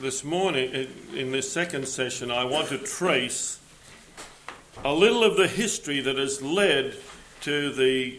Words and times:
this 0.00 0.24
morning, 0.24 0.88
in 1.14 1.30
this 1.30 1.52
second 1.52 1.86
session, 1.86 2.30
I 2.30 2.44
want 2.44 2.68
to 2.68 2.78
trace 2.78 3.60
a 4.82 4.94
little 4.94 5.22
of 5.22 5.36
the 5.36 5.46
history 5.46 6.00
that 6.00 6.16
has 6.16 6.40
led 6.40 6.96
to 7.42 7.70
the 7.72 8.18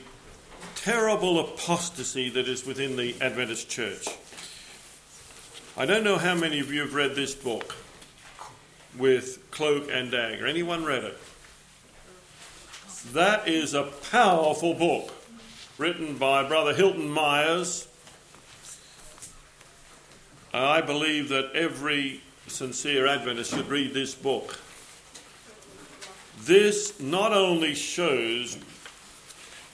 terrible 0.75 1.39
apostasy 1.39 2.29
that 2.29 2.47
is 2.47 2.67
within 2.67 2.97
the 2.97 3.15
Adventist 3.19 3.67
church. 3.67 4.07
I 5.75 5.87
don't 5.87 6.03
know 6.03 6.17
how 6.17 6.35
many 6.35 6.59
of 6.59 6.71
you 6.71 6.81
have 6.81 6.93
read 6.93 7.15
this 7.15 7.33
book 7.33 7.75
with 8.95 9.39
Cloak 9.49 9.89
and 9.91 10.11
Dagger. 10.11 10.45
Anyone 10.45 10.85
read 10.85 11.03
it? 11.03 11.17
That 13.13 13.47
is 13.47 13.73
a 13.73 13.89
powerful 14.11 14.75
book 14.75 15.11
written 15.79 16.17
by 16.17 16.47
Brother 16.47 16.75
Hilton 16.75 17.09
Myers. 17.09 17.87
I 20.53 20.81
believe 20.81 21.29
that 21.29 21.51
every 21.53 22.21
sincere 22.47 23.07
Adventist 23.07 23.53
should 23.53 23.69
read 23.69 23.93
this 23.93 24.13
book. 24.13 24.59
This 26.43 26.99
not 26.99 27.31
only 27.31 27.73
shows 27.73 28.57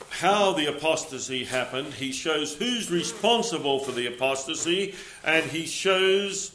how 0.10 0.54
the 0.54 0.68
apostasy 0.68 1.46
happened, 1.46 1.94
he 1.94 2.12
shows 2.12 2.56
who's 2.56 2.92
responsible 2.92 3.80
for 3.80 3.92
the 3.92 4.08
apostasy, 4.08 4.94
and 5.24 5.50
he 5.50 5.66
shows 5.66 6.52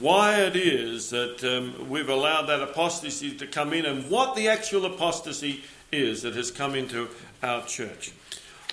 why 0.00 0.40
it 0.40 0.56
is 0.56 1.10
that 1.10 1.44
um, 1.44 1.88
we've 1.88 2.08
allowed 2.08 2.46
that 2.46 2.62
apostasy 2.62 3.36
to 3.36 3.46
come 3.46 3.72
in 3.72 3.84
and 3.84 4.10
what 4.10 4.34
the 4.34 4.48
actual 4.48 4.86
apostasy 4.86 5.62
is 5.90 6.22
that 6.22 6.34
has 6.34 6.50
come 6.50 6.74
into 6.74 7.08
our 7.42 7.64
church. 7.66 8.12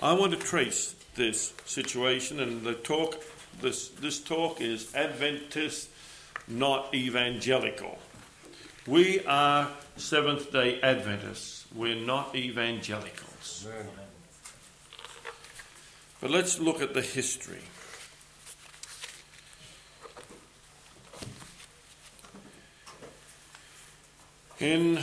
I 0.02 0.14
want 0.14 0.32
to 0.32 0.40
trace 0.40 0.96
this 1.16 1.54
situation, 1.66 2.40
and 2.40 2.64
the 2.64 2.74
talk, 2.74 3.22
this, 3.62 3.90
this 3.90 4.20
talk 4.20 4.62
is 4.62 4.94
Adventist, 4.96 5.90
not 6.48 6.94
evangelical. 6.94 7.98
We 8.88 9.24
are 9.26 9.70
Seventh 9.98 10.52
day 10.52 10.80
Adventists, 10.82 11.66
we're 11.76 11.96
not 11.96 12.36
evangelicals. 12.36 13.68
Amen. 13.68 13.88
But 16.22 16.32
let's 16.32 16.60
look 16.60 16.82
at 16.82 16.94
the 16.94 17.02
history. 17.02 17.62
In 24.60 25.00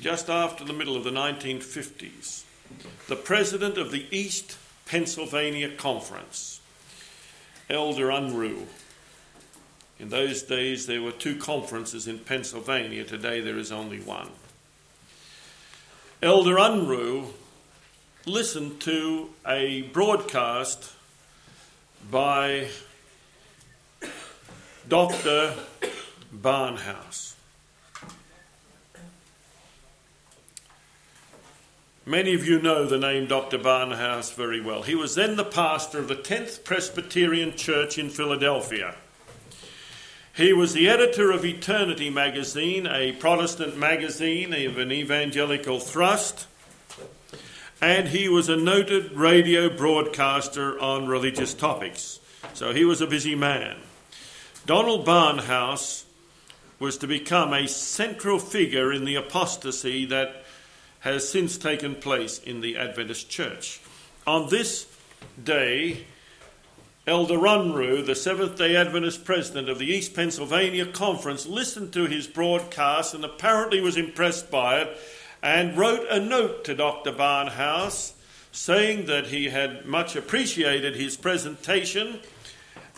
just 0.00 0.30
after 0.30 0.64
the 0.64 0.72
middle 0.72 0.96
of 0.96 1.04
the 1.04 1.10
1950s, 1.10 2.44
the 3.08 3.16
president 3.16 3.76
of 3.76 3.90
the 3.90 4.06
East 4.10 4.56
Pennsylvania 4.86 5.70
Conference, 5.70 6.57
Elder 7.70 8.08
Unruh, 8.08 8.66
in 9.98 10.08
those 10.08 10.42
days 10.42 10.86
there 10.86 11.02
were 11.02 11.12
two 11.12 11.36
conferences 11.36 12.06
in 12.06 12.18
Pennsylvania, 12.18 13.04
today 13.04 13.40
there 13.40 13.58
is 13.58 13.70
only 13.70 14.00
one. 14.00 14.30
Elder 16.22 16.56
Unruh 16.56 17.26
listened 18.24 18.80
to 18.80 19.30
a 19.46 19.82
broadcast 19.82 20.92
by 22.10 22.68
Dr. 24.88 25.54
Barnhouse. 26.34 27.27
Many 32.08 32.32
of 32.32 32.46
you 32.46 32.58
know 32.58 32.86
the 32.86 32.96
name 32.96 33.26
Dr. 33.26 33.58
Barnhouse 33.58 34.32
very 34.32 34.62
well. 34.62 34.80
He 34.80 34.94
was 34.94 35.14
then 35.14 35.36
the 35.36 35.44
pastor 35.44 35.98
of 35.98 36.08
the 36.08 36.16
10th 36.16 36.64
Presbyterian 36.64 37.54
Church 37.54 37.98
in 37.98 38.08
Philadelphia. 38.08 38.94
He 40.34 40.54
was 40.54 40.72
the 40.72 40.88
editor 40.88 41.30
of 41.30 41.44
Eternity 41.44 42.08
magazine, 42.08 42.86
a 42.86 43.12
Protestant 43.12 43.76
magazine 43.76 44.54
of 44.54 44.78
an 44.78 44.90
evangelical 44.90 45.80
thrust, 45.80 46.46
and 47.78 48.08
he 48.08 48.26
was 48.26 48.48
a 48.48 48.56
noted 48.56 49.12
radio 49.12 49.68
broadcaster 49.68 50.80
on 50.80 51.08
religious 51.08 51.52
topics. 51.52 52.20
So 52.54 52.72
he 52.72 52.86
was 52.86 53.02
a 53.02 53.06
busy 53.06 53.34
man. 53.34 53.76
Donald 54.64 55.06
Barnhouse 55.06 56.04
was 56.78 56.96
to 56.96 57.06
become 57.06 57.52
a 57.52 57.68
central 57.68 58.38
figure 58.38 58.90
in 58.94 59.04
the 59.04 59.16
apostasy 59.16 60.06
that 60.06 60.46
has 61.00 61.28
since 61.28 61.56
taken 61.56 61.94
place 61.94 62.38
in 62.38 62.60
the 62.60 62.76
Adventist 62.76 63.30
Church. 63.30 63.80
On 64.26 64.48
this 64.48 64.86
day, 65.42 66.04
Elder 67.06 67.38
Unruh, 67.38 68.04
the 68.04 68.14
Seventh 68.14 68.58
day 68.58 68.76
Adventist 68.76 69.24
president 69.24 69.68
of 69.68 69.78
the 69.78 69.86
East 69.86 70.14
Pennsylvania 70.14 70.84
Conference, 70.84 71.46
listened 71.46 71.92
to 71.94 72.06
his 72.06 72.26
broadcast 72.26 73.14
and 73.14 73.24
apparently 73.24 73.80
was 73.80 73.96
impressed 73.96 74.50
by 74.50 74.80
it 74.80 74.98
and 75.42 75.76
wrote 75.78 76.06
a 76.10 76.20
note 76.20 76.64
to 76.64 76.74
Dr. 76.74 77.12
Barnhouse 77.12 78.12
saying 78.52 79.06
that 79.06 79.28
he 79.28 79.46
had 79.46 79.86
much 79.86 80.16
appreciated 80.16 80.96
his 80.96 81.16
presentation 81.16 82.20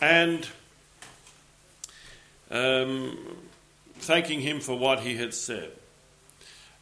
and 0.01 0.47
um, 2.49 3.17
thanking 3.99 4.41
him 4.41 4.59
for 4.59 4.75
what 4.75 5.01
he 5.01 5.15
had 5.15 5.33
said. 5.33 5.71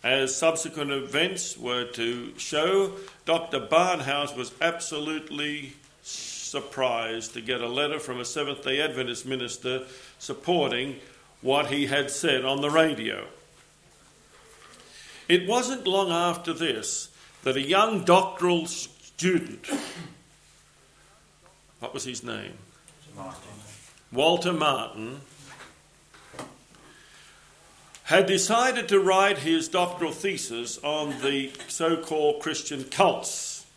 As 0.04 0.36
subsequent 0.36 0.92
events 0.92 1.58
were 1.58 1.86
to 1.86 2.38
show, 2.38 2.94
Dr. 3.26 3.60
Barnhouse 3.60 4.36
was 4.36 4.54
absolutely 4.62 5.74
surprised 6.02 7.34
to 7.34 7.42
get 7.42 7.62
a 7.62 7.68
letter 7.68 8.00
from 8.00 8.20
a 8.20 8.26
Seventh 8.26 8.64
day 8.64 8.82
Adventist 8.82 9.26
minister 9.26 9.86
supporting 10.18 11.00
what 11.42 11.68
he 11.68 11.88
had 11.88 12.10
said 12.10 12.46
on 12.46 12.62
the 12.62 12.70
radio. 12.70 13.26
It 15.28 15.48
wasn't 15.48 15.86
long 15.86 16.12
after 16.12 16.54
this 16.54 17.10
that 17.44 17.56
a 17.56 17.62
young 17.62 18.04
doctoral 18.04 18.66
student, 18.66 19.68
what 21.80 21.94
was 21.94 22.06
his 22.06 22.24
name? 22.24 22.54
Martin. 23.16 23.42
Walter 24.12 24.54
Martin, 24.54 25.22
had 28.10 28.26
decided 28.26 28.88
to 28.88 29.00
write 29.00 29.38
his 29.38 29.68
doctoral 29.68 30.12
thesis 30.12 30.80
on 30.80 31.12
the 31.22 31.52
so 31.68 31.96
called 31.96 32.42
Christian 32.42 32.84
cults. 32.86 33.68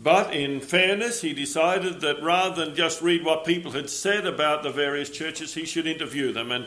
But 0.00 0.34
in 0.34 0.60
fairness, 0.60 1.20
he 1.20 1.32
decided 1.32 2.00
that 2.00 2.20
rather 2.20 2.64
than 2.64 2.74
just 2.74 3.00
read 3.00 3.24
what 3.24 3.44
people 3.44 3.70
had 3.70 3.88
said 3.88 4.26
about 4.26 4.64
the 4.64 4.70
various 4.70 5.10
churches, 5.10 5.54
he 5.54 5.64
should 5.64 5.86
interview 5.86 6.32
them. 6.32 6.50
And 6.50 6.66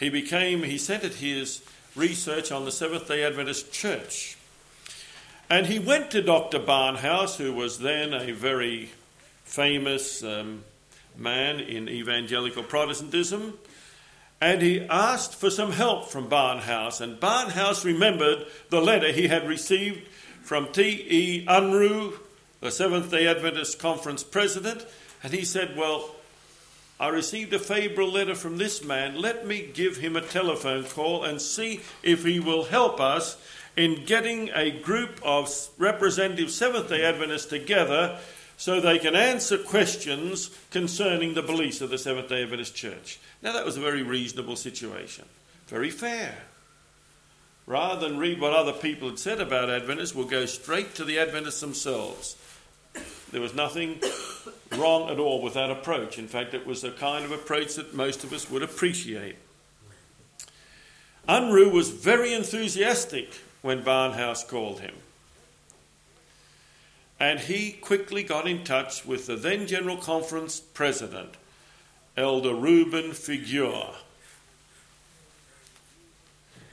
he 0.00 0.08
became, 0.10 0.64
he 0.64 0.78
centered 0.78 1.14
his 1.14 1.62
research 1.94 2.50
on 2.50 2.64
the 2.64 2.72
Seventh 2.72 3.06
day 3.06 3.22
Adventist 3.22 3.72
Church. 3.72 4.36
And 5.48 5.66
he 5.66 5.78
went 5.78 6.10
to 6.10 6.22
Dr. 6.22 6.58
Barnhouse, 6.58 7.36
who 7.36 7.52
was 7.52 7.78
then 7.78 8.14
a 8.14 8.32
very 8.32 8.90
famous 9.44 10.24
um, 10.24 10.64
man 11.16 11.60
in 11.60 11.88
evangelical 11.88 12.64
Protestantism, 12.64 13.56
and 14.44 14.60
he 14.60 14.86
asked 14.90 15.34
for 15.34 15.48
some 15.48 15.72
help 15.72 16.10
from 16.10 16.28
Barnhouse. 16.28 17.00
And 17.00 17.18
Barnhouse 17.18 17.82
remembered 17.82 18.44
the 18.68 18.82
letter 18.82 19.10
he 19.10 19.26
had 19.26 19.48
received 19.48 20.06
from 20.42 20.70
T.E. 20.70 21.46
Unruh, 21.46 22.12
the 22.60 22.70
Seventh 22.70 23.10
day 23.10 23.26
Adventist 23.26 23.78
Conference 23.78 24.22
president, 24.22 24.84
and 25.22 25.32
he 25.32 25.46
said, 25.46 25.78
Well, 25.78 26.14
I 27.00 27.08
received 27.08 27.54
a 27.54 27.58
favourable 27.58 28.12
letter 28.12 28.34
from 28.34 28.58
this 28.58 28.84
man. 28.84 29.18
Let 29.18 29.46
me 29.46 29.70
give 29.72 29.96
him 29.96 30.14
a 30.14 30.20
telephone 30.20 30.84
call 30.84 31.24
and 31.24 31.40
see 31.40 31.80
if 32.02 32.22
he 32.22 32.38
will 32.38 32.64
help 32.64 33.00
us 33.00 33.38
in 33.78 34.04
getting 34.04 34.50
a 34.50 34.70
group 34.70 35.20
of 35.22 35.50
representative 35.78 36.50
Seventh 36.50 36.90
day 36.90 37.02
Adventists 37.02 37.46
together 37.46 38.18
so 38.58 38.78
they 38.78 38.98
can 38.98 39.16
answer 39.16 39.56
questions 39.56 40.50
concerning 40.70 41.32
the 41.32 41.42
beliefs 41.42 41.80
of 41.80 41.88
the 41.88 41.96
Seventh 41.96 42.28
day 42.28 42.42
Adventist 42.42 42.74
Church. 42.74 43.18
Now, 43.44 43.52
that 43.52 43.66
was 43.66 43.76
a 43.76 43.80
very 43.80 44.02
reasonable 44.02 44.56
situation, 44.56 45.26
very 45.68 45.90
fair. 45.90 46.34
Rather 47.66 48.08
than 48.08 48.18
read 48.18 48.40
what 48.40 48.54
other 48.54 48.72
people 48.72 49.10
had 49.10 49.18
said 49.18 49.38
about 49.38 49.68
Adventists, 49.68 50.14
we'll 50.14 50.26
go 50.26 50.46
straight 50.46 50.94
to 50.94 51.04
the 51.04 51.18
Adventists 51.18 51.60
themselves. 51.60 52.36
There 53.30 53.42
was 53.42 53.54
nothing 53.54 54.00
wrong 54.72 55.10
at 55.10 55.18
all 55.18 55.42
with 55.42 55.54
that 55.54 55.70
approach. 55.70 56.18
In 56.18 56.26
fact, 56.26 56.54
it 56.54 56.66
was 56.66 56.80
the 56.80 56.90
kind 56.90 57.24
of 57.24 57.32
approach 57.32 57.74
that 57.74 57.92
most 57.92 58.24
of 58.24 58.32
us 58.32 58.50
would 58.50 58.62
appreciate. 58.62 59.36
Unruh 61.28 61.70
was 61.70 61.90
very 61.90 62.32
enthusiastic 62.32 63.40
when 63.60 63.82
Barnhouse 63.82 64.46
called 64.46 64.80
him. 64.80 64.94
And 67.20 67.40
he 67.40 67.72
quickly 67.72 68.22
got 68.22 68.46
in 68.46 68.64
touch 68.64 69.04
with 69.04 69.26
the 69.26 69.36
then 69.36 69.66
General 69.66 69.96
Conference 69.96 70.60
president, 70.60 71.34
Elder 72.16 72.54
Reuben 72.54 73.10
Figuhr. 73.10 73.94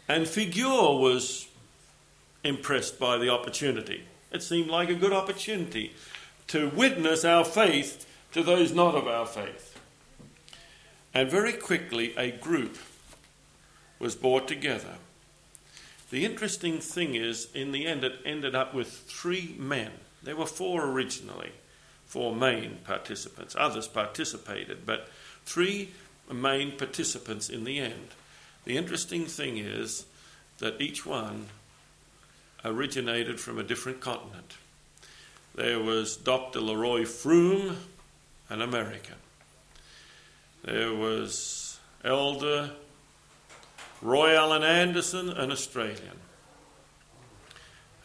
And 0.07 0.25
Figuhr 0.25 0.99
was 0.99 1.47
impressed 2.43 2.99
by 2.99 3.17
the 3.17 3.29
opportunity. 3.29 4.03
It 4.31 4.43
seemed 4.43 4.69
like 4.69 4.89
a 4.89 4.95
good 4.95 5.13
opportunity 5.13 5.93
to 6.47 6.69
witness 6.69 7.25
our 7.25 7.45
faith 7.45 8.05
to 8.33 8.43
those 8.43 8.73
not 8.73 8.95
of 8.95 9.07
our 9.07 9.25
faith. 9.25 9.79
And 11.13 11.29
very 11.29 11.53
quickly, 11.53 12.13
a 12.17 12.31
group 12.31 12.77
was 13.99 14.15
brought 14.15 14.47
together. 14.47 14.95
The 16.09 16.25
interesting 16.25 16.79
thing 16.79 17.15
is, 17.15 17.47
in 17.53 17.71
the 17.71 17.85
end, 17.85 18.03
it 18.03 18.19
ended 18.25 18.55
up 18.55 18.73
with 18.73 18.89
three 18.89 19.55
men. 19.57 19.91
There 20.23 20.35
were 20.35 20.45
four 20.45 20.85
originally, 20.85 21.51
four 22.05 22.35
main 22.35 22.79
participants. 22.83 23.55
Others 23.57 23.88
participated, 23.88 24.85
but 24.85 25.09
three 25.51 25.89
main 26.31 26.71
participants 26.71 27.50
in 27.50 27.65
the 27.65 27.80
end. 27.80 28.07
The 28.63 28.77
interesting 28.77 29.25
thing 29.25 29.57
is 29.57 30.06
that 30.59 30.80
each 30.80 31.06
one 31.06 31.48
originated 32.63 33.39
from 33.39 33.59
a 33.59 33.63
different 33.63 34.00
continent. 34.00 34.53
There 35.56 35.80
was 35.80 36.15
Dr. 36.15 36.62
Leroy 36.62 37.01
Froom, 37.01 37.75
an 38.50 38.62
American. 38.62 39.15
There 40.63 40.94
was 40.94 41.80
Elder 42.03 42.71
Roy 44.01 44.36
Allen 44.36 44.63
Anderson, 44.63 45.30
an 45.30 45.51
Australian. 45.51 46.19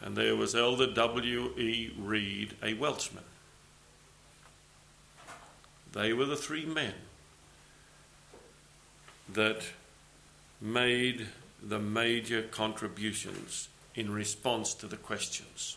And 0.02 0.16
there 0.16 0.36
was 0.36 0.54
Elder 0.54 0.92
W.E. 0.92 1.92
Read, 1.98 2.54
a 2.62 2.74
Welshman. 2.74 3.24
They 5.92 6.12
were 6.12 6.26
the 6.26 6.36
three 6.36 6.66
men 6.66 6.94
that 9.32 9.62
made 10.60 11.26
the 11.62 11.78
major 11.78 12.42
contributions 12.42 13.68
in 13.94 14.12
response 14.12 14.74
to 14.74 14.86
the 14.86 14.96
questions. 14.96 15.76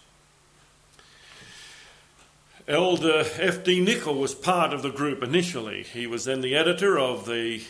Elder 2.68 3.24
F.D. 3.40 3.80
Nicol 3.80 4.14
was 4.14 4.36
part 4.36 4.74
of 4.74 4.84
the 4.84 4.92
group 4.92 5.24
initially. 5.24 5.84
He 5.84 6.06
was 6.06 6.26
then 6.26 6.42
the 6.42 6.56
editor 6.56 7.00
of 7.00 7.26
the 7.26 7.64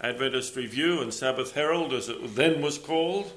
Adventist 0.00 0.54
Review 0.54 1.00
and 1.00 1.12
Sabbath 1.12 1.54
Herald, 1.54 1.92
as 1.92 2.08
it 2.08 2.36
then 2.36 2.62
was 2.62 2.78
called. 2.78 3.32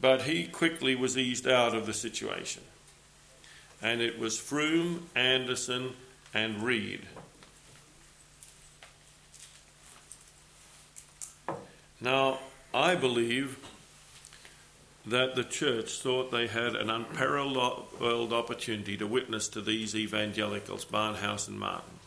But 0.00 0.22
he 0.22 0.46
quickly 0.46 0.96
was 0.96 1.16
eased 1.16 1.46
out 1.46 1.76
of 1.76 1.86
the 1.86 1.92
situation. 1.92 2.62
And 3.80 4.00
it 4.00 4.18
was 4.18 4.36
Froom, 4.36 5.02
Anderson, 5.14 5.92
and 6.34 6.62
Read. 6.62 7.06
Now, 12.00 12.38
I 12.72 12.94
believe 12.94 13.58
that 15.06 15.34
the 15.34 15.44
church 15.44 16.00
thought 16.00 16.30
they 16.30 16.46
had 16.46 16.76
an 16.76 16.90
unparalleled 16.90 18.32
opportunity 18.32 18.96
to 18.96 19.06
witness 19.06 19.48
to 19.48 19.60
these 19.60 19.96
evangelicals, 19.96 20.84
Barnhouse 20.84 21.48
and 21.48 21.58
Martin. 21.58 21.98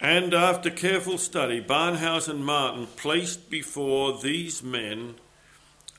And 0.00 0.34
after 0.34 0.68
careful 0.68 1.16
study, 1.16 1.62
Barnhouse 1.62 2.28
and 2.28 2.44
Martin 2.44 2.88
placed 2.96 3.50
before 3.50 4.18
these 4.18 4.60
men 4.62 5.14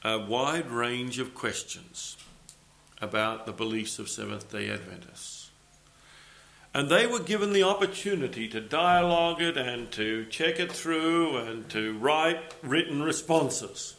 a 0.04 0.20
wide 0.20 0.70
range 0.70 1.20
of 1.20 1.34
questions 1.34 2.18
about 3.02 3.46
the 3.46 3.54
beliefs 3.54 4.00
of 4.00 4.10
Seventh 4.10 4.52
day 4.52 4.70
Adventists. 4.70 5.43
And 6.74 6.90
they 6.90 7.06
were 7.06 7.20
given 7.20 7.54
the 7.54 7.64
opportunity 7.64 8.48
to 8.48 8.60
dialogue 8.60 9.42
it 9.42 9.58
and 9.58 9.92
to 9.92 10.26
check 10.26 10.60
it 10.60 10.72
through 10.72 11.38
and 11.38 11.70
to 11.70 11.98
write 12.00 12.40
written 12.64 13.04
responses. 13.04 13.96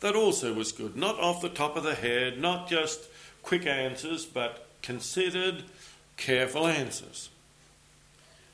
That 0.00 0.14
also 0.14 0.52
was 0.52 0.70
good. 0.70 0.96
Not 0.96 1.18
off 1.18 1.42
the 1.42 1.48
top 1.48 1.76
of 1.76 1.82
the 1.82 1.94
head, 1.94 2.38
not 2.38 2.68
just 2.68 3.08
quick 3.42 3.66
answers, 3.66 4.24
but 4.24 4.68
considered, 4.82 5.64
careful 6.16 6.66
answers. 6.66 7.30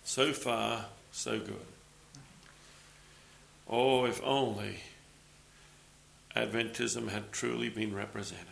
So 0.05 0.33
far, 0.33 0.87
so 1.11 1.39
good. 1.39 1.67
Oh, 3.69 4.07
if 4.07 4.23
only 4.25 4.81
Adventism 6.35 7.09
had 7.09 7.31
truly 7.33 7.69
been 7.69 7.95
represented. 7.95 8.47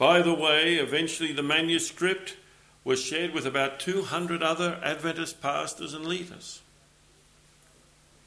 By 0.00 0.22
the 0.22 0.32
way, 0.32 0.76
eventually 0.76 1.30
the 1.30 1.42
manuscript 1.42 2.38
was 2.84 3.04
shared 3.04 3.34
with 3.34 3.44
about 3.44 3.78
200 3.80 4.42
other 4.42 4.80
Adventist 4.82 5.42
pastors 5.42 5.92
and 5.92 6.06
leaders 6.06 6.62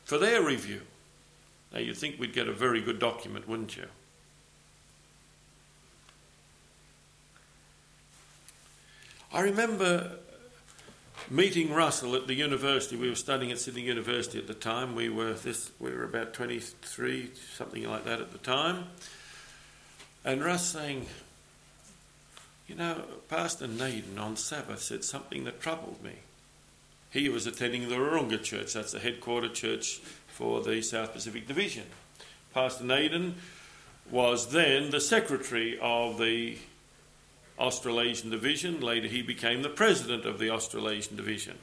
for 0.05 0.19
their 0.19 0.43
review. 0.43 0.81
Now, 1.73 1.79
you'd 1.79 1.97
think 1.97 2.19
we'd 2.19 2.31
get 2.31 2.47
a 2.47 2.53
very 2.53 2.79
good 2.79 2.99
document, 2.99 3.49
wouldn't 3.49 3.75
you? 3.75 3.87
I 9.33 9.41
remember 9.41 10.11
meeting 11.27 11.73
Russell 11.73 12.15
at 12.15 12.27
the 12.27 12.35
university. 12.35 12.97
We 12.97 13.09
were 13.09 13.15
studying 13.15 13.51
at 13.51 13.57
Sydney 13.57 13.81
University 13.81 14.37
at 14.37 14.45
the 14.45 14.53
time. 14.53 14.93
We 14.93 15.09
were 15.09 15.33
this. 15.33 15.71
We 15.79 15.89
were 15.89 16.03
about 16.03 16.35
twenty-three, 16.35 17.31
something 17.57 17.89
like 17.89 18.05
that 18.05 18.21
at 18.21 18.31
the 18.31 18.37
time. 18.37 18.83
And 20.23 20.45
Russ 20.45 20.67
saying, 20.67 21.07
you 22.67 22.75
know, 22.75 23.03
Pastor 23.29 23.67
Naden 23.67 24.17
on 24.17 24.37
Sabbath 24.37 24.81
said 24.81 25.03
something 25.03 25.43
that 25.43 25.61
troubled 25.61 26.03
me. 26.03 26.13
He 27.09 27.29
was 27.29 27.45
attending 27.45 27.89
the 27.89 27.95
Wahroonga 27.95 28.41
Church, 28.41 28.73
that's 28.73 28.91
the 28.91 28.99
headquarter 28.99 29.49
church 29.49 29.99
for 30.27 30.61
the 30.61 30.81
South 30.81 31.13
Pacific 31.13 31.47
Division. 31.47 31.83
Pastor 32.53 32.83
Naden 32.83 33.35
was 34.09 34.51
then 34.51 34.89
the 34.89 35.01
secretary 35.01 35.77
of 35.81 36.17
the 36.17 36.57
Australasian 37.59 38.29
Division. 38.29 38.81
Later, 38.81 39.07
he 39.07 39.21
became 39.21 39.61
the 39.61 39.69
president 39.69 40.25
of 40.25 40.39
the 40.39 40.49
Australasian 40.49 41.15
Division. 41.15 41.57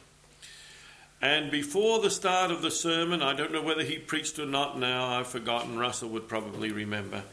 And 1.23 1.51
before 1.51 2.01
the 2.01 2.11
start 2.11 2.51
of 2.51 2.63
the 2.63 2.71
sermon, 2.71 3.23
I 3.23 3.35
don't 3.35 3.53
know 3.53 3.63
whether 3.63 3.83
he 3.83 3.99
preached 3.99 4.39
or 4.39 4.47
not 4.47 4.79
now, 4.79 5.19
I've 5.19 5.27
forgotten. 5.27 5.79
Russell 5.79 6.09
would 6.11 6.29
probably 6.29 6.73
remember. 6.73 7.25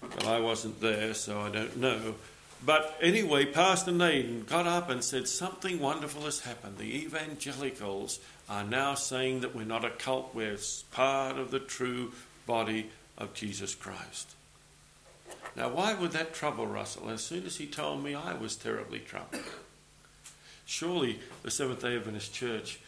But 0.00 0.26
I 0.26 0.40
wasn't 0.40 0.80
there, 0.80 1.14
so 1.14 1.40
I 1.40 1.48
don't 1.48 1.76
know. 1.76 2.16
But 2.64 2.96
anyway, 3.00 3.46
Pastor 3.46 3.90
Naden 3.90 4.44
got 4.44 4.66
up 4.66 4.88
and 4.88 5.02
said, 5.02 5.26
Something 5.26 5.80
wonderful 5.80 6.22
has 6.22 6.40
happened. 6.40 6.78
The 6.78 6.96
evangelicals 7.04 8.20
are 8.48 8.62
now 8.62 8.94
saying 8.94 9.40
that 9.40 9.54
we're 9.54 9.64
not 9.64 9.84
a 9.84 9.90
cult, 9.90 10.34
we're 10.34 10.58
part 10.92 11.38
of 11.38 11.50
the 11.50 11.58
true 11.58 12.12
body 12.46 12.90
of 13.18 13.34
Jesus 13.34 13.74
Christ. 13.74 14.34
Now, 15.56 15.68
why 15.68 15.94
would 15.94 16.12
that 16.12 16.34
trouble 16.34 16.66
Russell? 16.66 17.10
As 17.10 17.22
soon 17.22 17.44
as 17.44 17.56
he 17.56 17.66
told 17.66 18.02
me, 18.02 18.14
I 18.14 18.34
was 18.34 18.56
terribly 18.56 19.00
troubled. 19.00 19.42
Surely 20.64 21.18
the 21.42 21.50
Seventh 21.50 21.82
day 21.82 21.96
Adventist 21.96 22.32
Church 22.32 22.78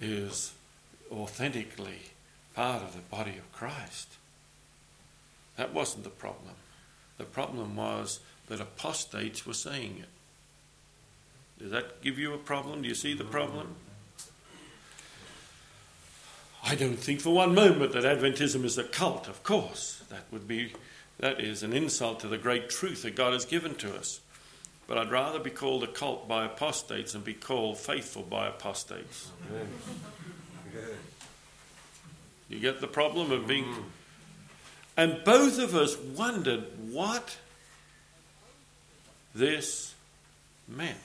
is 0.00 0.52
authentically 1.10 2.10
part 2.54 2.82
of 2.82 2.92
the 2.92 3.00
body 3.00 3.36
of 3.38 3.50
Christ. 3.52 4.08
That 5.56 5.74
wasn't 5.74 6.04
the 6.04 6.10
problem. 6.10 6.54
The 7.18 7.24
problem 7.24 7.76
was 7.76 8.20
that 8.50 8.60
apostates 8.60 9.46
were 9.46 9.54
saying 9.54 9.96
it. 10.00 11.62
Does 11.62 11.70
that 11.70 12.02
give 12.02 12.18
you 12.18 12.34
a 12.34 12.38
problem? 12.38 12.82
Do 12.82 12.88
you 12.88 12.94
see 12.94 13.14
the 13.14 13.24
problem? 13.24 13.76
I 16.64 16.74
don't 16.74 16.98
think 16.98 17.20
for 17.20 17.32
one 17.32 17.54
moment 17.54 17.92
that 17.92 18.04
Adventism 18.04 18.64
is 18.64 18.76
a 18.76 18.84
cult, 18.84 19.28
of 19.28 19.42
course. 19.44 20.02
That 20.10 20.24
would 20.30 20.46
be 20.48 20.72
that 21.18 21.40
is 21.40 21.62
an 21.62 21.72
insult 21.72 22.20
to 22.20 22.28
the 22.28 22.38
great 22.38 22.70
truth 22.70 23.02
that 23.02 23.14
God 23.14 23.34
has 23.34 23.44
given 23.44 23.76
to 23.76 23.94
us. 23.94 24.20
But 24.88 24.98
I'd 24.98 25.10
rather 25.10 25.38
be 25.38 25.50
called 25.50 25.84
a 25.84 25.86
cult 25.86 26.26
by 26.26 26.44
apostates 26.44 27.12
than 27.12 27.22
be 27.22 27.34
called 27.34 27.78
faithful 27.78 28.22
by 28.22 28.48
apostates. 28.48 29.30
You 32.48 32.58
get 32.58 32.80
the 32.80 32.88
problem 32.88 33.30
of 33.30 33.46
being. 33.46 33.64
Mm. 33.64 33.82
And 34.96 35.24
both 35.24 35.58
of 35.60 35.76
us 35.76 35.96
wondered 35.96 36.64
what 36.90 37.36
this 39.34 39.94
meant. 40.68 40.98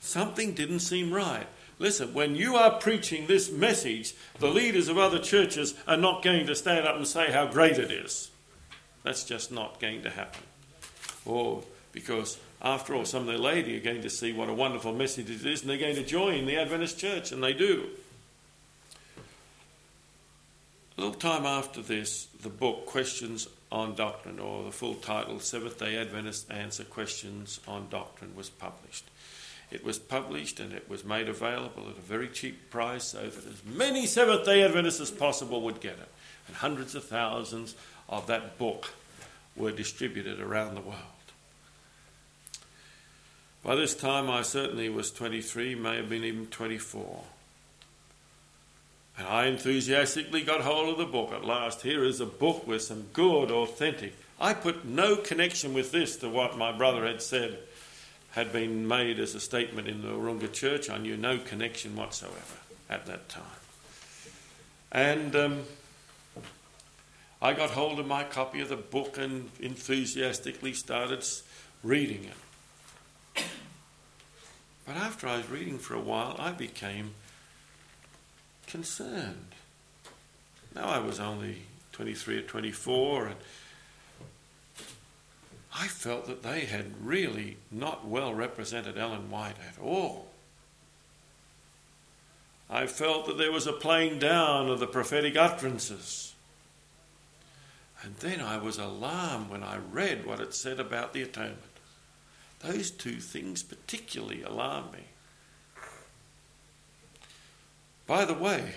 Something 0.00 0.52
didn't 0.52 0.80
seem 0.80 1.12
right. 1.12 1.46
Listen, 1.78 2.14
when 2.14 2.36
you 2.36 2.56
are 2.56 2.78
preaching 2.78 3.26
this 3.26 3.50
message, 3.50 4.14
the 4.38 4.48
leaders 4.48 4.88
of 4.88 4.96
other 4.96 5.18
churches 5.18 5.74
are 5.86 5.96
not 5.96 6.22
going 6.22 6.46
to 6.46 6.54
stand 6.54 6.86
up 6.86 6.96
and 6.96 7.06
say 7.06 7.30
how 7.32 7.46
great 7.46 7.78
it 7.78 7.90
is. 7.90 8.30
That's 9.02 9.24
just 9.24 9.52
not 9.52 9.80
going 9.80 10.02
to 10.02 10.10
happen. 10.10 10.42
Or 11.24 11.64
because, 11.92 12.38
after 12.62 12.94
all, 12.94 13.04
some 13.04 13.28
of 13.28 13.34
the 13.34 13.42
lady 13.42 13.76
are 13.76 13.84
going 13.84 14.02
to 14.02 14.10
see 14.10 14.32
what 14.32 14.48
a 14.48 14.54
wonderful 14.54 14.92
message 14.92 15.28
it 15.28 15.44
is 15.44 15.60
and 15.60 15.70
they're 15.70 15.76
going 15.76 15.96
to 15.96 16.04
join 16.04 16.46
the 16.46 16.56
Adventist 16.56 16.98
church, 16.98 17.30
and 17.30 17.42
they 17.42 17.52
do. 17.52 17.88
A 20.96 21.02
little 21.02 21.14
time 21.14 21.44
after 21.44 21.82
this, 21.82 22.26
the 22.42 22.48
book 22.48 22.86
Questions 22.86 23.48
on 23.70 23.94
Doctrine, 23.94 24.38
or 24.38 24.64
the 24.64 24.72
full 24.72 24.94
title 24.94 25.40
Seventh 25.40 25.78
day 25.78 25.96
Adventist 25.96 26.50
Answer 26.50 26.84
Questions 26.84 27.60
on 27.66 27.88
Doctrine, 27.88 28.34
was 28.36 28.48
published. 28.48 29.04
It 29.70 29.84
was 29.84 29.98
published 29.98 30.60
and 30.60 30.72
it 30.72 30.88
was 30.88 31.04
made 31.04 31.28
available 31.28 31.88
at 31.90 31.98
a 31.98 32.00
very 32.00 32.28
cheap 32.28 32.70
price 32.70 33.04
so 33.04 33.28
that 33.28 33.46
as 33.46 33.64
many 33.64 34.06
Seventh 34.06 34.44
day 34.44 34.62
Adventists 34.62 35.00
as 35.00 35.10
possible 35.10 35.60
would 35.62 35.80
get 35.80 35.94
it. 35.94 36.08
And 36.46 36.56
hundreds 36.56 36.94
of 36.94 37.04
thousands 37.04 37.74
of 38.08 38.28
that 38.28 38.58
book 38.58 38.90
were 39.56 39.72
distributed 39.72 40.40
around 40.40 40.74
the 40.74 40.80
world. 40.80 41.00
By 43.64 43.74
this 43.74 43.96
time, 43.96 44.30
I 44.30 44.42
certainly 44.42 44.88
was 44.88 45.10
23, 45.10 45.74
may 45.74 45.96
have 45.96 46.08
been 46.08 46.22
even 46.22 46.46
24. 46.46 47.24
And 49.18 49.26
I 49.26 49.46
enthusiastically 49.46 50.42
got 50.42 50.60
hold 50.60 50.90
of 50.90 50.98
the 50.98 51.06
book 51.06 51.32
at 51.32 51.44
last. 51.44 51.82
Here 51.82 52.04
is 52.04 52.20
a 52.20 52.26
book 52.26 52.66
with 52.66 52.82
some 52.82 53.06
good, 53.12 53.50
authentic. 53.50 54.14
I 54.38 54.52
put 54.52 54.84
no 54.84 55.16
connection 55.16 55.72
with 55.72 55.90
this 55.90 56.16
to 56.18 56.28
what 56.28 56.58
my 56.58 56.72
brother 56.72 57.06
had 57.06 57.22
said 57.22 57.58
had 58.32 58.52
been 58.52 58.86
made 58.86 59.18
as 59.18 59.34
a 59.34 59.40
statement 59.40 59.88
in 59.88 60.02
the 60.02 60.08
Wahroonga 60.08 60.52
church. 60.52 60.90
I 60.90 60.98
knew 60.98 61.16
no 61.16 61.38
connection 61.38 61.96
whatsoever 61.96 62.58
at 62.90 63.06
that 63.06 63.30
time. 63.30 63.42
And 64.92 65.34
um, 65.34 65.62
I 67.40 67.54
got 67.54 67.70
hold 67.70 67.98
of 67.98 68.06
my 68.06 68.24
copy 68.24 68.60
of 68.60 68.68
the 68.68 68.76
book 68.76 69.16
and 69.16 69.48
enthusiastically 69.58 70.74
started 70.74 71.24
reading 71.82 72.24
it. 72.24 73.44
But 74.86 74.96
after 74.96 75.26
I 75.26 75.38
was 75.38 75.48
reading 75.48 75.78
for 75.78 75.94
a 75.94 76.00
while, 76.00 76.36
I 76.38 76.52
became 76.52 77.14
concerned. 78.66 79.54
Now 80.74 80.88
I 80.88 80.98
was 80.98 81.20
only 81.20 81.62
23 81.92 82.38
or 82.38 82.42
24, 82.42 83.26
and 83.26 83.36
I 85.74 85.88
felt 85.88 86.26
that 86.26 86.42
they 86.42 86.60
had 86.60 87.04
really 87.04 87.56
not 87.70 88.06
well 88.06 88.34
represented 88.34 88.98
Ellen 88.98 89.30
White 89.30 89.56
at 89.58 89.82
all. 89.82 90.28
I 92.68 92.86
felt 92.86 93.26
that 93.26 93.38
there 93.38 93.52
was 93.52 93.66
a 93.66 93.72
playing 93.72 94.18
down 94.18 94.68
of 94.68 94.80
the 94.80 94.86
prophetic 94.86 95.36
utterances. 95.36 96.34
And 98.02 98.16
then 98.16 98.40
I 98.40 98.58
was 98.58 98.78
alarmed 98.78 99.50
when 99.50 99.62
I 99.62 99.76
read 99.76 100.26
what 100.26 100.40
it 100.40 100.54
said 100.54 100.80
about 100.80 101.12
the 101.12 101.22
atonement. 101.22 101.60
Those 102.60 102.90
two 102.90 103.20
things 103.20 103.62
particularly 103.62 104.42
alarmed 104.42 104.92
me. 104.92 105.04
By 108.06 108.24
the 108.24 108.34
way, 108.34 108.74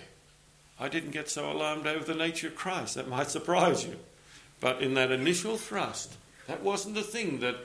I 0.79 0.87
didn't 0.87 1.11
get 1.11 1.29
so 1.29 1.51
alarmed 1.51 1.85
over 1.87 2.03
the 2.03 2.17
nature 2.17 2.47
of 2.47 2.55
Christ. 2.55 2.95
That 2.95 3.07
might 3.07 3.29
surprise 3.29 3.85
you. 3.85 3.97
But 4.59 4.81
in 4.81 4.93
that 4.95 5.11
initial 5.11 5.57
thrust, 5.57 6.15
that 6.47 6.63
wasn't 6.63 6.95
the 6.95 7.03
thing 7.03 7.39
that 7.41 7.55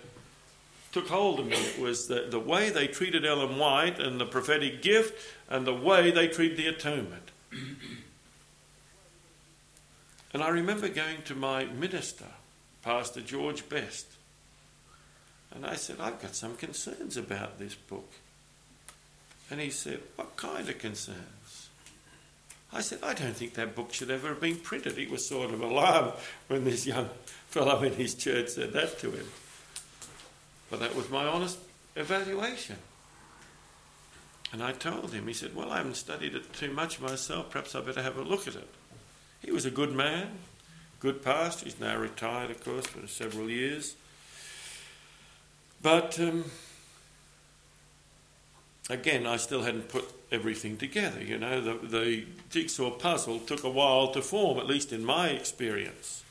took 0.93 1.09
hold 1.09 1.41
of 1.41 1.47
me. 1.47 1.57
It 1.57 1.81
was 1.81 2.07
the, 2.07 2.27
the 2.31 2.39
way 2.39 2.71
they 2.71 2.87
treated 2.87 3.25
Ellen 3.25 3.59
White 3.59 3.99
and 3.99 4.21
the 4.21 4.27
prophetic 4.27 4.83
gift 4.83 5.19
and 5.49 5.67
the 5.67 5.75
way 5.75 6.11
they 6.11 6.29
treated 6.29 6.57
the 6.57 6.69
atonement. 6.69 7.31
And 10.33 10.43
I 10.43 10.49
remember 10.49 10.89
going 10.89 11.23
to 11.27 11.35
my 11.35 11.65
minister, 11.65 12.27
Pastor 12.83 13.21
George 13.21 13.69
Best, 13.69 14.07
and 15.55 15.65
I 15.65 15.77
said, 15.77 15.97
I've 16.01 16.21
got 16.21 16.35
some 16.35 16.57
concerns 16.57 17.17
about 17.17 17.61
this 17.61 17.75
book. 17.75 18.11
And 19.51 19.61
he 19.61 19.71
said, 19.71 20.01
What 20.17 20.37
kind 20.37 20.69
of 20.69 20.79
concerns? 20.79 21.19
I 22.75 22.81
said, 22.81 22.99
I 23.05 23.15
don't 23.15 23.37
think 23.37 23.55
that 23.55 23.77
book 23.77 23.93
should 23.93 24.11
ever 24.11 24.29
have 24.29 24.41
been 24.41 24.57
printed. 24.57 24.99
He 24.99 25.07
was 25.07 25.25
sort 25.27 25.53
of 25.53 25.61
alarmed 25.61 26.13
when 26.49 26.65
this 26.65 26.87
young 26.87 27.09
fellow 27.47 27.81
in 27.83 27.95
his 27.95 28.15
church 28.15 28.49
said 28.49 28.73
that 28.73 28.99
to 28.99 29.13
him. 29.13 29.27
But 30.71 30.81
that 30.81 30.97
was 30.97 31.09
my 31.09 31.25
honest 31.25 31.59
evaluation. 31.95 32.77
And 34.53 34.63
I 34.63 34.73
told 34.73 35.13
him, 35.13 35.29
he 35.29 35.33
said, 35.33 35.55
Well, 35.55 35.71
I 35.71 35.79
haven't 35.79 35.97
studied 35.97 36.35
it 36.35 36.53
too 36.53 36.73
much 36.73 37.01
myself. 37.01 37.51
Perhaps 37.51 37.77
I 37.77 37.81
better 37.81 38.03
have 38.03 38.17
a 38.17 38.23
look 38.23 38.49
at 38.49 38.57
it. 38.57 38.69
He 39.41 39.53
was 39.53 39.65
a 39.67 39.71
good 39.71 39.93
man, 39.93 40.39
good 40.99 41.23
pastor. 41.23 41.67
He's 41.67 41.79
now 41.79 41.97
retired, 41.97 42.51
of 42.51 42.65
course, 42.65 42.87
for 42.87 43.07
several 43.07 43.49
years. 43.49 43.95
But 45.81 46.19
um, 46.19 46.45
again, 48.91 49.27
I 49.27 49.37
still 49.37 49.63
hadn't 49.63 49.89
put 49.89 50.11
everything 50.31 50.77
together. 50.77 51.23
You 51.23 51.39
know, 51.39 51.61
the, 51.61 51.87
the 51.87 52.27
jigsaw 52.51 52.91
puzzle 52.91 53.39
took 53.41 53.65
a 53.65 53.71
while 53.71 54.13
to 54.13 54.23
form, 54.23 54.59
at 54.59 54.67
least 54.67 54.93
in 54.93 55.05
my 55.05 55.29
experience. 55.29 56.23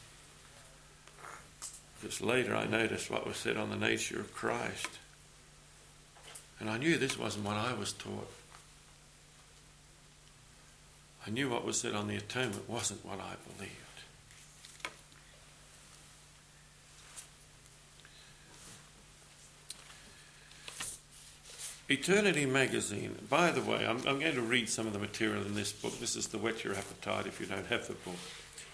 Just 2.02 2.22
later, 2.22 2.56
I 2.56 2.66
noticed 2.66 3.10
what 3.10 3.26
was 3.26 3.38
said 3.38 3.56
on 3.56 3.70
the 3.70 3.78
nature 3.78 4.20
of 4.20 4.34
Christ. 4.34 4.90
And 6.60 6.70
I 6.70 6.78
knew 6.78 6.98
this 6.98 7.18
wasn't 7.18 7.46
what 7.46 7.56
I 7.56 7.74
was 7.74 7.94
taught. 7.94 8.30
I 11.26 11.30
knew 11.30 11.50
what 11.50 11.66
was 11.66 11.80
said 11.80 11.96
on 11.96 12.08
the 12.08 12.18
atonement 12.18 12.70
wasn't 12.70 13.06
what 13.06 13.20
I 13.20 13.36
believed. 13.56 13.83
Eternity 21.90 22.46
magazine. 22.46 23.18
By 23.30 23.52
the 23.52 23.62
way, 23.62 23.86
I'm, 23.86 23.98
I'm, 24.08 24.20
going 24.20 24.36
to 24.36 24.42
read 24.42 24.70
some 24.70 24.88
of 24.88 24.94
the 24.94 25.00
material 25.00 25.46
in 25.46 25.54
this 25.54 25.74
book. 25.74 26.00
This 26.00 26.16
is 26.16 26.28
the 26.28 26.38
whet 26.38 26.63
your 26.63 26.75
appetite 26.75 27.28
if 27.28 27.42
you 27.42 27.46
don't 27.46 27.66
have 27.68 27.88
the 27.88 27.94
book. 27.94 28.16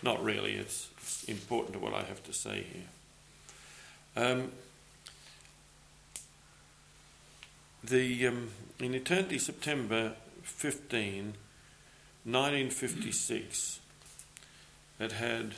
Not 0.04 0.24
really, 0.24 0.54
it's, 0.54 0.89
it's 1.01 1.24
important 1.24 1.74
to 1.74 1.80
what 1.80 1.94
I 1.94 2.04
have 2.04 2.24
to 2.25 2.34
say 2.34 2.66
here. 2.72 4.24
Um, 4.24 4.51
the 7.84 8.28
um, 8.28 8.50
in 8.80 8.94
Eternity 8.94 9.39
September 9.39 10.13
15, 10.44 11.34
1956, 12.25 13.80
it 15.00 15.12
had 15.13 15.56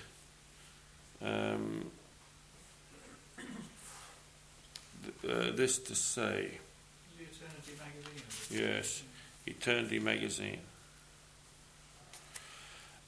um, 1.22 1.92
th- 5.22 5.34
uh, 5.34 5.52
this 5.56 5.78
to 5.80 5.96
say. 5.96 6.60
Yes, 8.52 9.04
Eternity 9.48 10.00
magazine. 10.00 10.60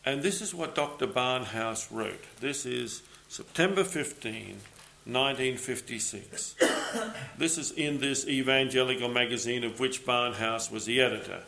And 0.05 0.21
this 0.21 0.41
is 0.41 0.53
what 0.53 0.75
Dr. 0.75 1.07
Barnhouse 1.07 1.88
wrote. 1.89 2.23
This 2.39 2.65
is 2.65 3.03
September 3.29 3.83
15, 3.83 4.57
1956. 5.05 6.55
this 7.38 7.57
is 7.57 7.71
in 7.71 8.00
this 8.00 8.27
evangelical 8.27 9.09
magazine 9.09 9.63
of 9.63 9.79
which 9.79 10.05
Barnhouse 10.05 10.71
was 10.71 10.85
the 10.85 11.01
editor. 11.01 11.43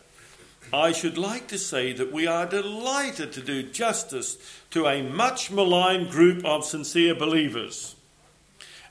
I 0.74 0.94
should 0.94 1.18
like 1.18 1.48
to 1.50 1.60
say 1.60 1.94
that 1.94 2.12
we 2.12 2.28
are 2.28 2.46
delighted 2.46 3.32
to 3.34 3.42
do 3.42 3.64
justice 3.64 4.38
to 4.72 4.88
a 4.88 5.04
much 5.04 5.52
maligned 5.52 6.10
group 6.10 6.44
of 6.44 6.66
sincere 6.66 7.14
believers, 7.14 7.95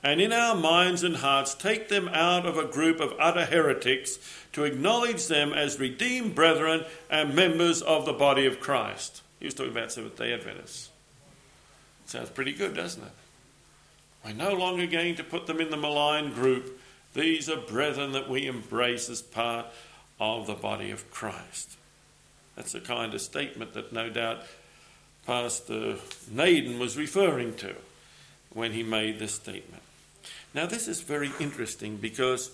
and 0.05 0.21
in 0.21 0.35
our 0.35 0.55
minds 0.55 1.03
and 1.03 1.17
hearts 1.17 1.55
take 1.55 1.89
them 1.89 2.09
out 2.09 2.45
of 2.45 2.59
a 2.59 2.67
group 2.67 3.01
of 3.01 3.15
utter 3.19 3.47
heretics 3.47 4.19
to 4.53 4.65
acknowledge 4.65 5.27
them 5.27 5.55
as 5.55 5.81
redeemed 5.81 6.35
brethren 6.35 6.85
and 7.11 7.35
members 7.35 7.81
of 7.81 8.05
the 8.05 8.13
body 8.13 8.45
of 8.45 8.61
Christ. 8.61 9.23
He 9.41 9.47
was 9.47 9.55
talking 9.55 9.73
about 9.73 9.91
Seventh 9.91 10.17
day 10.17 10.35
Adventists. 10.35 10.91
Sounds 12.05 12.29
pretty 12.29 12.53
good, 12.53 12.75
doesn't 12.75 13.03
it? 13.03 13.13
We're 14.25 14.35
no 14.35 14.53
longer 14.53 14.87
going 14.87 15.15
to 15.17 15.25
put 15.25 15.47
them 15.47 15.59
in 15.59 15.71
the 15.71 15.77
malign 15.79 16.35
group. 16.35 16.79
These 17.15 17.49
are 17.49 17.57
brethren 17.57 18.13
that 18.13 18.29
we 18.29 18.47
embrace 18.47 19.09
as 19.09 19.23
part 19.23 19.67
of 20.21 20.47
the 20.47 20.55
body 20.55 20.91
of 20.91 21.11
Christ. 21.11 21.77
That's 22.57 22.73
the 22.73 22.81
kind 22.81 23.15
of 23.15 23.23
statement 23.23 23.73
that 23.73 23.93
no 23.93 24.11
doubt 24.11 24.43
Pastor 25.27 25.97
Naden 26.31 26.79
was 26.79 26.99
referring 26.99 27.55
to 27.57 27.75
when 28.51 28.73
he 28.73 28.83
made 28.83 29.19
this 29.19 29.33
statement. 29.35 29.83
Now, 30.55 30.67
this 30.67 30.89
is 30.89 31.01
very 31.01 31.31
interesting 31.41 31.97
because 31.97 32.51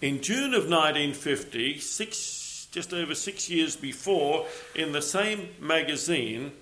in 0.00 0.20
June 0.22 0.54
of 0.54 0.68
1950, 0.68 1.78
six, 1.78 2.68
just 2.70 2.92
over 2.92 3.14
six 3.14 3.48
years 3.50 3.76
before, 3.76 4.46
in 4.74 4.92
the 4.92 5.02
same 5.02 5.48
magazine, 5.60 6.52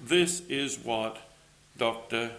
this 0.00 0.40
is 0.48 0.78
what 0.78 1.18
Dr. 1.76 2.32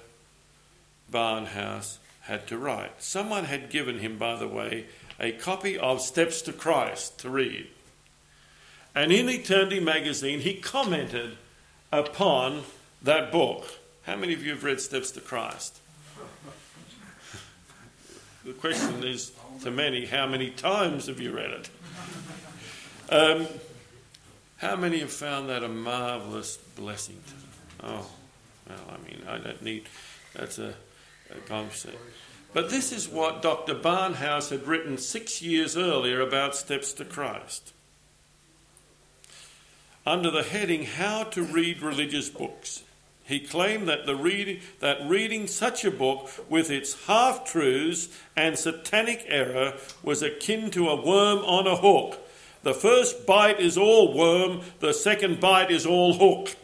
Barnhouse 1.11 1.97
had 2.21 2.47
to 2.47 2.57
write. 2.57 3.01
Someone 3.01 3.45
had 3.45 3.69
given 3.69 3.99
him, 3.99 4.17
by 4.17 4.35
the 4.35 4.47
way, 4.47 4.85
a 5.19 5.31
copy 5.31 5.77
of 5.77 6.01
Steps 6.01 6.41
to 6.43 6.53
Christ 6.53 7.19
to 7.19 7.29
read. 7.29 7.67
And 8.95 9.11
in 9.11 9.29
Eternity 9.29 9.79
magazine, 9.79 10.39
he 10.39 10.55
commented 10.55 11.37
upon 11.91 12.63
that 13.01 13.31
book. 13.31 13.65
How 14.03 14.15
many 14.15 14.33
of 14.33 14.43
you 14.43 14.51
have 14.51 14.63
read 14.63 14.79
Steps 14.79 15.11
to 15.11 15.21
Christ? 15.21 15.79
The 18.49 18.55
question 18.55 19.03
is 19.03 19.31
to 19.61 19.69
many, 19.69 20.07
how 20.07 20.25
many 20.25 20.49
times 20.49 21.05
have 21.05 21.19
you 21.19 21.31
read 21.31 21.51
it? 21.51 21.69
Um, 23.11 23.45
how 24.57 24.75
many 24.75 25.01
have 25.01 25.11
found 25.11 25.49
that 25.49 25.63
a 25.63 25.67
marvelous 25.67 26.57
blessing? 26.57 27.21
Oh, 27.83 28.09
well, 28.67 28.79
I 28.89 29.07
mean, 29.07 29.21
I 29.29 29.37
don't 29.37 29.61
need, 29.61 29.87
that's 30.33 30.57
a, 30.57 30.73
a 31.29 31.39
concept. 31.47 31.99
But 32.51 32.71
this 32.71 32.91
is 32.91 33.07
what 33.07 33.43
Dr. 33.43 33.75
Barnhouse 33.75 34.49
had 34.49 34.65
written 34.65 34.97
six 34.97 35.43
years 35.43 35.77
earlier 35.77 36.19
about 36.19 36.55
Steps 36.55 36.91
to 36.93 37.05
Christ. 37.05 37.71
Under 40.07 40.31
the 40.31 40.41
heading 40.41 40.85
How 40.85 41.21
to 41.25 41.43
Read 41.43 41.83
Religious 41.83 42.29
Books, 42.29 42.81
He 43.29 43.39
claimed 43.39 43.87
that, 43.87 44.07
the 44.07 44.15
reading, 44.15 44.61
that 44.79 45.07
reading 45.07 45.45
such 45.45 45.85
a 45.85 45.91
book 45.91 46.31
with 46.49 46.71
its 46.71 47.05
half 47.05 47.45
truths 47.45 48.09
and 48.35 48.57
satanic 48.57 49.23
error 49.27 49.75
was 50.01 50.23
akin 50.23 50.71
to 50.71 50.89
a 50.89 50.95
worm 50.95 51.37
on 51.45 51.67
a 51.67 51.75
hook. 51.75 52.27
The 52.63 52.73
first 52.73 53.27
bite 53.27 53.59
is 53.59 53.77
all 53.77 54.17
worm, 54.17 54.61
the 54.79 54.93
second 54.93 55.39
bite 55.39 55.69
is 55.69 55.85
all 55.85 56.13
hook. 56.15 56.55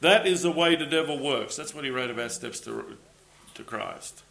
That 0.00 0.26
is 0.26 0.40
the 0.40 0.50
way 0.50 0.76
the 0.76 0.86
devil 0.86 1.18
works. 1.18 1.56
That's 1.56 1.74
what 1.74 1.84
he 1.84 1.90
wrote 1.90 2.10
about 2.10 2.32
Steps 2.32 2.60
to, 2.60 2.96
to 3.52 3.62
Christ. 3.62 4.22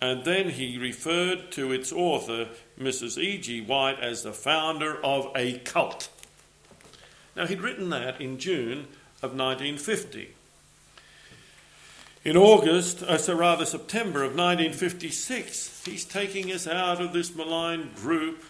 And 0.00 0.24
then 0.24 0.48
he 0.48 0.78
referred 0.78 1.52
to 1.52 1.70
its 1.70 1.92
author, 1.92 2.48
Mrs. 2.80 3.18
E.G. 3.18 3.60
White, 3.60 4.00
as 4.00 4.22
the 4.22 4.32
founder 4.32 4.96
of 5.04 5.30
a 5.36 5.58
cult. 5.58 6.08
Now, 7.36 7.46
he'd 7.46 7.60
written 7.60 7.90
that 7.90 8.20
in 8.20 8.38
June 8.38 8.86
of 9.22 9.34
1950. 9.36 10.34
In 12.22 12.36
August, 12.36 13.02
uh, 13.02 13.16
so 13.16 13.34
rather 13.34 13.64
September 13.64 14.22
of 14.22 14.32
1956, 14.32 15.84
he's 15.86 16.04
taking 16.04 16.52
us 16.52 16.66
out 16.66 17.00
of 17.00 17.14
this 17.14 17.34
malign 17.34 17.92
group 17.94 18.44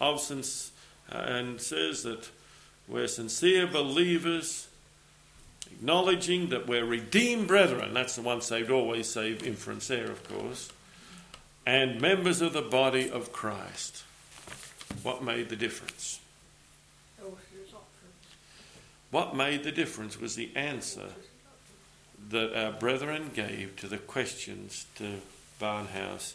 of 0.00 0.20
since, 0.20 0.72
uh, 1.12 1.18
and 1.18 1.60
says 1.60 2.02
that 2.02 2.30
we're 2.88 3.06
sincere 3.06 3.68
believers, 3.68 4.66
acknowledging 5.70 6.48
that 6.48 6.66
we're 6.66 6.84
redeemed 6.84 7.46
brethren. 7.46 7.94
That's 7.94 8.16
the 8.16 8.22
one 8.22 8.40
saved, 8.40 8.70
always 8.70 9.08
saved, 9.08 9.44
inference 9.44 9.86
there, 9.86 10.10
of 10.10 10.28
course, 10.28 10.70
and 11.64 12.00
members 12.00 12.40
of 12.40 12.52
the 12.52 12.62
body 12.62 13.08
of 13.08 13.32
Christ. 13.32 14.02
What 15.02 15.22
made 15.22 15.48
the 15.48 15.56
difference? 15.56 16.18
What 19.14 19.36
made 19.36 19.62
the 19.62 19.70
difference 19.70 20.20
was 20.20 20.34
the 20.34 20.50
answer 20.56 21.10
that 22.30 22.52
our 22.52 22.72
brethren 22.72 23.30
gave 23.32 23.76
to 23.76 23.86
the 23.86 23.98
questions 23.98 24.86
to 24.96 25.20
Barnhouse 25.60 26.32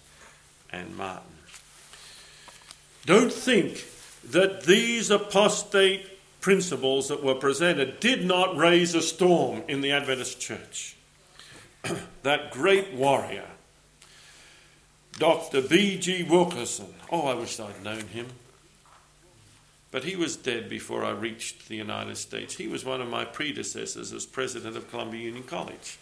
and 0.71 0.95
Martin. 0.95 1.33
Don't 3.05 3.33
think 3.33 3.83
that 4.23 4.63
these 4.63 5.11
apostate 5.11 6.07
principles 6.39 7.09
that 7.09 7.21
were 7.21 7.35
presented 7.35 7.99
did 7.99 8.23
not 8.23 8.55
raise 8.55 8.95
a 8.95 9.01
storm 9.01 9.61
in 9.67 9.81
the 9.81 9.91
Adventist 9.91 10.39
church. 10.39 10.95
that 12.23 12.49
great 12.51 12.93
warrior, 12.93 13.49
Dr. 15.17 15.61
B.G. 15.63 16.23
Wilkinson, 16.23 16.93
oh, 17.11 17.27
I 17.27 17.33
wish 17.33 17.59
I'd 17.59 17.83
known 17.83 18.07
him. 18.07 18.27
But 19.91 20.03
he 20.03 20.15
was 20.15 20.35
dead 20.35 20.69
before 20.69 21.03
I 21.03 21.11
reached 21.11 21.67
the 21.67 21.75
United 21.75 22.17
States. 22.17 22.55
He 22.55 22.67
was 22.67 22.85
one 22.85 23.01
of 23.01 23.09
my 23.09 23.25
predecessors 23.25 24.13
as 24.13 24.25
president 24.25 24.77
of 24.77 24.89
Columbia 24.89 25.21
Union 25.21 25.43
College. 25.43 25.97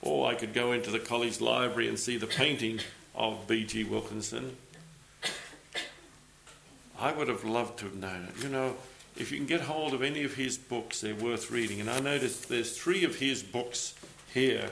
Or 0.00 0.28
I 0.28 0.34
could 0.34 0.52
go 0.52 0.72
into 0.72 0.90
the 0.90 0.98
college 0.98 1.40
library 1.40 1.88
and 1.88 1.98
see 1.98 2.16
the 2.16 2.26
painting 2.26 2.80
of 3.14 3.46
B.G. 3.46 3.84
Wilkinson. 3.84 4.56
I 6.98 7.12
would 7.12 7.28
have 7.28 7.44
loved 7.44 7.78
to 7.80 7.84
have 7.84 7.94
known 7.94 8.28
it. 8.28 8.42
You 8.42 8.48
know, 8.48 8.74
if 9.16 9.30
you 9.30 9.36
can 9.36 9.46
get 9.46 9.60
hold 9.60 9.94
of 9.94 10.02
any 10.02 10.24
of 10.24 10.34
his 10.34 10.58
books, 10.58 11.00
they're 11.00 11.14
worth 11.14 11.52
reading. 11.52 11.80
And 11.80 11.88
I 11.88 12.00
noticed 12.00 12.48
there's 12.48 12.76
three 12.76 13.04
of 13.04 13.16
his 13.16 13.44
books 13.44 13.94
here. 14.34 14.70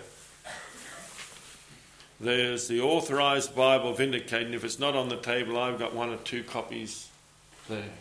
There's 2.18 2.66
the 2.66 2.80
Authorized 2.80 3.54
Bible 3.54 3.94
Vindicated. 3.94 4.52
If 4.52 4.64
it's 4.64 4.80
not 4.80 4.96
on 4.96 5.08
the 5.08 5.16
table, 5.16 5.56
I've 5.58 5.78
got 5.78 5.94
one 5.94 6.10
or 6.10 6.16
two 6.16 6.42
copies 6.42 7.09
there. 7.70 7.94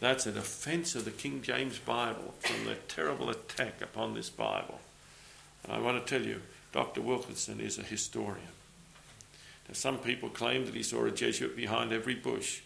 That's 0.00 0.26
a 0.26 0.32
defense 0.32 0.94
of 0.94 1.04
the 1.04 1.10
King 1.10 1.42
James 1.42 1.78
Bible 1.78 2.34
from 2.40 2.66
the 2.66 2.74
terrible 2.88 3.30
attack 3.30 3.80
upon 3.80 4.14
this 4.14 4.28
Bible. 4.28 4.80
And 5.64 5.72
I 5.72 5.78
want 5.78 6.04
to 6.04 6.18
tell 6.18 6.26
you, 6.26 6.42
Dr. 6.72 7.00
Wilkinson 7.00 7.60
is 7.60 7.78
a 7.78 7.82
historian. 7.82 8.48
Now, 9.68 9.74
some 9.74 9.98
people 9.98 10.28
claim 10.28 10.66
that 10.66 10.74
he 10.74 10.82
saw 10.82 11.04
a 11.06 11.10
Jesuit 11.10 11.56
behind 11.56 11.92
every 11.92 12.14
bush. 12.14 12.60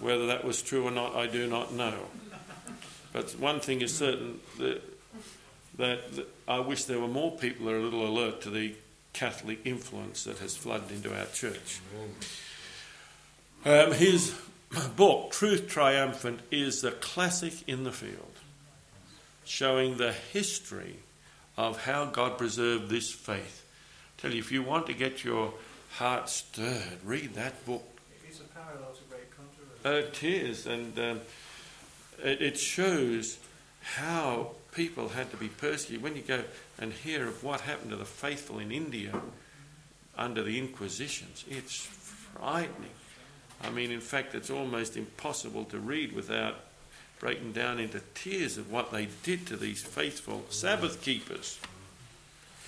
Whether 0.00 0.26
that 0.26 0.44
was 0.44 0.60
true 0.62 0.84
or 0.84 0.90
not, 0.90 1.14
I 1.14 1.26
do 1.26 1.46
not 1.46 1.72
know. 1.72 1.94
But 3.12 3.30
one 3.38 3.60
thing 3.60 3.80
is 3.80 3.96
certain 3.96 4.40
that, 4.58 4.82
that, 5.78 6.12
that 6.16 6.28
I 6.46 6.60
wish 6.60 6.84
there 6.84 7.00
were 7.00 7.08
more 7.08 7.32
people 7.32 7.66
that 7.66 7.72
are 7.72 7.78
a 7.78 7.82
little 7.82 8.06
alert 8.06 8.42
to 8.42 8.50
the 8.50 8.74
Catholic 9.14 9.60
influence 9.64 10.24
that 10.24 10.38
has 10.38 10.54
flooded 10.56 10.90
into 10.90 11.18
our 11.18 11.24
church. 11.26 11.80
Um, 13.64 13.92
his 13.92 14.38
book, 14.96 15.32
Truth 15.32 15.68
Triumphant, 15.68 16.40
is 16.50 16.80
the 16.80 16.92
classic 16.92 17.54
in 17.66 17.84
the 17.84 17.92
field, 17.92 18.32
showing 19.44 19.96
the 19.96 20.12
history 20.12 20.96
of 21.56 21.84
how 21.84 22.06
God 22.06 22.38
preserved 22.38 22.88
this 22.88 23.10
faith. 23.10 23.64
I 24.18 24.22
tell 24.22 24.32
you, 24.32 24.38
if 24.38 24.52
you 24.52 24.62
want 24.62 24.86
to 24.86 24.94
get 24.94 25.24
your 25.24 25.54
heart 25.92 26.28
stirred, 26.28 26.98
read 27.04 27.34
that 27.34 27.64
book. 27.64 27.84
It 28.24 28.30
is 28.30 28.40
a 28.40 28.44
parallel 28.44 28.92
to 28.92 29.02
great 29.08 29.30
controversy. 29.36 29.84
Uh, 29.84 30.08
it 30.08 30.22
is, 30.22 30.66
and 30.66 30.98
um, 30.98 31.20
it, 32.22 32.42
it 32.42 32.58
shows 32.58 33.38
how 33.82 34.50
people 34.72 35.10
had 35.10 35.30
to 35.30 35.36
be 35.36 35.48
persecuted. 35.48 36.02
When 36.02 36.16
you 36.16 36.22
go 36.22 36.44
and 36.78 36.92
hear 36.92 37.26
of 37.26 37.42
what 37.42 37.62
happened 37.62 37.90
to 37.90 37.96
the 37.96 38.04
faithful 38.04 38.58
in 38.58 38.70
India 38.72 39.18
under 40.18 40.42
the 40.42 40.58
Inquisitions, 40.58 41.44
it's 41.48 41.76
frightening. 41.76 42.90
I 43.62 43.70
mean, 43.70 43.90
in 43.90 44.00
fact, 44.00 44.34
it's 44.34 44.50
almost 44.50 44.96
impossible 44.96 45.64
to 45.66 45.78
read 45.78 46.12
without 46.12 46.56
breaking 47.18 47.52
down 47.52 47.78
into 47.78 48.00
tears 48.14 48.58
of 48.58 48.70
what 48.70 48.92
they 48.92 49.08
did 49.22 49.46
to 49.46 49.56
these 49.56 49.82
faithful 49.82 50.44
Sabbath 50.50 51.00
keepers. 51.02 51.58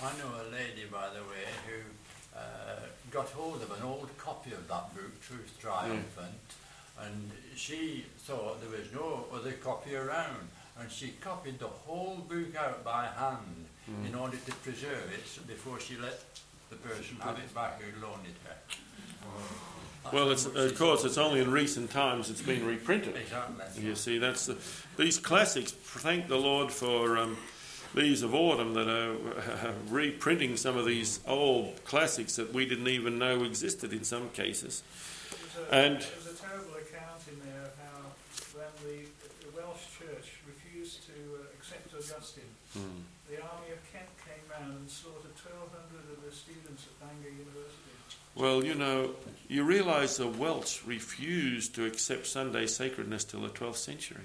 I 0.03 0.11
know 0.19 0.31
a 0.37 0.47
lady, 0.53 0.87
by 0.91 1.09
the 1.09 1.21
way, 1.21 1.45
who 1.67 2.39
uh, 2.39 2.81
got 3.11 3.29
hold 3.31 3.63
of 3.63 3.71
an 3.73 3.83
old 3.83 4.09
copy 4.17 4.53
of 4.53 4.67
that 4.69 4.95
book, 4.95 5.21
Truth 5.21 5.57
Triumphant, 5.61 6.41
and 7.03 7.31
she 7.57 8.05
thought 8.19 8.61
there 8.61 8.71
was 8.71 8.93
no 8.93 9.27
other 9.35 9.53
copy 9.53 9.95
around. 9.95 10.49
And 10.81 10.91
she 10.91 11.09
copied 11.21 11.59
the 11.59 11.67
whole 11.67 12.19
book 12.29 12.55
out 12.57 12.85
by 12.85 13.07
hand 13.07 13.67
in 14.07 14.15
order 14.15 14.37
to 14.37 14.53
preserve 14.57 15.11
it 15.13 15.47
before 15.49 15.81
she 15.81 15.97
let 15.97 16.21
the 16.71 16.77
person 16.77 17.17
have 17.21 17.39
it 17.39 17.53
back 17.53 17.81
who 17.83 18.01
loaned 18.01 18.27
it 18.27 18.37
her. 18.49 18.55
That's 19.27 19.78
Well, 20.13 20.31
it's, 20.31 20.47
of 20.47 20.79
course, 20.79 21.05
it's 21.05 21.19
only 21.19 21.41
in 21.41 21.51
recent 21.51 21.91
times 21.91 22.31
it's 22.31 22.43
been 22.43 22.65
reprinted. 22.67 23.17
Exactly. 23.17 23.83
You 23.85 23.95
see, 23.95 24.19
that's 24.19 24.47
the, 24.47 24.57
these 24.97 25.19
classics. 25.19 25.73
Thank 25.73 26.29
the 26.29 26.37
Lord 26.37 26.71
for 26.73 27.19
um, 27.19 27.37
these 27.95 28.23
of 28.23 28.35
autumn 28.35 28.75
that 28.75 28.89
are 28.89 29.73
reprinting 29.89 30.57
some 30.57 30.77
of 30.77 30.85
these 30.87 31.21
old 31.27 31.83
classics 31.85 32.37
that 32.37 32.53
we 32.53 32.67
didn't 32.67 32.89
even 32.89 33.19
know 33.19 33.45
existed 33.45 33.93
in 33.93 34.05
some 34.05 34.29
cases. 34.31 34.83
There's 35.55 35.69
a, 35.69 35.75
And- 35.75 36.01
there's 36.01 36.39
a 36.39 36.43
terrible 36.43 36.75
account 36.75 37.21
in 37.31 37.39
there 37.49 37.65
of 37.65 37.75
how 37.77 38.01
when 38.57 38.71
the, 38.85 39.05
the 39.45 39.57
Welsh 39.57 39.85
church 39.99 40.41
refused 40.47 41.07
to 41.07 41.13
uh, 41.41 41.45
accept 41.59 41.93
Augustine, 41.95 42.45
Hmm. 42.77 43.01
the 43.33 43.41
army 43.41 43.73
of 43.73 43.81
Kent 43.93 44.13
came 44.29 44.45
round 44.53 44.77
and 44.77 44.91
slaughtered 44.91 45.33
1,200 45.41 45.73
of 46.13 46.21
the 46.21 46.29
students 46.31 46.85
at 46.85 46.95
Bangor 47.01 47.33
University. 47.33 47.97
Well, 48.39 48.65
you 48.65 48.77
know, 48.77 49.11
you 49.49 49.65
realise 49.65 50.19
the 50.19 50.29
Welsh 50.29 50.85
refused 50.87 51.75
to 51.75 51.87
accept 51.87 52.25
Sunday 52.25 52.69
sacredness 52.69 53.25
till 53.25 53.41
the 53.41 53.49
12th 53.49 53.79
century. 53.79 54.23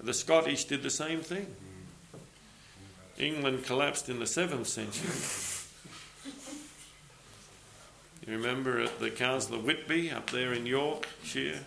The 0.00 0.14
Scottish 0.14 0.64
did 0.64 0.82
the 0.82 0.88
same 0.88 1.20
thing. 1.20 1.46
England 3.18 3.64
collapsed 3.64 4.08
in 4.08 4.18
the 4.18 4.24
7th 4.24 4.66
century. 4.66 5.10
You 8.26 8.38
remember 8.38 8.80
at 8.80 8.98
the 8.98 9.10
Council 9.10 9.56
of 9.56 9.64
Whitby 9.64 10.10
up 10.10 10.30
there 10.30 10.54
in 10.54 10.64
Yorkshire? 10.64 11.60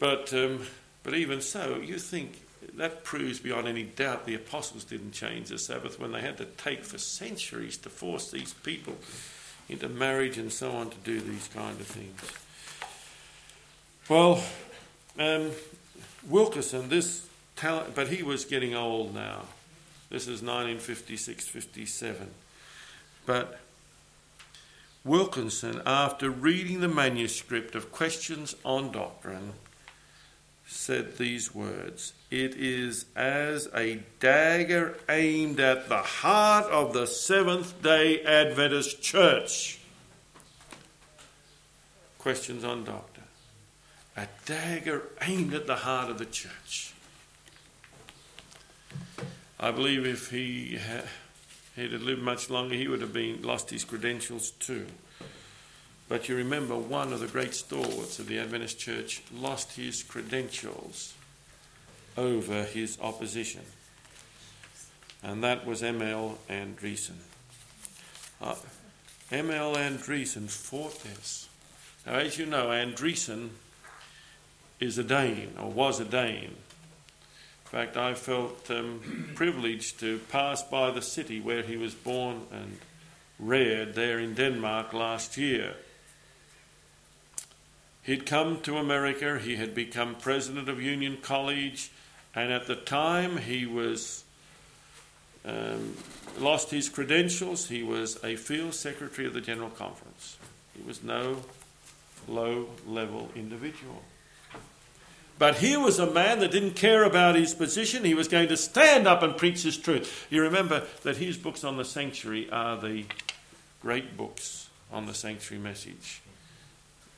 But, 0.00 0.34
um, 0.34 0.66
but 1.04 1.14
even 1.14 1.40
so, 1.40 1.76
you 1.78 1.98
think 1.98 2.41
that 2.76 3.04
proves 3.04 3.38
beyond 3.38 3.68
any 3.68 3.82
doubt 3.82 4.26
the 4.26 4.34
apostles 4.34 4.84
didn't 4.84 5.12
change 5.12 5.48
the 5.48 5.58
Sabbath 5.58 6.00
when 6.00 6.12
they 6.12 6.20
had 6.20 6.38
to 6.38 6.44
take 6.44 6.84
for 6.84 6.98
centuries 6.98 7.76
to 7.78 7.90
force 7.90 8.30
these 8.30 8.54
people 8.54 8.96
into 9.68 9.88
marriage 9.88 10.38
and 10.38 10.52
so 10.52 10.72
on 10.72 10.90
to 10.90 10.96
do 10.98 11.20
these 11.20 11.48
kind 11.48 11.78
of 11.80 11.86
things. 11.86 12.20
Well, 14.08 14.42
um, 15.18 15.50
Wilkinson, 16.28 16.88
this 16.88 17.26
talent, 17.56 17.94
but 17.94 18.08
he 18.08 18.22
was 18.22 18.44
getting 18.44 18.74
old 18.74 19.14
now. 19.14 19.42
This 20.10 20.24
is 20.24 20.42
1956 20.42 21.46
57. 21.46 22.30
But 23.24 23.60
Wilkinson, 25.04 25.80
after 25.86 26.30
reading 26.30 26.80
the 26.80 26.88
manuscript 26.88 27.74
of 27.74 27.92
Questions 27.92 28.54
on 28.64 28.92
Doctrine, 28.92 29.52
said 30.72 31.18
these 31.18 31.54
words 31.54 32.14
It 32.30 32.54
is 32.54 33.06
as 33.14 33.68
a 33.74 34.02
dagger 34.20 34.96
aimed 35.08 35.60
at 35.60 35.88
the 35.88 35.98
heart 35.98 36.66
of 36.66 36.92
the 36.92 37.06
Seventh 37.06 37.82
day 37.82 38.22
Adventist 38.22 39.02
Church. 39.02 39.78
Questions 42.18 42.64
on 42.64 42.84
Doctor. 42.84 43.22
a 44.16 44.26
dagger 44.46 45.02
aimed 45.20 45.54
at 45.54 45.66
the 45.66 45.76
heart 45.76 46.10
of 46.10 46.18
the 46.18 46.26
church. 46.26 46.94
I 49.58 49.70
believe 49.70 50.06
if 50.06 50.30
he 50.30 50.78
had, 51.76 51.92
lived 52.02 52.22
much 52.22 52.50
longer, 52.50 52.74
he 52.74 52.88
would 52.88 53.00
have 53.00 53.12
been 53.12 53.42
lost 53.42 53.70
his 53.70 53.84
credentials 53.84 54.50
too. 54.52 54.86
But 56.12 56.28
you 56.28 56.36
remember, 56.36 56.76
one 56.76 57.14
of 57.14 57.20
the 57.20 57.26
great 57.26 57.54
stalwarts 57.54 58.18
of 58.18 58.26
the 58.28 58.38
Adventist 58.38 58.78
Church 58.78 59.22
lost 59.32 59.76
his 59.76 60.02
credentials 60.02 61.14
over 62.18 62.64
his 62.64 62.98
opposition, 63.00 63.62
and 65.22 65.42
that 65.42 65.64
was 65.64 65.82
M.L. 65.82 66.36
Andreasen. 66.50 67.16
Uh, 68.42 68.56
M.L. 69.30 69.74
Andreasen 69.74 70.50
fought 70.50 71.02
this. 71.02 71.48
Now, 72.04 72.16
as 72.16 72.36
you 72.36 72.44
know, 72.44 72.66
Andreasen 72.66 73.48
is 74.80 74.98
a 74.98 75.04
Dane, 75.04 75.54
or 75.58 75.70
was 75.70 75.98
a 75.98 76.04
Dane. 76.04 76.56
In 77.64 77.70
fact, 77.70 77.96
I 77.96 78.12
felt 78.12 78.70
um, 78.70 79.30
privileged 79.34 79.98
to 80.00 80.18
pass 80.30 80.62
by 80.62 80.90
the 80.90 81.00
city 81.00 81.40
where 81.40 81.62
he 81.62 81.78
was 81.78 81.94
born 81.94 82.42
and 82.52 82.80
reared 83.38 83.94
there 83.94 84.18
in 84.18 84.34
Denmark 84.34 84.92
last 84.92 85.38
year. 85.38 85.74
He'd 88.02 88.26
come 88.26 88.60
to 88.62 88.78
America, 88.78 89.38
he 89.38 89.56
had 89.56 89.74
become 89.74 90.16
president 90.16 90.68
of 90.68 90.82
Union 90.82 91.18
College, 91.22 91.90
and 92.34 92.52
at 92.52 92.66
the 92.66 92.74
time 92.74 93.36
he 93.36 93.64
was 93.64 94.24
um, 95.44 95.96
lost 96.38 96.70
his 96.70 96.88
credentials. 96.88 97.68
He 97.68 97.82
was 97.82 98.22
a 98.24 98.36
field 98.36 98.74
secretary 98.74 99.26
of 99.26 99.34
the 99.34 99.40
General 99.40 99.70
Conference. 99.70 100.36
He 100.76 100.82
was 100.82 101.02
no 101.02 101.44
low 102.26 102.68
level 102.86 103.30
individual. 103.36 104.02
But 105.38 105.56
here 105.56 105.80
was 105.80 105.98
a 105.98 106.10
man 106.10 106.40
that 106.40 106.52
didn't 106.52 106.74
care 106.74 107.04
about 107.04 107.34
his 107.34 107.54
position. 107.54 108.04
He 108.04 108.14
was 108.14 108.28
going 108.28 108.48
to 108.48 108.56
stand 108.56 109.08
up 109.08 109.22
and 109.22 109.36
preach 109.36 109.62
his 109.62 109.76
truth. 109.76 110.26
You 110.30 110.42
remember 110.42 110.84
that 111.02 111.16
his 111.16 111.36
books 111.36 111.64
on 111.64 111.76
the 111.76 111.84
sanctuary 111.84 112.48
are 112.50 112.76
the 112.76 113.06
great 113.80 114.16
books 114.16 114.68
on 114.92 115.06
the 115.06 115.14
sanctuary 115.14 115.62
message. 115.62 116.22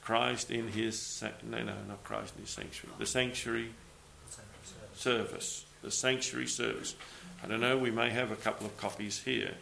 Christ 0.04 0.50
in 0.50 0.68
his, 0.68 1.24
no, 1.42 1.58
no, 1.58 1.72
not 1.88 2.04
Christ 2.04 2.34
in 2.36 2.42
his 2.42 2.50
sanctuary. 2.50 2.94
The 2.98 3.06
sanctuary 3.06 3.70
service. 4.94 5.64
The 5.82 5.90
sanctuary 5.90 6.46
service. 6.46 6.94
I 7.42 7.46
don't 7.46 7.60
know, 7.60 7.78
we 7.78 7.90
may 7.90 8.10
have 8.10 8.30
a 8.30 8.36
couple 8.36 8.66
of 8.66 8.76
copies 8.76 9.22
here 9.22 9.54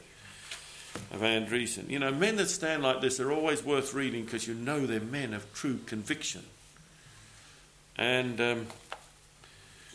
of 1.12 1.20
Andreasen. 1.20 1.88
You 1.88 2.00
know, 2.00 2.11
men 2.11 2.37
that 2.37 2.48
stand 2.48 2.83
like 2.83 3.00
this 3.00 3.20
are 3.20 3.31
always 3.31 3.64
worth 3.64 3.94
reading 3.94 4.24
because 4.24 4.46
you 4.46 4.55
know 4.55 4.85
they're 4.85 5.00
men 5.00 5.33
of 5.33 5.52
true 5.55 5.78
conviction. 5.87 6.42
And 7.96 8.40
um, 8.40 8.66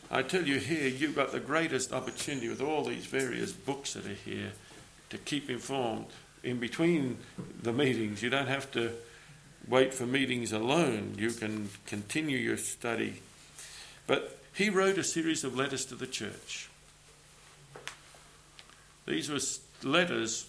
I 0.09 0.21
tell 0.21 0.43
you 0.43 0.59
here, 0.59 0.87
you've 0.87 1.15
got 1.15 1.33
the 1.33 1.39
greatest 1.41 1.91
opportunity 1.91 2.47
with 2.47 2.61
all 2.61 2.83
these 2.83 3.05
various 3.05 3.51
books 3.51 3.93
that 3.93 4.05
are 4.05 4.13
here 4.13 4.53
to 5.09 5.17
keep 5.17 5.49
informed. 5.49 6.05
In 6.43 6.59
between 6.59 7.17
the 7.63 7.73
meetings, 7.73 8.23
you 8.23 8.29
don't 8.29 8.47
have 8.47 8.71
to 8.71 8.93
wait 9.67 9.93
for 9.93 10.05
meetings 10.05 10.51
alone. 10.51 11.15
You 11.17 11.31
can 11.31 11.69
continue 11.85 12.37
your 12.37 12.57
study. 12.57 13.21
But 14.05 14.39
he 14.53 14.69
wrote 14.69 14.97
a 14.97 15.03
series 15.03 15.43
of 15.43 15.55
letters 15.55 15.85
to 15.85 15.95
the 15.95 16.07
church. 16.07 16.69
These 19.05 19.29
were 19.29 19.87
letters 19.87 20.47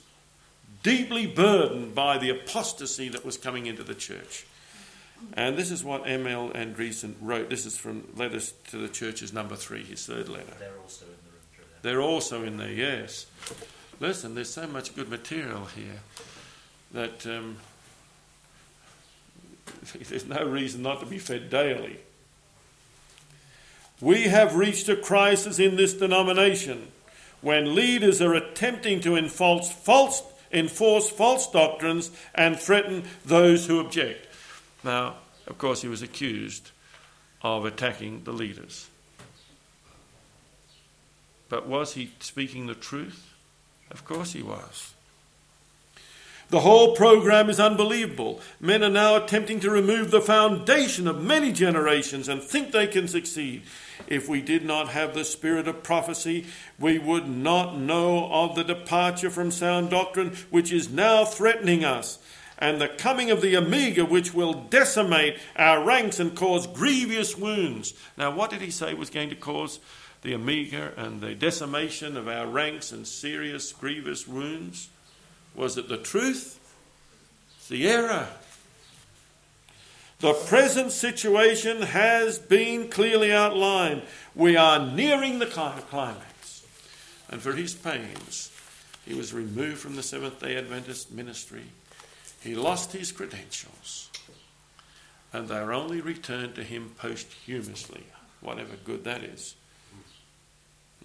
deeply 0.83 1.27
burdened 1.27 1.95
by 1.95 2.19
the 2.19 2.31
apostasy 2.31 3.09
that 3.11 3.25
was 3.25 3.37
coming 3.37 3.67
into 3.67 3.83
the 3.83 3.95
church. 3.95 4.47
And 5.35 5.57
this 5.57 5.71
is 5.71 5.83
what 5.83 6.09
M.L. 6.09 6.51
Andreasen 6.51 7.15
wrote. 7.21 7.51
This 7.51 7.67
is 7.67 7.77
from 7.77 8.05
Letters 8.17 8.55
to 8.71 8.79
the 8.79 8.89
Churches, 8.89 9.33
number 9.33 9.57
three, 9.57 9.85
his 9.85 10.07
third 10.07 10.29
letter. 10.29 10.53
They're 10.59 10.79
also 10.81 11.07
in 11.07 11.11
the 11.11 11.31
room, 11.59 11.69
They're 11.83 12.03
also 12.03 12.45
in 12.45 12.57
there, 12.57 12.71
yes. 12.71 13.27
Listen, 14.01 14.35
there's 14.37 14.51
so 14.53 14.67
much 14.69 14.95
good 14.95 15.09
material 15.09 15.65
here 15.67 16.01
that 16.93 17.27
um, 17.27 17.57
there's 20.09 20.27
no 20.27 20.45
reason 20.45 20.83
not 20.83 21.01
to 21.01 21.07
be 21.07 21.19
fed 21.19 21.51
daily. 21.51 21.99
We 24.01 24.25
have 24.25 24.55
reached 24.55 24.89
a 24.89 24.97
crisis 24.97 25.59
in 25.59 25.77
this 25.77 25.95
denomination 25.95 26.93
when 27.41 27.75
leaders 27.75 28.21
are 28.21 28.35
attempting 28.35 29.01
to 29.01 29.17
enforce 29.17 29.71
false, 29.71 30.23
enforce 30.53 31.11
false 31.11 31.51
doctrines 31.51 32.11
and 32.35 32.59
threaten 32.59 33.05
those 33.25 33.67
who 33.67 33.81
object. 33.81 34.27
Now, 34.85 35.17
of 35.47 35.59
course, 35.59 35.83
he 35.83 35.89
was 35.89 36.03
accused 36.03 36.71
of 37.43 37.65
attacking 37.65 38.25
the 38.25 38.33
leaders. 38.33 38.89
But 41.49 41.67
was 41.67 41.95
he 41.95 42.13
speaking 42.21 42.67
the 42.67 42.75
truth? 42.75 43.35
Of 43.91 44.05
course 44.05 44.33
he 44.33 44.43
was. 44.43 44.93
The 46.51 46.61
whole 46.61 46.97
program 46.97 47.51
is 47.51 47.61
unbelievable. 47.61 48.41
Men 48.59 48.83
are 48.83 48.89
now 48.89 49.17
attempting 49.17 49.61
to 49.61 49.71
remove 49.71 50.11
the 50.11 50.23
foundation 50.23 51.07
of 51.07 51.23
many 51.23 51.53
generations 51.53 52.27
and 52.27 52.43
think 52.43 52.73
they 52.73 52.87
can 52.87 53.07
succeed. 53.07 53.65
If 54.07 54.31
we 54.31 54.41
did 54.41 54.65
not 54.65 54.89
have 54.89 55.13
the 55.13 55.27
spirit 55.27 55.69
of 55.69 55.83
prophecy, 55.83 56.47
we 56.79 56.99
would 56.99 57.29
not 57.29 57.77
know 57.77 58.33
of 58.33 58.55
the 58.55 58.65
departure 58.65 59.29
from 59.29 59.51
sound 59.51 59.91
doctrine 59.91 60.37
which 60.49 60.73
is 60.73 60.89
now 60.89 61.27
threatening 61.27 61.85
us, 61.85 62.19
and 62.59 62.81
the 62.81 62.89
coming 62.89 63.31
of 63.31 63.43
the 63.43 63.55
omega 63.55 64.07
which 64.07 64.33
will 64.33 64.55
decimate 64.55 65.39
our 65.55 65.85
ranks 65.85 66.19
and 66.19 66.35
cause 66.35 66.67
grievous 66.67 67.37
wounds. 67.37 67.93
Now, 68.17 68.31
what 68.31 68.49
did 68.49 68.63
he 68.63 68.71
say 68.71 68.95
was 68.95 69.11
going 69.11 69.29
to 69.29 69.37
cause 69.37 69.81
the 70.23 70.35
omega 70.35 70.95
and 70.97 71.21
the 71.21 71.35
decimation 71.35 72.17
of 72.17 72.27
our 72.27 72.47
ranks 72.47 72.91
and 72.91 73.07
serious, 73.07 73.71
grievous 73.71 74.27
wounds? 74.27 74.89
Was 75.59 75.77
it 75.77 75.89
the 75.89 75.97
truth? 75.97 76.55
The 77.69 77.89
error. 77.89 78.29
The 80.21 80.33
present 80.33 80.93
situation 80.93 81.83
has 81.83 82.39
been 82.39 82.89
clearly 82.89 83.33
outlined. 83.33 84.03
We 84.37 84.57
are 84.57 84.87
nearing 84.87 85.41
the 85.41 85.47
climax. 85.47 86.65
And 87.29 87.43
for 87.43 87.55
his 87.55 87.75
pains, 87.75 88.53
he 89.05 89.15
was 89.15 89.35
removed 89.35 89.79
from 89.79 89.97
the 89.97 90.03
Seventh 90.03 90.41
day 90.41 90.57
Adventist 90.57 91.11
ministry. 91.11 91.65
He 92.41 92.55
lost 92.55 92.93
his 92.93 93.11
credentials. 93.11 94.11
And 95.33 95.49
they 95.49 95.57
are 95.57 95.73
only 95.73 96.01
returned 96.01 96.55
to 96.55 96.63
him 96.63 96.95
posthumously, 96.97 98.05
whatever 98.41 98.77
good 98.85 99.03
that 99.05 99.25
is. 99.25 99.57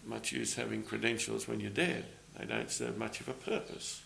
Much 0.05 0.31
use 0.31 0.53
having 0.53 0.83
credentials 0.83 1.47
when 1.47 1.59
you're 1.59 1.71
dead, 1.71 2.05
they 2.37 2.45
don't 2.45 2.69
serve 2.69 2.99
much 2.99 3.19
of 3.19 3.29
a 3.29 3.33
purpose. 3.33 4.02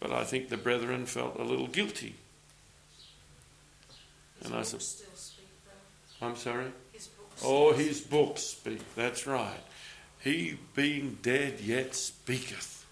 But 0.00 0.12
I 0.12 0.24
think 0.24 0.48
the 0.48 0.56
brethren 0.56 1.06
felt 1.06 1.38
a 1.38 1.42
little 1.42 1.66
guilty 1.66 2.14
and 4.44 4.54
I 4.54 4.62
said, 4.62 4.82
still 4.82 5.08
speak 5.14 5.48
though. 6.20 6.26
I'm 6.26 6.36
sorry? 6.36 6.66
His 6.92 7.08
books. 7.08 7.42
Oh, 7.44 7.72
his 7.72 8.00
books 8.00 8.42
speak. 8.42 8.80
That's 8.94 9.26
right. 9.26 9.60
He 10.20 10.58
being 10.74 11.18
dead 11.22 11.60
yet 11.60 11.94
speaketh. 11.94 12.86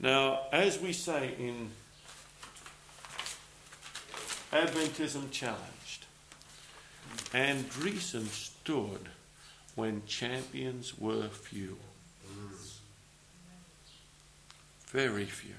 Now, 0.00 0.42
as 0.52 0.78
we 0.78 0.92
say 0.92 1.34
in 1.38 1.70
Adventism 4.52 5.30
Challenged, 5.30 6.06
Andreasen 7.32 8.26
stood 8.26 9.08
when 9.74 10.02
champions 10.06 10.98
were 10.98 11.28
few. 11.28 11.78
Very 14.90 15.24
few 15.24 15.54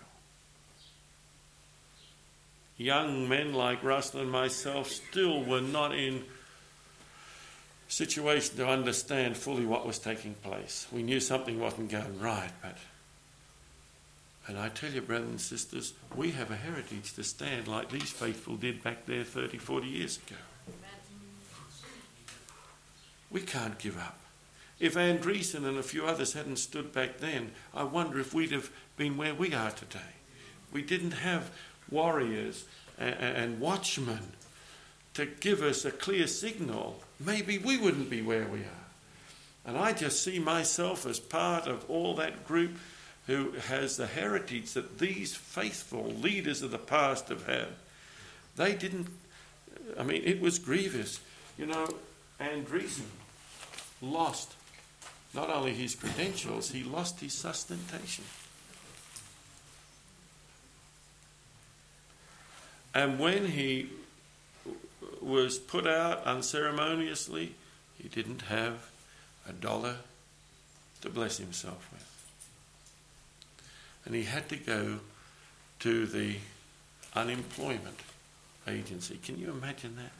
young 2.80 3.28
men 3.28 3.54
like 3.54 3.84
Russell 3.84 4.22
and 4.22 4.32
myself 4.32 4.90
still 4.90 5.44
were 5.44 5.62
not 5.62 5.94
in 5.94 6.24
situation 7.90 8.56
to 8.56 8.68
understand 8.68 9.36
fully 9.36 9.66
what 9.66 9.86
was 9.86 10.00
taking 10.00 10.34
place. 10.36 10.88
We 10.92 11.04
knew 11.04 11.20
something 11.20 11.60
wasn't 11.60 11.92
going 11.92 12.20
right, 12.20 12.52
but 12.64 12.78
and 14.48 14.58
I 14.58 14.70
tell 14.70 14.90
you, 14.90 15.02
brothers 15.02 15.30
and 15.30 15.42
sisters, 15.42 15.94
we 16.16 16.32
have 16.32 16.50
a 16.50 16.56
heritage 16.56 17.14
to 17.14 17.24
stand 17.24 17.68
like 17.68 17.92
these 17.92 18.10
faithful 18.10 18.56
did 18.56 18.82
back 18.82 19.06
there 19.06 19.24
30, 19.24 19.60
40 19.60 19.88
years 19.88 20.18
ago. 20.18 20.40
We 23.30 23.42
can't 23.42 23.78
give 23.78 23.96
up. 24.00 24.19
If 24.80 24.96
Andreasen 24.96 25.66
and 25.66 25.78
a 25.78 25.84
few 25.84 26.06
others 26.06 26.34
hadn't 26.34 26.58
stood 26.58 26.94
back 26.94 27.18
then, 27.18 27.52
I 27.74 27.84
wonder 27.84 28.20
if 28.20 28.34
we'd 28.34 28.52
have 28.52 28.70
been 28.96 29.18
where 29.18 29.36
we 29.36 29.54
are 29.54 29.72
today. 29.72 30.00
We 30.72 30.82
didn't 30.82 31.12
have 31.12 31.52
warriors 31.92 32.66
and, 32.98 33.16
and 33.16 33.60
watchmen 33.60 34.20
to 35.16 35.26
give 35.26 35.62
us 35.62 35.84
a 35.84 35.92
clear 35.92 36.28
signal, 36.28 37.02
maybe 37.20 37.58
we 37.58 37.78
wouldn't 37.78 38.10
be 38.10 38.22
where 38.22 38.46
we 38.46 38.60
are. 38.60 38.86
And 39.66 39.78
I 39.78 39.92
just 39.92 40.24
see 40.24 40.40
myself 40.40 41.06
as 41.06 41.20
part 41.20 41.68
of 41.68 41.90
all 41.90 42.16
that 42.16 42.48
group 42.48 42.78
who 43.28 43.52
has 43.68 43.98
the 43.98 44.08
heritage 44.08 44.74
that 44.74 44.98
these 44.98 45.36
faithful 45.36 46.06
leaders 46.06 46.62
of 46.62 46.72
the 46.72 46.78
past 46.78 47.30
have 47.30 47.46
had. 47.46 47.68
They 48.56 48.74
didn't, 48.76 49.08
I 49.98 50.04
mean, 50.04 50.24
it 50.24 50.40
was 50.40 50.58
grievous. 50.58 51.20
You 51.58 51.66
know, 51.66 51.88
Andreasen 52.40 53.04
lost 54.02 54.54
not 55.34 55.50
only 55.50 55.74
his 55.74 55.96
credentials, 55.96 56.72
he 56.72 56.84
lost 56.84 57.20
his 57.20 57.34
sustentation. 57.34 58.24
And 62.94 63.20
when 63.20 63.46
he 63.46 63.90
was 65.22 65.60
put 65.60 65.86
out 65.86 66.24
unceremoniously, 66.24 67.54
he 67.98 68.08
didn't 68.08 68.44
have 68.44 68.90
a 69.48 69.54
dollar 69.54 69.98
to 71.02 71.10
bless 71.10 71.38
himself 71.38 71.88
with. 71.92 72.06
And 74.06 74.16
he 74.16 74.24
had 74.24 74.50
to 74.50 74.56
go 74.58 75.00
to 75.80 76.06
the 76.08 76.38
unemployment 77.16 78.00
agency. 78.68 79.20
Can 79.24 79.38
you 79.40 79.52
imagine 79.52 79.96
that? 79.98 80.19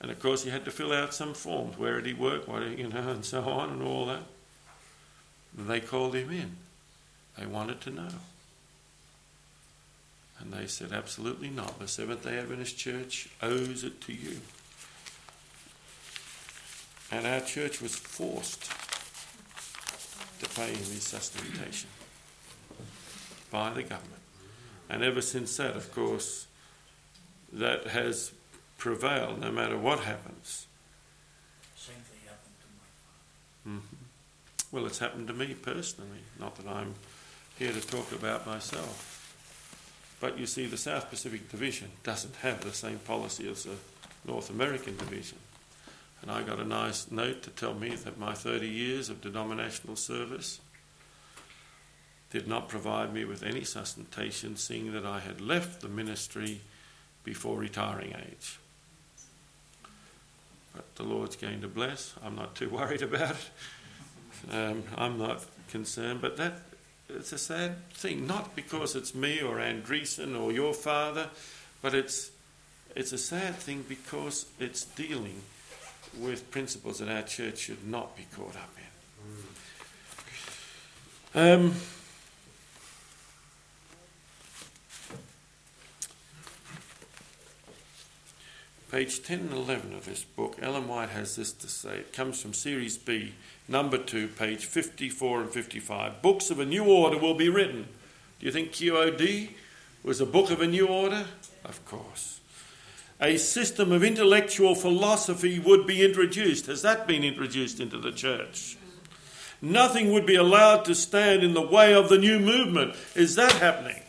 And 0.00 0.10
of 0.10 0.20
course, 0.20 0.44
he 0.44 0.50
had 0.50 0.64
to 0.66 0.70
fill 0.70 0.92
out 0.92 1.14
some 1.14 1.34
forms. 1.34 1.78
Where 1.78 2.00
did 2.00 2.06
he 2.06 2.12
work? 2.12 2.46
What, 2.46 2.62
you 2.62 2.88
know, 2.88 3.10
and 3.10 3.24
so 3.24 3.42
on, 3.42 3.70
and 3.70 3.82
all 3.82 4.06
that. 4.06 4.22
And 5.56 5.68
they 5.68 5.80
called 5.80 6.14
him 6.14 6.30
in. 6.30 6.56
They 7.38 7.46
wanted 7.46 7.80
to 7.82 7.90
know. 7.90 8.08
And 10.38 10.52
they 10.52 10.66
said, 10.66 10.92
absolutely 10.92 11.48
not. 11.48 11.78
The 11.78 11.88
Seventh 11.88 12.24
day 12.24 12.38
Adventist 12.38 12.76
Church 12.76 13.28
owes 13.42 13.84
it 13.84 14.00
to 14.02 14.12
you. 14.12 14.40
And 17.10 17.26
our 17.26 17.40
church 17.40 17.80
was 17.80 17.94
forced 17.94 18.70
to 20.40 20.48
pay 20.54 20.68
him 20.68 20.76
his 20.76 21.04
sustentation 21.04 21.88
by 23.50 23.70
the 23.70 23.82
government. 23.82 24.12
And 24.90 25.02
ever 25.02 25.22
since 25.22 25.56
that, 25.56 25.76
of 25.76 25.92
course, 25.94 26.46
that 27.52 27.86
has 27.86 28.32
prevailed 28.78 29.40
no 29.40 29.50
matter 29.50 29.76
what 29.76 30.00
happens. 30.00 30.66
Same 31.76 31.96
thing 31.96 32.20
happened 32.26 32.54
to 32.60 32.66
my 32.76 33.78
father. 33.78 33.80
hmm 33.80 34.74
Well, 34.76 34.86
it's 34.86 34.98
happened 34.98 35.28
to 35.28 35.34
me 35.34 35.54
personally, 35.54 36.20
not 36.38 36.56
that 36.56 36.68
I'm 36.68 36.94
here 37.58 37.72
to 37.72 37.80
talk 37.80 38.12
about 38.12 38.46
myself. 38.46 39.12
But 40.20 40.38
you 40.38 40.46
see, 40.46 40.66
the 40.66 40.76
South 40.76 41.10
Pacific 41.10 41.50
Division 41.50 41.90
doesn't 42.02 42.36
have 42.36 42.62
the 42.62 42.72
same 42.72 42.98
policy 42.98 43.48
as 43.50 43.64
the 43.64 43.76
North 44.26 44.50
American 44.50 44.96
Division. 44.96 45.38
And 46.22 46.30
I 46.30 46.42
got 46.42 46.58
a 46.58 46.64
nice 46.64 47.10
note 47.10 47.42
to 47.42 47.50
tell 47.50 47.74
me 47.74 47.90
that 47.90 48.18
my 48.18 48.32
30 48.32 48.66
years 48.66 49.10
of 49.10 49.20
denominational 49.20 49.96
service 49.96 50.60
did 52.30 52.48
not 52.48 52.68
provide 52.68 53.12
me 53.14 53.24
with 53.24 53.42
any 53.42 53.62
sustentation, 53.62 54.56
seeing 54.56 54.92
that 54.92 55.06
I 55.06 55.20
had 55.20 55.40
left 55.40 55.80
the 55.80 55.88
ministry 55.88 56.60
before 57.22 57.58
retiring 57.58 58.14
age. 58.14 58.58
But 60.76 60.94
the 60.96 61.02
Lord's 61.02 61.36
going 61.36 61.62
to 61.62 61.68
bless. 61.68 62.14
I'm 62.22 62.36
not 62.36 62.54
too 62.54 62.68
worried 62.78 63.02
about 63.02 63.32
it. 63.32 64.54
Um, 64.54 64.84
I'm 64.96 65.18
not 65.18 65.44
concerned. 65.70 66.20
But 66.20 66.36
that 66.36 66.60
it's 67.08 67.32
a 67.32 67.38
sad 67.38 67.88
thing, 67.90 68.26
not 68.26 68.54
because 68.54 68.94
it's 68.94 69.14
me 69.14 69.40
or 69.40 69.56
Andreasen 69.56 70.38
or 70.38 70.52
your 70.52 70.74
father, 70.74 71.30
but 71.82 71.94
it's 71.94 72.30
it's 72.94 73.12
a 73.12 73.18
sad 73.18 73.56
thing 73.56 73.84
because 73.88 74.46
it's 74.58 74.84
dealing 74.84 75.42
with 76.18 76.50
principles 76.50 76.98
that 76.98 77.08
our 77.08 77.22
church 77.22 77.58
should 77.58 77.86
not 77.86 78.16
be 78.16 78.26
caught 78.34 78.56
up 78.56 78.70
in. 81.34 81.40
Um, 81.40 81.74
page 88.96 89.22
10 89.22 89.40
and 89.40 89.52
11 89.52 89.92
of 89.92 90.06
this 90.06 90.24
book, 90.24 90.56
Ellen 90.62 90.88
White 90.88 91.10
has 91.10 91.36
this 91.36 91.52
to 91.52 91.68
say. 91.68 91.98
It 91.98 92.14
comes 92.14 92.40
from 92.40 92.54
Series 92.54 92.96
B, 92.96 93.34
number 93.68 93.98
2, 93.98 94.26
page 94.26 94.64
54 94.64 95.42
and 95.42 95.50
55. 95.50 96.22
Books 96.22 96.48
of 96.48 96.60
a 96.60 96.64
new 96.64 96.86
order 96.86 97.18
will 97.18 97.34
be 97.34 97.50
written. 97.50 97.88
Do 98.40 98.46
you 98.46 98.50
think 98.50 98.72
QOD 98.72 99.50
was 100.02 100.22
a 100.22 100.24
book 100.24 100.50
of 100.50 100.62
a 100.62 100.66
new 100.66 100.86
order? 100.86 101.26
Of 101.62 101.84
course. 101.84 102.40
A 103.20 103.36
system 103.36 103.92
of 103.92 104.02
intellectual 104.02 104.74
philosophy 104.74 105.58
would 105.58 105.86
be 105.86 106.02
introduced. 106.02 106.64
Has 106.64 106.80
that 106.80 107.06
been 107.06 107.22
introduced 107.22 107.80
into 107.80 107.98
the 107.98 108.12
church? 108.12 108.78
Nothing 109.60 110.10
would 110.12 110.24
be 110.24 110.36
allowed 110.36 110.86
to 110.86 110.94
stand 110.94 111.42
in 111.42 111.52
the 111.52 111.60
way 111.60 111.92
of 111.92 112.08
the 112.08 112.16
new 112.16 112.38
movement. 112.38 112.96
Is 113.14 113.34
that 113.34 113.52
happening? 113.52 114.00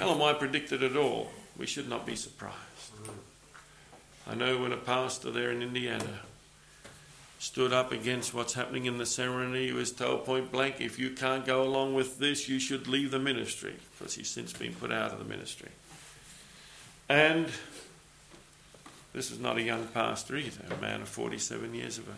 Ellen 0.00 0.18
White 0.18 0.40
predicted 0.40 0.82
it 0.82 0.96
all. 0.96 1.30
We 1.56 1.66
should 1.66 1.88
not 1.88 2.04
be 2.04 2.16
surprised. 2.16 2.69
I 4.30 4.36
know 4.36 4.58
when 4.58 4.70
a 4.70 4.76
pastor 4.76 5.32
there 5.32 5.50
in 5.50 5.60
Indiana 5.60 6.20
stood 7.40 7.72
up 7.72 7.90
against 7.90 8.32
what's 8.32 8.54
happening 8.54 8.84
in 8.84 8.96
the 8.96 9.06
ceremony, 9.06 9.66
he 9.66 9.72
was 9.72 9.90
told 9.90 10.24
point 10.24 10.52
blank, 10.52 10.76
if 10.78 11.00
you 11.00 11.10
can't 11.10 11.44
go 11.44 11.64
along 11.64 11.94
with 11.94 12.20
this, 12.20 12.48
you 12.48 12.60
should 12.60 12.86
leave 12.86 13.10
the 13.10 13.18
ministry, 13.18 13.74
because 13.98 14.14
he's 14.14 14.30
since 14.30 14.52
been 14.52 14.72
put 14.74 14.92
out 14.92 15.10
of 15.10 15.18
the 15.18 15.24
ministry. 15.24 15.70
And 17.08 17.48
this 19.12 19.32
is 19.32 19.40
not 19.40 19.56
a 19.56 19.62
young 19.62 19.88
pastor 19.88 20.36
either, 20.36 20.76
a 20.76 20.80
man 20.80 21.02
of 21.02 21.08
47 21.08 21.74
years 21.74 21.98
of 21.98 22.08
age. 22.08 22.14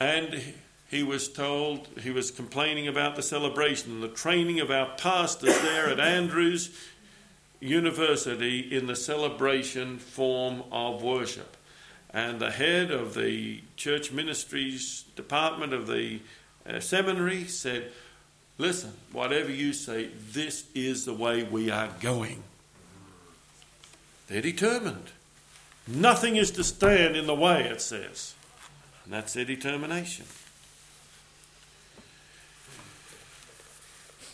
And 0.00 0.54
he 0.90 1.04
was 1.04 1.28
told, 1.28 1.86
he 2.00 2.10
was 2.10 2.32
complaining 2.32 2.88
about 2.88 3.14
the 3.14 3.22
celebration 3.22 4.00
the 4.00 4.08
training 4.08 4.58
of 4.58 4.72
our 4.72 4.88
pastors 4.96 5.60
there 5.60 5.88
at 5.88 6.00
Andrews 6.00 6.76
University 7.60 8.60
in 8.60 8.86
the 8.86 8.96
celebration 8.96 9.98
form 9.98 10.62
of 10.70 11.02
worship. 11.02 11.56
And 12.10 12.40
the 12.40 12.50
head 12.50 12.90
of 12.90 13.14
the 13.14 13.62
church 13.76 14.12
ministries 14.12 15.04
department 15.16 15.72
of 15.72 15.86
the 15.86 16.20
uh, 16.66 16.80
seminary 16.80 17.44
said, 17.44 17.90
Listen, 18.56 18.92
whatever 19.12 19.52
you 19.52 19.72
say, 19.72 20.10
this 20.32 20.64
is 20.74 21.04
the 21.04 21.14
way 21.14 21.44
we 21.44 21.70
are 21.70 21.90
going. 22.00 22.42
They're 24.26 24.42
determined. 24.42 25.10
Nothing 25.86 26.36
is 26.36 26.50
to 26.52 26.64
stand 26.64 27.16
in 27.16 27.26
the 27.26 27.34
way, 27.34 27.62
it 27.64 27.80
says. 27.80 28.34
And 29.04 29.12
that's 29.12 29.32
their 29.32 29.44
determination. 29.44 30.26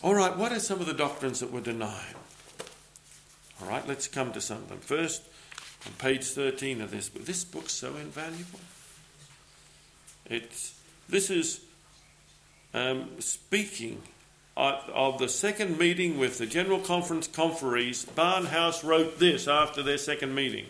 All 0.01 0.15
right, 0.15 0.35
what 0.35 0.51
are 0.51 0.59
some 0.59 0.79
of 0.79 0.87
the 0.87 0.93
doctrines 0.93 1.39
that 1.39 1.51
were 1.51 1.61
denied? 1.61 2.15
All 3.61 3.67
right, 3.67 3.87
let's 3.87 4.07
come 4.07 4.31
to 4.33 4.41
something. 4.41 4.79
First, 4.79 5.23
on 5.85 5.93
page 5.93 6.25
13 6.25 6.81
of 6.81 6.91
this 6.91 7.09
book. 7.09 7.25
This 7.25 7.43
book's 7.43 7.73
so 7.73 7.95
invaluable. 7.95 8.59
It's, 10.25 10.79
this 11.07 11.29
is 11.29 11.61
um, 12.73 13.09
speaking 13.19 14.01
of 14.57 15.19
the 15.19 15.27
second 15.27 15.77
meeting 15.77 16.17
with 16.17 16.37
the 16.37 16.45
General 16.45 16.79
Conference 16.79 17.27
conferees. 17.27 18.05
Barnhouse 18.05 18.83
wrote 18.83 19.19
this 19.19 19.47
after 19.47 19.83
their 19.83 19.97
second 19.97 20.33
meeting. 20.33 20.65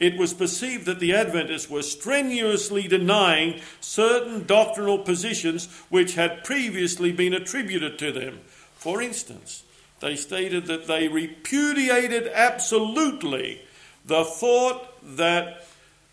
It 0.00 0.16
was 0.16 0.34
perceived 0.34 0.86
that 0.86 1.00
the 1.00 1.14
Adventists 1.14 1.70
were 1.70 1.82
strenuously 1.82 2.88
denying 2.88 3.60
certain 3.80 4.44
doctrinal 4.44 4.98
positions 4.98 5.66
which 5.88 6.14
had 6.14 6.42
previously 6.42 7.12
been 7.12 7.32
attributed 7.32 7.98
to 8.00 8.10
them. 8.10 8.40
For 8.74 9.00
instance, 9.00 9.62
they 10.00 10.16
stated 10.16 10.66
that 10.66 10.86
they 10.86 11.08
repudiated 11.08 12.28
absolutely 12.28 13.62
the 14.04 14.24
thought 14.24 14.86
that 15.16 15.66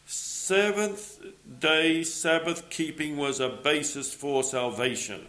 seventh 0.06 1.20
day 1.60 2.04
Sabbath 2.04 2.70
keeping 2.70 3.18
was 3.18 3.40
a 3.40 3.50
basis 3.50 4.14
for 4.14 4.44
salvation. 4.44 5.28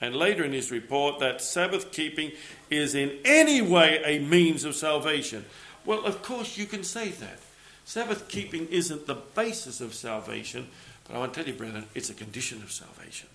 And 0.00 0.16
later 0.16 0.44
in 0.44 0.52
his 0.52 0.70
report, 0.70 1.18
that 1.20 1.42
Sabbath 1.42 1.92
keeping 1.92 2.32
is 2.70 2.94
in 2.94 3.18
any 3.24 3.60
way 3.60 4.00
a 4.04 4.18
means 4.18 4.64
of 4.64 4.74
salvation. 4.74 5.44
Well, 5.84 6.04
of 6.04 6.22
course, 6.22 6.56
you 6.56 6.66
can 6.66 6.84
say 6.84 7.08
that. 7.10 7.38
Sabbath 7.84 8.28
keeping 8.28 8.66
isn't 8.68 9.06
the 9.06 9.14
basis 9.14 9.80
of 9.80 9.94
salvation, 9.94 10.68
but 11.04 11.16
I 11.16 11.18
want 11.18 11.34
to 11.34 11.40
tell 11.40 11.52
you, 11.52 11.58
brethren, 11.58 11.86
it's 11.94 12.08
a 12.08 12.14
condition 12.14 12.62
of 12.62 12.72
salvation. 12.72 13.28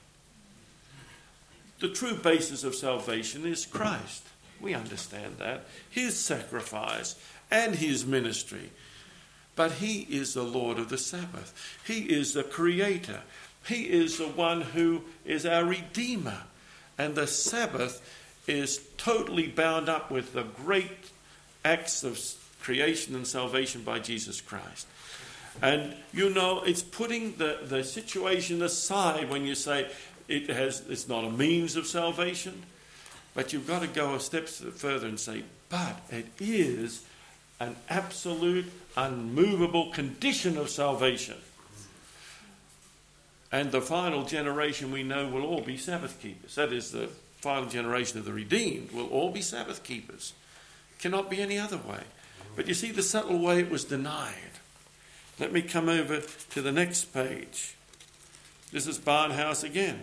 The 1.80 1.90
true 1.90 2.16
basis 2.16 2.64
of 2.64 2.76
salvation 2.76 3.46
is 3.46 3.66
Christ. 3.66 4.24
We 4.62 4.74
understand 4.74 5.38
that. 5.40 5.66
His 5.90 6.18
sacrifice 6.18 7.16
and 7.52 7.76
his 7.76 8.06
ministry. 8.06 8.72
But 9.56 9.74
he 9.74 10.02
is 10.10 10.34
the 10.34 10.44
Lord 10.44 10.80
of 10.80 10.90
the 10.90 10.98
Sabbath. 10.98 11.54
He 11.86 12.02
is 12.04 12.34
the 12.34 12.44
creator. 12.44 13.22
He 13.68 13.84
is 13.84 14.18
the 14.18 14.28
one 14.28 14.62
who 14.62 15.02
is 15.26 15.46
our 15.46 15.66
redeemer. 15.66 16.44
And 16.98 17.16
the 17.16 17.28
Sabbath 17.28 18.02
is 18.48 18.82
totally 18.98 19.48
bound 19.48 19.90
up 19.90 20.12
with 20.12 20.34
the 20.34 20.44
great 20.44 21.12
acts 21.64 22.04
of 22.04 22.20
creation 22.62 23.16
and 23.16 23.28
salvation 23.28 23.82
by 23.82 24.00
Jesus 24.00 24.42
Christ. 24.42 24.88
And 25.62 25.96
you 26.14 26.30
know, 26.30 26.64
it's 26.64 26.84
putting 26.84 27.36
the, 27.38 27.60
the 27.64 27.84
situation 27.84 28.62
aside 28.62 29.30
when 29.30 29.46
you 29.46 29.56
say 29.56 29.90
it 30.28 30.50
has, 30.50 30.84
it's 30.90 31.08
not 31.08 31.24
a 31.24 31.30
means 31.30 31.76
of 31.76 31.86
salvation. 31.88 32.64
But 33.34 33.52
you've 33.52 33.68
got 33.68 33.82
to 33.82 33.88
go 33.88 34.16
a 34.16 34.20
step 34.20 34.48
further 34.48 35.08
and 35.08 35.20
say, 35.20 35.44
but 35.70 36.00
it 36.10 36.28
is 36.40 37.06
an 37.60 37.76
absolute, 37.90 38.72
unmovable 38.96 39.92
condition 39.92 40.58
of 40.58 40.70
salvation. 40.70 41.38
And 43.52 43.72
the 43.72 43.82
final 43.82 44.24
generation 44.24 44.92
we 44.92 45.04
know 45.04 45.28
will 45.28 45.46
all 45.46 45.62
be 45.62 45.78
Sabbath 45.78 46.20
keepers. 46.22 46.56
That 46.56 46.74
is, 46.74 46.92
the 46.92 47.10
final 47.40 47.70
generation 47.70 48.20
of 48.20 48.26
the 48.26 48.34
redeemed 48.34 48.92
will 48.92 49.08
all 49.08 49.32
be 49.32 49.42
Sabbath 49.42 49.84
keepers. 49.84 50.34
Cannot 51.00 51.30
be 51.30 51.42
any 51.42 51.60
other 51.60 51.78
way. 51.78 52.04
But 52.56 52.68
you 52.68 52.74
see 52.74 52.92
the 52.92 53.04
subtle 53.04 53.40
way 53.40 53.60
it 53.60 53.70
was 53.70 53.84
denied. 53.84 54.34
Let 55.40 55.52
me 55.52 55.62
come 55.62 55.90
over 55.90 56.22
to 56.52 56.62
the 56.62 56.72
next 56.72 57.14
page. 57.14 57.76
This 58.72 58.88
is 58.88 58.98
Barnhouse 58.98 59.64
again. 59.64 60.02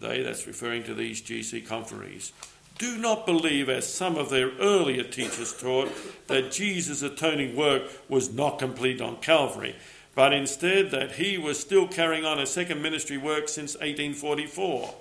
They, 0.00 0.22
that's 0.22 0.46
referring 0.46 0.84
to 0.84 0.94
these 0.94 1.20
GC 1.20 1.66
conferees, 1.66 2.32
do 2.78 2.96
not 2.96 3.26
believe, 3.26 3.68
as 3.68 3.92
some 3.92 4.16
of 4.16 4.30
their 4.30 4.52
earlier 4.58 5.02
teachers 5.02 5.52
taught, 5.52 5.92
that 6.28 6.50
Jesus' 6.50 7.02
atoning 7.02 7.54
work 7.54 7.82
was 8.08 8.32
not 8.32 8.58
complete 8.58 9.02
on 9.02 9.16
Calvary, 9.16 9.76
but 10.14 10.32
instead 10.32 10.90
that 10.90 11.12
he 11.12 11.36
was 11.36 11.60
still 11.60 11.86
carrying 11.86 12.24
on 12.24 12.38
a 12.38 12.46
second 12.46 12.80
ministry 12.80 13.18
work 13.18 13.50
since 13.50 13.74
1844. 13.74 14.94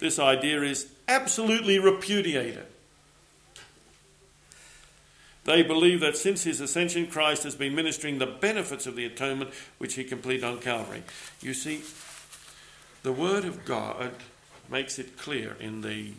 This 0.00 0.18
idea 0.18 0.62
is 0.62 0.88
absolutely 1.06 1.78
repudiated. 1.78 2.66
They 5.44 5.62
believe 5.62 6.00
that 6.00 6.16
since 6.16 6.42
his 6.42 6.60
ascension, 6.60 7.06
Christ 7.06 7.44
has 7.44 7.54
been 7.54 7.76
ministering 7.76 8.18
the 8.18 8.26
benefits 8.26 8.86
of 8.86 8.96
the 8.96 9.06
atonement 9.06 9.50
which 9.78 9.94
he 9.94 10.02
completed 10.02 10.42
on 10.42 10.58
Calvary. 10.58 11.04
You 11.40 11.54
see, 11.54 11.82
the 13.04 13.12
Word 13.12 13.44
of 13.44 13.64
God 13.64 14.12
makes 14.70 14.98
it 14.98 15.18
clear 15.18 15.56
in 15.60 15.80
the 15.80 16.12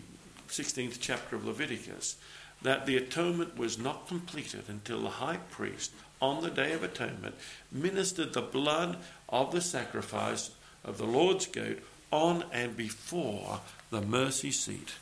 16th 0.49 0.97
chapter 0.99 1.35
of 1.35 1.45
Leviticus 1.45 2.17
that 2.61 2.85
the 2.85 2.97
atonement 2.97 3.57
was 3.57 3.79
not 3.79 4.07
completed 4.07 4.63
until 4.67 5.01
the 5.01 5.09
high 5.09 5.39
priest, 5.49 5.91
on 6.21 6.43
the 6.43 6.51
Day 6.51 6.73
of 6.73 6.83
Atonement, 6.83 7.33
ministered 7.71 8.33
the 8.33 8.41
blood 8.41 8.97
of 9.27 9.51
the 9.51 9.61
sacrifice 9.61 10.51
of 10.83 10.97
the 10.97 11.05
Lord's 11.05 11.47
goat 11.47 11.79
on 12.11 12.43
and 12.51 12.77
before 12.77 13.61
the 13.89 14.01
mercy 14.01 14.51
seat 14.51 14.93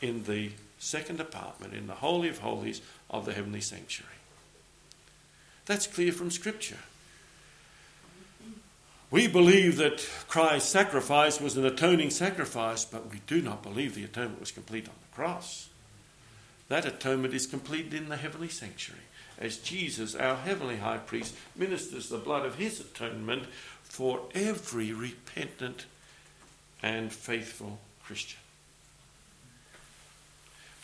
in 0.00 0.24
the 0.24 0.50
second 0.78 1.20
apartment, 1.20 1.74
in 1.74 1.86
the 1.86 1.94
Holy 1.94 2.28
of 2.28 2.38
Holies 2.38 2.80
of 3.10 3.24
the 3.24 3.32
heavenly 3.32 3.60
sanctuary. 3.60 4.12
That's 5.66 5.86
clear 5.86 6.12
from 6.12 6.30
Scripture. 6.30 6.78
We 9.12 9.26
believe 9.26 9.76
that 9.76 10.08
Christ's 10.26 10.70
sacrifice 10.70 11.38
was 11.38 11.58
an 11.58 11.66
atoning 11.66 12.08
sacrifice, 12.08 12.86
but 12.86 13.10
we 13.10 13.20
do 13.26 13.42
not 13.42 13.62
believe 13.62 13.94
the 13.94 14.04
atonement 14.04 14.40
was 14.40 14.50
complete 14.50 14.88
on 14.88 14.94
the 15.02 15.14
cross. 15.14 15.68
That 16.68 16.86
atonement 16.86 17.34
is 17.34 17.46
completed 17.46 17.92
in 17.92 18.08
the 18.08 18.16
heavenly 18.16 18.48
sanctuary 18.48 19.02
as 19.38 19.58
Jesus, 19.58 20.14
our 20.14 20.36
heavenly 20.36 20.76
high 20.76 20.96
priest, 20.96 21.34
ministers 21.54 22.08
the 22.08 22.16
blood 22.16 22.46
of 22.46 22.54
his 22.54 22.80
atonement 22.80 23.44
for 23.82 24.22
every 24.34 24.92
repentant 24.92 25.84
and 26.82 27.12
faithful 27.12 27.80
Christian. 28.04 28.38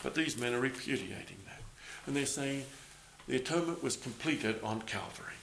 But 0.03 0.13
these 0.13 0.37
men 0.37 0.53
are 0.53 0.59
repudiating 0.59 1.37
that. 1.47 1.61
And 2.05 2.15
they're 2.15 2.27
saying 2.27 2.65
the 3.27 3.37
atonement 3.37 3.81
was 3.81 3.97
completed 3.97 4.59
on 4.63 4.83
Calvary. 4.83 5.33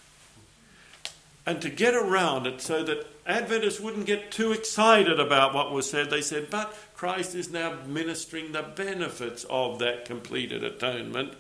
And 1.47 1.63
to 1.63 1.71
get 1.71 1.95
around 1.95 2.47
it 2.49 2.61
so 2.61 2.83
that 2.83 3.07
Adventists 3.25 3.81
wouldn't 3.81 4.07
get 4.07 4.33
too 4.33 4.51
excited 4.51 5.21
about 5.21 5.55
what 5.55 5.73
was 5.73 5.89
said, 5.89 6.11
they 6.11 6.21
said, 6.21 6.51
but 6.51 6.75
Christ 6.95 7.37
is 7.37 7.51
now 7.51 7.77
ministering 7.87 8.51
the 8.51 8.63
benefits 8.63 9.45
of 9.49 9.79
that 9.79 10.05
completed 10.05 10.65
atonement 10.65 11.35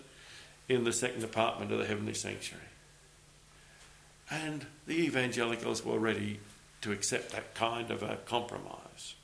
in 0.68 0.84
the 0.84 0.92
second 0.92 1.24
apartment 1.24 1.72
of 1.72 1.78
the 1.78 1.86
heavenly 1.86 2.14
sanctuary. 2.14 2.62
And 4.30 4.66
the 4.86 4.94
evangelicals 4.94 5.84
were 5.84 5.98
ready 5.98 6.40
to 6.82 6.92
accept 6.92 7.32
that 7.32 7.54
kind 7.54 7.90
of 7.90 8.02
a 8.02 8.18
compromise. 8.26 9.14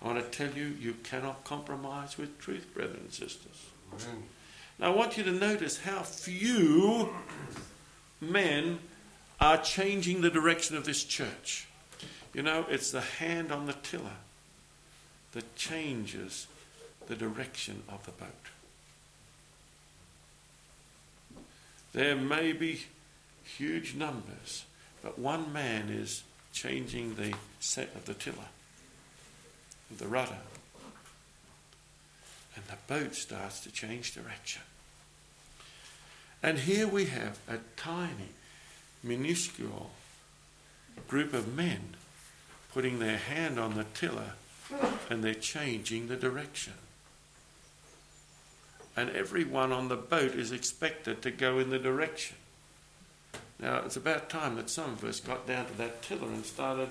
I 0.00 0.06
want 0.06 0.18
to 0.18 0.38
tell 0.38 0.56
you, 0.56 0.76
you 0.80 0.94
cannot 1.02 1.42
compromise 1.44 2.16
with 2.16 2.38
truth, 2.38 2.72
brethren 2.74 3.00
and 3.04 3.12
sisters. 3.12 3.66
Amen. 3.92 4.22
Now, 4.78 4.92
I 4.92 4.94
want 4.94 5.16
you 5.16 5.24
to 5.24 5.32
notice 5.32 5.78
how 5.78 6.02
few 6.02 7.10
men 8.20 8.78
are 9.40 9.58
changing 9.58 10.20
the 10.20 10.30
direction 10.30 10.76
of 10.76 10.84
this 10.84 11.04
church. 11.04 11.68
You 12.34 12.42
know, 12.42 12.66
it's 12.68 12.90
the 12.90 13.00
hand 13.00 13.52
on 13.52 13.66
the 13.66 13.72
tiller 13.72 14.18
that 15.32 15.56
changes 15.56 16.46
the 17.06 17.16
direction 17.16 17.82
of 17.88 18.04
the 18.04 18.12
boat. 18.12 18.28
There 21.92 22.16
may 22.16 22.52
be 22.52 22.82
huge 23.44 23.94
numbers, 23.94 24.64
but 25.02 25.18
one 25.18 25.52
man 25.52 25.88
is 25.88 26.22
changing 26.52 27.14
the 27.14 27.34
set 27.60 27.94
of 27.94 28.04
the 28.04 28.14
tiller, 28.14 28.36
of 29.90 29.98
the 29.98 30.06
rudder, 30.06 30.38
and 32.54 32.64
the 32.66 32.76
boat 32.92 33.14
starts 33.14 33.60
to 33.60 33.70
change 33.70 34.14
direction. 34.14 34.62
And 36.42 36.58
here 36.58 36.86
we 36.86 37.06
have 37.06 37.38
a 37.48 37.58
tiny, 37.76 38.30
minuscule 39.02 39.90
group 41.06 41.32
of 41.32 41.54
men 41.54 41.94
putting 42.74 42.98
their 42.98 43.16
hand 43.16 43.58
on 43.58 43.74
the 43.74 43.84
tiller 43.84 44.32
and 45.08 45.22
they're 45.22 45.34
changing 45.34 46.08
the 46.08 46.16
direction. 46.16 46.74
And 48.96 49.10
everyone 49.10 49.72
on 49.72 49.88
the 49.88 49.96
boat 49.96 50.32
is 50.32 50.52
expected 50.52 51.22
to 51.22 51.30
go 51.30 51.58
in 51.58 51.70
the 51.70 51.78
direction. 51.78 52.36
Now, 53.60 53.82
it's 53.84 53.96
about 53.96 54.28
time 54.28 54.56
that 54.56 54.70
some 54.70 54.92
of 54.92 55.04
us 55.04 55.20
got 55.20 55.46
down 55.46 55.66
to 55.66 55.78
that 55.78 56.02
tiller 56.02 56.28
and 56.28 56.44
started 56.44 56.90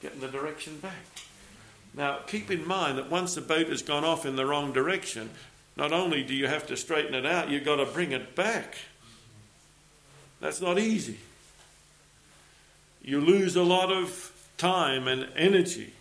getting 0.00 0.20
the 0.20 0.28
direction 0.28 0.78
back. 0.78 0.94
Now, 1.94 2.20
keep 2.26 2.50
in 2.50 2.66
mind 2.66 2.98
that 2.98 3.10
once 3.10 3.34
the 3.34 3.40
boat 3.40 3.68
has 3.68 3.82
gone 3.82 4.04
off 4.04 4.24
in 4.24 4.36
the 4.36 4.46
wrong 4.46 4.72
direction, 4.72 5.30
not 5.76 5.92
only 5.92 6.22
do 6.22 6.34
you 6.34 6.46
have 6.46 6.66
to 6.68 6.76
straighten 6.76 7.14
it 7.14 7.26
out, 7.26 7.50
you've 7.50 7.64
got 7.64 7.76
to 7.76 7.86
bring 7.86 8.12
it 8.12 8.34
back. 8.34 8.76
That's 10.40 10.60
not 10.60 10.78
easy. 10.78 11.18
You 13.02 13.20
lose 13.20 13.56
a 13.56 13.62
lot 13.62 13.90
of 13.90 14.32
time 14.56 15.08
and 15.08 15.28
energy, 15.36 15.92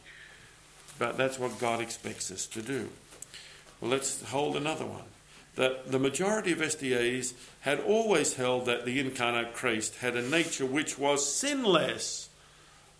but 0.99 1.17
that's 1.17 1.39
what 1.39 1.59
God 1.59 1.79
expects 1.79 2.31
us 2.31 2.45
to 2.47 2.61
do. 2.61 2.89
Well, 3.79 3.91
let's 3.91 4.23
hold 4.29 4.55
another 4.55 4.85
one. 4.85 5.03
That 5.55 5.91
the 5.91 5.99
majority 5.99 6.51
of 6.51 6.59
SDAs 6.59 7.33
had 7.61 7.79
always 7.79 8.35
held 8.35 8.65
that 8.65 8.85
the 8.85 8.99
incarnate 8.99 9.53
Christ 9.53 9.97
had 9.97 10.15
a 10.15 10.27
nature 10.27 10.65
which 10.65 10.99
was 10.99 11.33
sinless, 11.33 12.29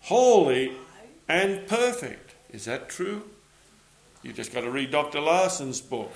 holy, 0.02 0.72
and 1.28 1.66
perfect. 1.66 2.34
Is 2.50 2.64
that 2.64 2.88
true? 2.88 3.24
You 4.22 4.32
just 4.32 4.52
got 4.52 4.62
to 4.62 4.70
read 4.70 4.90
Dr. 4.90 5.20
Larson's 5.20 5.80
book, 5.80 6.12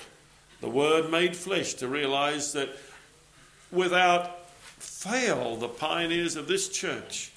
The 0.61 0.69
Word 0.69 1.11
Made 1.11 1.35
Flesh, 1.35 1.75
to 1.75 1.87
realize 1.87 2.53
that 2.53 2.69
without 3.71 4.49
fail, 4.49 5.55
the 5.55 5.67
pioneers 5.67 6.35
of 6.35 6.47
this 6.47 6.69
church 6.69 7.31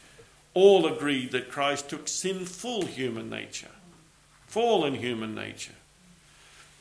all 0.57 0.87
agreed 0.87 1.33
that 1.33 1.51
Christ 1.51 1.91
took 1.91 2.09
sinful 2.09 2.87
human 2.87 3.29
nature, 3.29 3.73
fallen 4.47 4.95
human 4.95 5.35
nature. 5.35 5.75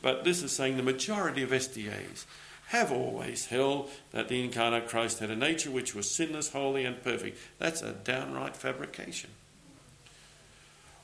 But 0.00 0.24
this 0.24 0.42
is 0.42 0.50
saying 0.50 0.78
the 0.78 0.82
majority 0.82 1.42
of 1.42 1.50
SDAs 1.50 2.24
have 2.68 2.90
always 2.90 3.46
held 3.46 3.90
that 4.12 4.28
the 4.28 4.42
incarnate 4.42 4.88
Christ 4.88 5.18
had 5.18 5.30
a 5.30 5.36
nature 5.36 5.70
which 5.70 5.94
was 5.94 6.10
sinless, 6.10 6.52
holy, 6.52 6.86
and 6.86 7.02
perfect. 7.02 7.38
That's 7.58 7.82
a 7.82 7.92
downright 7.92 8.56
fabrication. 8.56 9.28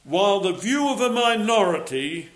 While 0.05 0.41
the 0.41 0.55
view 0.55 0.89
of 0.89 1.03
a 1.03 1.11
minority, 1.11 2.31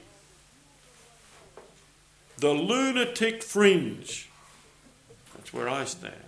the 2.36 2.52
lunatic 2.52 3.42
fringe, 3.42 4.28
that's 5.34 5.54
where 5.54 5.68
I 5.70 5.86
stand, 5.86 6.25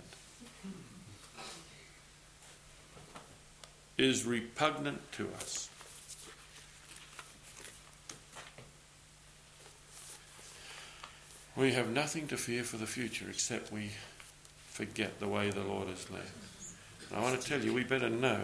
is 3.99 4.25
repugnant 4.25 5.11
to 5.11 5.27
us. 5.35 5.69
We 11.55 11.73
have 11.73 11.89
nothing 11.89 12.27
to 12.27 12.37
fear 12.37 12.63
for 12.63 12.77
the 12.77 12.85
future 12.85 13.25
except 13.29 13.73
we 13.73 13.91
forget 14.69 15.19
the 15.19 15.27
way 15.27 15.49
the 15.49 15.63
Lord 15.63 15.89
has 15.89 16.09
led. 16.09 16.21
I 17.13 17.21
want 17.21 17.41
to 17.41 17.45
tell 17.45 17.59
you, 17.59 17.73
we 17.73 17.83
better 17.83 18.09
know 18.09 18.39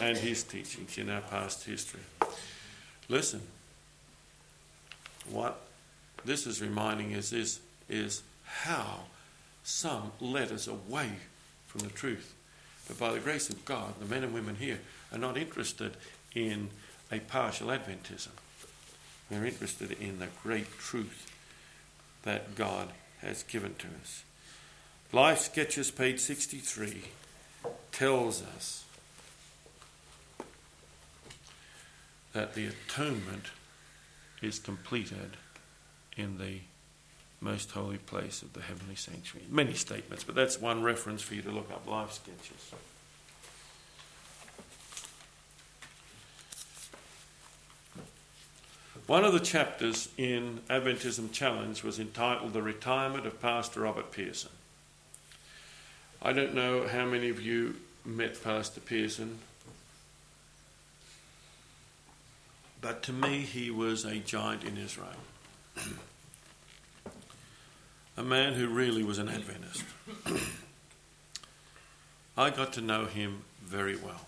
and 0.00 0.16
his 0.16 0.42
teachings 0.42 0.96
in 0.96 1.10
our 1.10 1.20
past 1.20 1.64
history. 1.64 2.00
Listen, 3.10 3.42
what 5.30 5.60
this 6.24 6.46
is 6.46 6.62
reminding 6.62 7.14
us 7.14 7.32
is, 7.32 7.60
is 7.90 8.22
how 8.44 9.00
some 9.62 10.12
led 10.20 10.50
us 10.50 10.66
away 10.66 11.10
from 11.66 11.82
the 11.82 11.90
truth. 11.90 12.34
But 12.88 12.98
by 12.98 13.12
the 13.12 13.20
grace 13.20 13.48
of 13.48 13.64
God, 13.64 13.94
the 14.00 14.06
men 14.06 14.24
and 14.24 14.34
women 14.34 14.56
here 14.56 14.80
are 15.12 15.18
not 15.18 15.36
interested 15.36 15.96
in 16.34 16.70
a 17.12 17.20
partial 17.20 17.68
Adventism. 17.68 18.30
We're 19.30 19.46
interested 19.46 19.92
in 19.92 20.18
the 20.18 20.28
great 20.42 20.70
truth 20.78 21.30
that 22.22 22.56
God 22.56 22.88
has 23.20 23.42
given 23.44 23.74
to 23.76 23.86
us. 24.00 24.24
Life 25.12 25.38
Sketches, 25.38 25.90
page 25.90 26.20
63, 26.20 27.02
tells 27.92 28.42
us 28.42 28.84
that 32.32 32.54
the 32.54 32.66
atonement 32.66 33.46
is 34.40 34.58
completed 34.58 35.36
in 36.16 36.38
the 36.38 36.60
most 37.40 37.70
holy 37.70 37.98
place 37.98 38.42
of 38.42 38.52
the 38.52 38.60
heavenly 38.60 38.94
sanctuary. 38.94 39.46
Many 39.50 39.74
statements, 39.74 40.24
but 40.24 40.34
that's 40.34 40.60
one 40.60 40.82
reference 40.82 41.22
for 41.22 41.34
you 41.34 41.42
to 41.42 41.50
look 41.50 41.70
up 41.70 41.86
life 41.86 42.12
sketches. 42.12 42.74
One 49.06 49.24
of 49.24 49.32
the 49.32 49.40
chapters 49.40 50.08
in 50.16 50.60
Adventism 50.68 51.32
Challenge 51.32 51.82
was 51.82 51.98
entitled 51.98 52.52
The 52.52 52.62
Retirement 52.62 53.26
of 53.26 53.40
Pastor 53.40 53.80
Robert 53.80 54.12
Pierson. 54.12 54.52
I 56.22 56.32
don't 56.32 56.54
know 56.54 56.86
how 56.86 57.06
many 57.06 57.28
of 57.30 57.40
you 57.40 57.76
met 58.04 58.40
Pastor 58.44 58.80
Pierson, 58.80 59.38
but 62.80 63.02
to 63.04 63.12
me 63.12 63.40
he 63.40 63.70
was 63.70 64.04
a 64.04 64.16
giant 64.16 64.62
in 64.62 64.76
Israel. 64.76 65.08
a 68.16 68.22
man 68.22 68.54
who 68.54 68.68
really 68.68 69.02
was 69.02 69.18
an 69.18 69.28
Adventist. 69.28 69.84
I 72.36 72.50
got 72.50 72.72
to 72.74 72.80
know 72.80 73.06
him 73.06 73.42
very 73.64 73.96
well. 73.96 74.26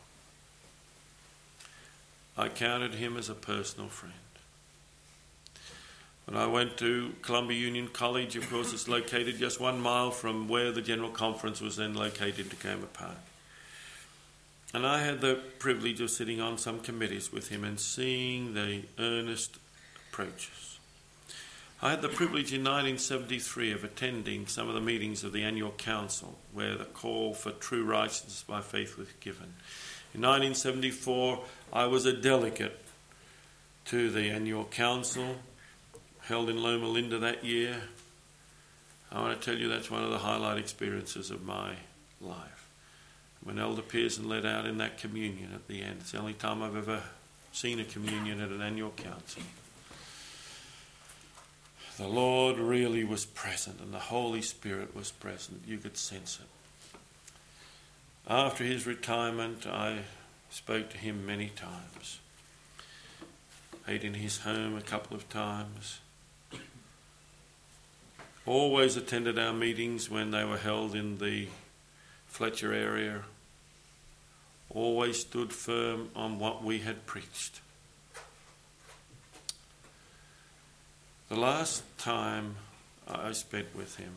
I 2.36 2.48
counted 2.48 2.94
him 2.94 3.16
as 3.16 3.28
a 3.28 3.34
personal 3.34 3.88
friend. 3.88 4.14
When 6.26 6.36
I 6.36 6.46
went 6.46 6.76
to 6.78 7.12
Columbia 7.20 7.58
Union 7.58 7.88
College, 7.88 8.36
of 8.36 8.48
course, 8.48 8.72
it's 8.72 8.88
located 8.88 9.38
just 9.38 9.60
one 9.60 9.80
mile 9.80 10.10
from 10.10 10.48
where 10.48 10.72
the 10.72 10.80
General 10.80 11.10
Conference 11.10 11.60
was 11.60 11.76
then 11.76 11.94
located 11.94 12.38
in 12.38 12.46
Takoma 12.46 12.92
Park. 12.92 13.16
And 14.72 14.86
I 14.86 15.02
had 15.02 15.20
the 15.20 15.40
privilege 15.58 16.00
of 16.00 16.10
sitting 16.10 16.40
on 16.40 16.56
some 16.56 16.80
committees 16.80 17.32
with 17.32 17.48
him 17.48 17.64
and 17.64 17.78
seeing 17.78 18.54
the 18.54 18.82
earnest 18.98 19.58
approaches. 20.08 20.71
I 21.84 21.90
had 21.90 22.00
the 22.00 22.08
privilege 22.08 22.52
in 22.52 22.60
1973 22.60 23.72
of 23.72 23.82
attending 23.82 24.46
some 24.46 24.68
of 24.68 24.74
the 24.74 24.80
meetings 24.80 25.24
of 25.24 25.32
the 25.32 25.42
annual 25.42 25.72
council 25.72 26.38
where 26.52 26.76
the 26.76 26.84
call 26.84 27.34
for 27.34 27.50
true 27.50 27.84
righteousness 27.84 28.44
by 28.46 28.60
faith 28.60 28.96
was 28.96 29.08
given. 29.18 29.54
In 30.14 30.20
1974, 30.20 31.42
I 31.72 31.86
was 31.86 32.06
a 32.06 32.12
delegate 32.12 32.78
to 33.86 34.10
the 34.10 34.30
annual 34.30 34.64
council 34.64 35.40
held 36.20 36.48
in 36.48 36.62
Loma 36.62 36.86
Linda 36.86 37.18
that 37.18 37.44
year. 37.44 37.82
I 39.10 39.20
want 39.20 39.40
to 39.40 39.44
tell 39.44 39.60
you 39.60 39.68
that's 39.68 39.90
one 39.90 40.04
of 40.04 40.10
the 40.10 40.18
highlight 40.18 40.58
experiences 40.58 41.32
of 41.32 41.44
my 41.44 41.74
life. 42.20 42.68
When 43.42 43.58
Elder 43.58 43.82
Pierson 43.82 44.28
led 44.28 44.46
out 44.46 44.66
in 44.66 44.78
that 44.78 44.98
communion 44.98 45.50
at 45.52 45.66
the 45.66 45.82
end, 45.82 45.96
it's 46.02 46.12
the 46.12 46.18
only 46.18 46.34
time 46.34 46.62
I've 46.62 46.76
ever 46.76 47.02
seen 47.50 47.80
a 47.80 47.84
communion 47.84 48.40
at 48.40 48.50
an 48.50 48.62
annual 48.62 48.90
council. 48.90 49.42
The 52.02 52.08
Lord 52.08 52.58
really 52.58 53.04
was 53.04 53.24
present 53.24 53.80
and 53.80 53.94
the 53.94 54.00
Holy 54.00 54.42
Spirit 54.42 54.92
was 54.92 55.12
present. 55.12 55.62
You 55.68 55.78
could 55.78 55.96
sense 55.96 56.40
it. 56.42 56.98
After 58.28 58.64
his 58.64 58.88
retirement, 58.88 59.68
I 59.68 60.00
spoke 60.50 60.90
to 60.90 60.98
him 60.98 61.24
many 61.24 61.50
times. 61.50 62.18
Ate 63.86 64.02
in 64.02 64.14
his 64.14 64.38
home 64.38 64.76
a 64.76 64.80
couple 64.80 65.16
of 65.16 65.28
times 65.28 66.00
always 68.44 68.96
attended 68.96 69.38
our 69.38 69.52
meetings 69.52 70.10
when 70.10 70.32
they 70.32 70.44
were 70.44 70.58
held 70.58 70.96
in 70.96 71.18
the 71.18 71.46
Fletcher 72.26 72.72
area, 72.72 73.22
always 74.68 75.20
stood 75.20 75.52
firm 75.52 76.10
on 76.16 76.40
what 76.40 76.64
we 76.64 76.80
had 76.80 77.06
preached. 77.06 77.61
The 81.32 81.40
last 81.40 81.82
time 81.96 82.56
I 83.08 83.32
spent 83.32 83.74
with 83.74 83.96
him 83.96 84.16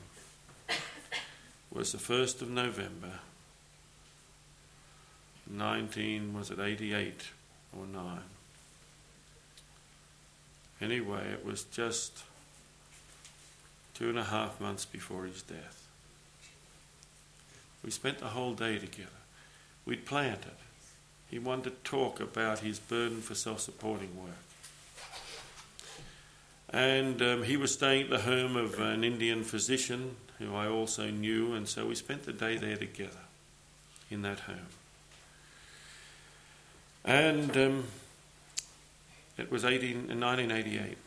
was 1.71 1.93
the 1.93 1.97
1st 1.97 2.41
of 2.41 2.49
November, 2.49 3.19
19, 5.49 6.33
was 6.33 6.51
it 6.51 6.59
88 6.59 7.21
or 7.79 7.85
9? 7.87 8.19
Anyway, 10.81 11.23
it 11.31 11.45
was 11.45 11.63
just 11.63 12.23
two 13.93 14.09
and 14.09 14.19
a 14.19 14.25
half 14.25 14.59
months 14.59 14.83
before 14.83 15.23
his 15.23 15.41
death. 15.41 15.87
We 17.81 17.91
spent 17.91 18.19
the 18.19 18.25
whole 18.25 18.55
day 18.55 18.77
together. 18.77 19.23
We'd 19.85 20.05
planned 20.05 20.41
it. 20.41 20.59
He 21.31 21.39
wanted 21.39 21.63
to 21.81 21.89
talk 21.89 22.19
about 22.19 22.59
his 22.59 22.77
burden 22.77 23.21
for 23.21 23.35
self 23.35 23.61
supporting 23.61 24.21
work. 24.21 24.44
And 26.69 27.21
um, 27.21 27.43
he 27.43 27.57
was 27.57 27.73
staying 27.73 28.05
at 28.05 28.09
the 28.09 28.19
home 28.19 28.55
of 28.55 28.79
an 28.79 29.03
Indian 29.03 29.43
physician 29.43 30.15
who 30.39 30.53
I 30.53 30.67
also 30.67 31.09
knew, 31.09 31.53
and 31.53 31.67
so 31.67 31.87
we 31.87 31.95
spent 31.95 32.23
the 32.23 32.33
day 32.33 32.57
there 32.57 32.77
together 32.77 33.11
in 34.09 34.21
that 34.23 34.41
home. 34.41 34.67
And 37.05 37.55
um, 37.55 37.83
it 39.37 39.51
was 39.51 39.63
18, 39.63 40.07
1988 40.19 40.97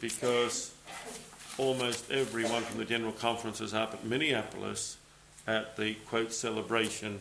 because 0.00 0.74
almost 1.56 2.10
everyone 2.10 2.62
from 2.62 2.78
the 2.78 2.84
General 2.84 3.12
Conference 3.12 3.60
was 3.60 3.72
up 3.72 3.94
at 3.94 4.04
Minneapolis 4.04 4.96
at 5.46 5.76
the 5.76 5.94
quote 6.08 6.32
celebration 6.32 7.20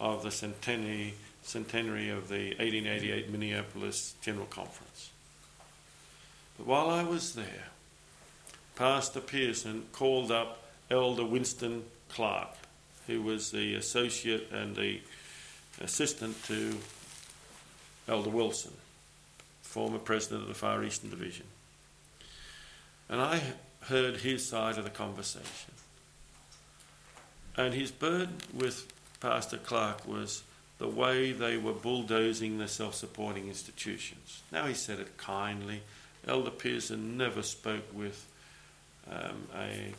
of 0.00 0.22
the 0.22 0.30
centenary, 0.30 1.14
centenary 1.42 2.08
of 2.08 2.28
the 2.28 2.48
1888 2.58 3.30
Minneapolis 3.30 4.14
General 4.22 4.46
Conference. 4.46 4.83
But 6.56 6.66
while 6.66 6.90
I 6.90 7.02
was 7.02 7.34
there, 7.34 7.68
Pastor 8.76 9.20
Pierson 9.20 9.84
called 9.92 10.30
up 10.30 10.62
Elder 10.90 11.24
Winston 11.24 11.84
Clark, 12.08 12.50
who 13.06 13.22
was 13.22 13.50
the 13.50 13.74
associate 13.74 14.50
and 14.52 14.76
the 14.76 15.00
assistant 15.80 16.42
to 16.44 16.76
Elder 18.08 18.30
Wilson, 18.30 18.72
former 19.62 19.98
president 19.98 20.42
of 20.42 20.48
the 20.48 20.54
Far 20.54 20.84
Eastern 20.84 21.10
Division. 21.10 21.46
And 23.08 23.20
I 23.20 23.40
heard 23.82 24.18
his 24.18 24.46
side 24.46 24.78
of 24.78 24.84
the 24.84 24.90
conversation. 24.90 25.72
And 27.56 27.74
his 27.74 27.90
burden 27.90 28.36
with 28.52 28.92
Pastor 29.20 29.58
Clark 29.58 30.06
was 30.08 30.42
the 30.78 30.88
way 30.88 31.32
they 31.32 31.56
were 31.56 31.72
bulldozing 31.72 32.58
the 32.58 32.68
self 32.68 32.94
supporting 32.94 33.48
institutions. 33.48 34.42
Now 34.50 34.66
he 34.66 34.74
said 34.74 34.98
it 34.98 35.16
kindly. 35.16 35.82
Elder 36.26 36.50
Pierson 36.50 37.16
never 37.16 37.42
spoke 37.42 37.84
with 37.92 38.26
um, 39.10 39.46
a 39.56 39.92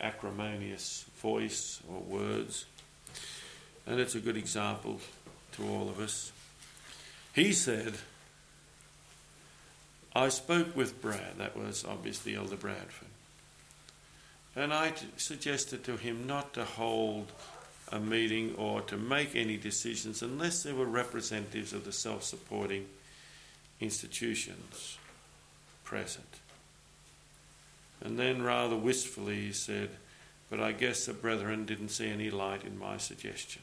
acrimonious 0.00 1.04
voice 1.20 1.80
or 1.88 2.00
words. 2.00 2.66
And 3.86 4.00
it's 4.00 4.14
a 4.14 4.20
good 4.20 4.36
example 4.36 5.00
to 5.52 5.66
all 5.66 5.88
of 5.88 5.98
us. 5.98 6.32
He 7.32 7.52
said, 7.52 7.94
I 10.14 10.28
spoke 10.28 10.76
with 10.76 11.00
Brad, 11.00 11.38
that 11.38 11.56
was 11.56 11.84
obviously 11.84 12.34
Elder 12.34 12.56
Bradford, 12.56 13.08
and 14.56 14.72
I 14.72 14.90
t- 14.90 15.06
suggested 15.16 15.84
to 15.84 15.96
him 15.96 16.26
not 16.26 16.54
to 16.54 16.64
hold 16.64 17.30
a 17.92 18.00
meeting 18.00 18.54
or 18.56 18.80
to 18.82 18.96
make 18.96 19.36
any 19.36 19.56
decisions 19.56 20.22
unless 20.22 20.62
there 20.62 20.74
were 20.74 20.86
representatives 20.86 21.72
of 21.72 21.84
the 21.84 21.92
self 21.92 22.24
supporting 22.24 22.86
institutions 23.80 24.98
present. 25.84 26.38
And 28.00 28.18
then, 28.18 28.42
rather 28.42 28.76
wistfully, 28.76 29.46
he 29.46 29.52
said, 29.52 29.90
But 30.50 30.60
I 30.60 30.72
guess 30.72 31.06
the 31.06 31.12
brethren 31.12 31.66
didn't 31.66 31.88
see 31.88 32.08
any 32.08 32.30
light 32.30 32.64
in 32.64 32.78
my 32.78 32.96
suggestion. 32.96 33.62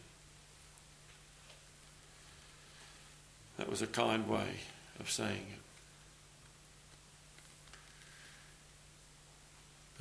That 3.57 3.69
was 3.69 3.81
a 3.81 3.87
kind 3.87 4.27
way 4.27 4.59
of 4.99 5.09
saying 5.09 5.45
it. 5.53 5.59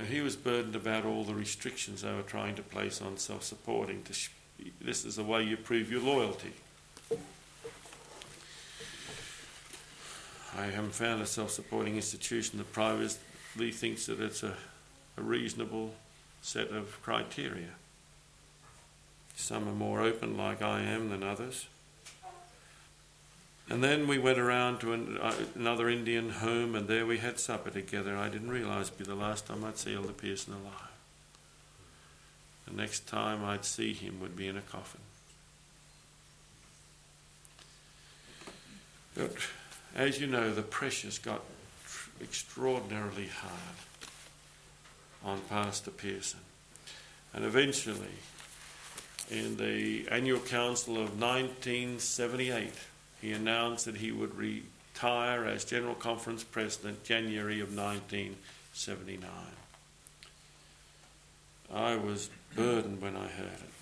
He 0.06 0.20
was 0.20 0.34
burdened 0.34 0.74
about 0.74 1.04
all 1.04 1.22
the 1.22 1.34
restrictions 1.34 2.02
they 2.02 2.12
were 2.12 2.22
trying 2.22 2.56
to 2.56 2.62
place 2.62 3.00
on 3.00 3.16
self 3.16 3.44
supporting. 3.44 4.02
This 4.80 5.04
is 5.04 5.16
the 5.16 5.22
way 5.22 5.44
you 5.44 5.56
prove 5.56 5.90
your 5.90 6.00
loyalty. 6.00 6.52
I 10.56 10.66
haven't 10.66 10.94
found 10.94 11.20
a 11.20 11.26
self 11.26 11.50
supporting 11.50 11.96
institution 11.96 12.58
that 12.58 12.72
privately 12.72 13.72
thinks 13.72 14.06
that 14.06 14.20
it's 14.20 14.42
a, 14.42 14.54
a 15.16 15.22
reasonable 15.22 15.94
set 16.42 16.68
of 16.68 17.00
criteria. 17.02 17.70
Some 19.36 19.68
are 19.68 19.72
more 19.72 20.00
open, 20.00 20.36
like 20.36 20.62
I 20.62 20.82
am, 20.82 21.10
than 21.10 21.22
others. 21.22 21.66
And 23.68 23.82
then 23.82 24.06
we 24.06 24.18
went 24.18 24.38
around 24.38 24.80
to 24.80 24.92
an, 24.92 25.18
uh, 25.20 25.34
another 25.54 25.88
Indian 25.88 26.30
home, 26.30 26.74
and 26.74 26.86
there 26.86 27.06
we 27.06 27.18
had 27.18 27.40
supper 27.40 27.70
together. 27.70 28.16
I 28.16 28.28
didn't 28.28 28.50
realise 28.50 28.88
it'd 28.88 28.98
be 28.98 29.04
the 29.04 29.14
last 29.14 29.46
time 29.46 29.64
I'd 29.64 29.78
see 29.78 29.94
Elder 29.94 30.12
Pierson 30.12 30.52
alive. 30.52 30.90
The 32.68 32.74
next 32.74 33.06
time 33.06 33.44
I'd 33.44 33.64
see 33.64 33.94
him 33.94 34.20
would 34.20 34.36
be 34.36 34.48
in 34.48 34.56
a 34.56 34.60
coffin. 34.60 35.00
But 39.14 39.32
as 39.94 40.20
you 40.20 40.26
know, 40.26 40.52
the 40.52 40.62
pressures 40.62 41.18
got 41.18 41.42
extraordinarily 42.20 43.28
hard 43.28 43.52
on 45.24 45.40
Pastor 45.48 45.90
Pierson. 45.90 46.40
And 47.32 47.44
eventually, 47.44 48.18
in 49.30 49.56
the 49.56 50.06
annual 50.10 50.40
council 50.40 50.94
of 50.94 51.20
1978, 51.20 52.72
he 53.20 53.32
announced 53.32 53.86
that 53.86 53.96
he 53.96 54.12
would 54.12 54.34
retire 54.36 55.44
as 55.44 55.64
General 55.64 55.94
Conference 55.94 56.44
President 56.44 57.02
January 57.04 57.60
of 57.60 57.74
1979. 57.74 59.30
I 61.72 61.96
was 61.96 62.30
burdened 62.54 63.00
when 63.00 63.16
I 63.16 63.26
heard 63.26 63.46
it. 63.46 63.73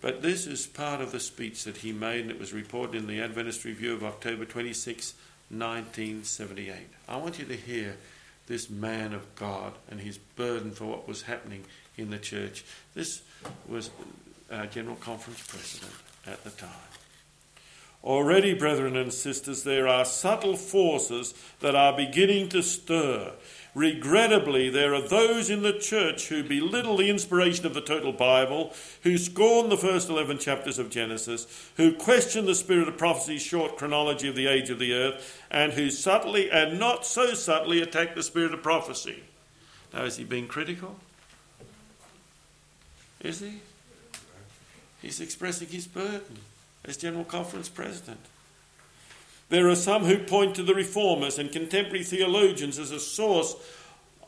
But 0.00 0.22
this 0.22 0.46
is 0.46 0.66
part 0.66 1.00
of 1.00 1.10
the 1.10 1.20
speech 1.20 1.64
that 1.64 1.78
he 1.78 1.92
made, 1.92 2.22
and 2.22 2.30
it 2.30 2.38
was 2.38 2.52
reported 2.52 2.94
in 2.94 3.06
the 3.08 3.20
Adventist 3.20 3.64
Review 3.64 3.94
of 3.94 4.04
October 4.04 4.44
26, 4.44 5.14
1978. 5.50 6.74
I 7.08 7.16
want 7.16 7.38
you 7.38 7.44
to 7.46 7.56
hear 7.56 7.96
this 8.46 8.70
man 8.70 9.12
of 9.12 9.34
God 9.34 9.74
and 9.90 10.00
his 10.00 10.18
burden 10.18 10.70
for 10.70 10.86
what 10.86 11.08
was 11.08 11.22
happening 11.22 11.64
in 11.96 12.10
the 12.10 12.18
church. 12.18 12.64
This 12.94 13.22
was 13.68 13.90
our 14.50 14.66
General 14.66 14.96
Conference 14.96 15.44
President 15.46 15.92
at 16.26 16.44
the 16.44 16.50
time. 16.50 16.70
Already, 18.04 18.54
brethren 18.54 18.96
and 18.96 19.12
sisters, 19.12 19.64
there 19.64 19.88
are 19.88 20.04
subtle 20.04 20.56
forces 20.56 21.34
that 21.60 21.74
are 21.74 21.96
beginning 21.96 22.48
to 22.50 22.62
stir. 22.62 23.32
Regrettably, 23.78 24.68
there 24.70 24.92
are 24.92 25.00
those 25.00 25.48
in 25.48 25.62
the 25.62 25.72
church 25.72 26.26
who 26.26 26.42
belittle 26.42 26.96
the 26.96 27.08
inspiration 27.08 27.64
of 27.64 27.74
the 27.74 27.80
total 27.80 28.12
Bible, 28.12 28.72
who 29.04 29.16
scorn 29.16 29.68
the 29.68 29.76
first 29.76 30.08
11 30.08 30.38
chapters 30.38 30.80
of 30.80 30.90
Genesis, 30.90 31.46
who 31.76 31.92
question 31.92 32.44
the 32.44 32.56
spirit 32.56 32.88
of 32.88 32.98
prophecy's 32.98 33.40
short 33.40 33.76
chronology 33.76 34.26
of 34.26 34.34
the 34.34 34.48
age 34.48 34.68
of 34.68 34.80
the 34.80 34.92
earth, 34.92 35.40
and 35.48 35.74
who 35.74 35.90
subtly 35.90 36.50
and 36.50 36.80
not 36.80 37.06
so 37.06 37.34
subtly 37.34 37.80
attack 37.80 38.16
the 38.16 38.22
spirit 38.24 38.52
of 38.52 38.64
prophecy. 38.64 39.22
Now, 39.94 40.02
is 40.02 40.16
he 40.16 40.24
being 40.24 40.48
critical? 40.48 40.96
Is 43.20 43.38
he? 43.38 43.60
He's 45.00 45.20
expressing 45.20 45.68
his 45.68 45.86
burden 45.86 46.40
as 46.84 46.96
General 46.96 47.24
Conference 47.24 47.68
President. 47.68 48.18
There 49.48 49.68
are 49.68 49.76
some 49.76 50.04
who 50.04 50.18
point 50.18 50.54
to 50.56 50.62
the 50.62 50.74
reformers 50.74 51.38
and 51.38 51.50
contemporary 51.50 52.04
theologians 52.04 52.78
as 52.78 52.90
a 52.90 53.00
source 53.00 53.56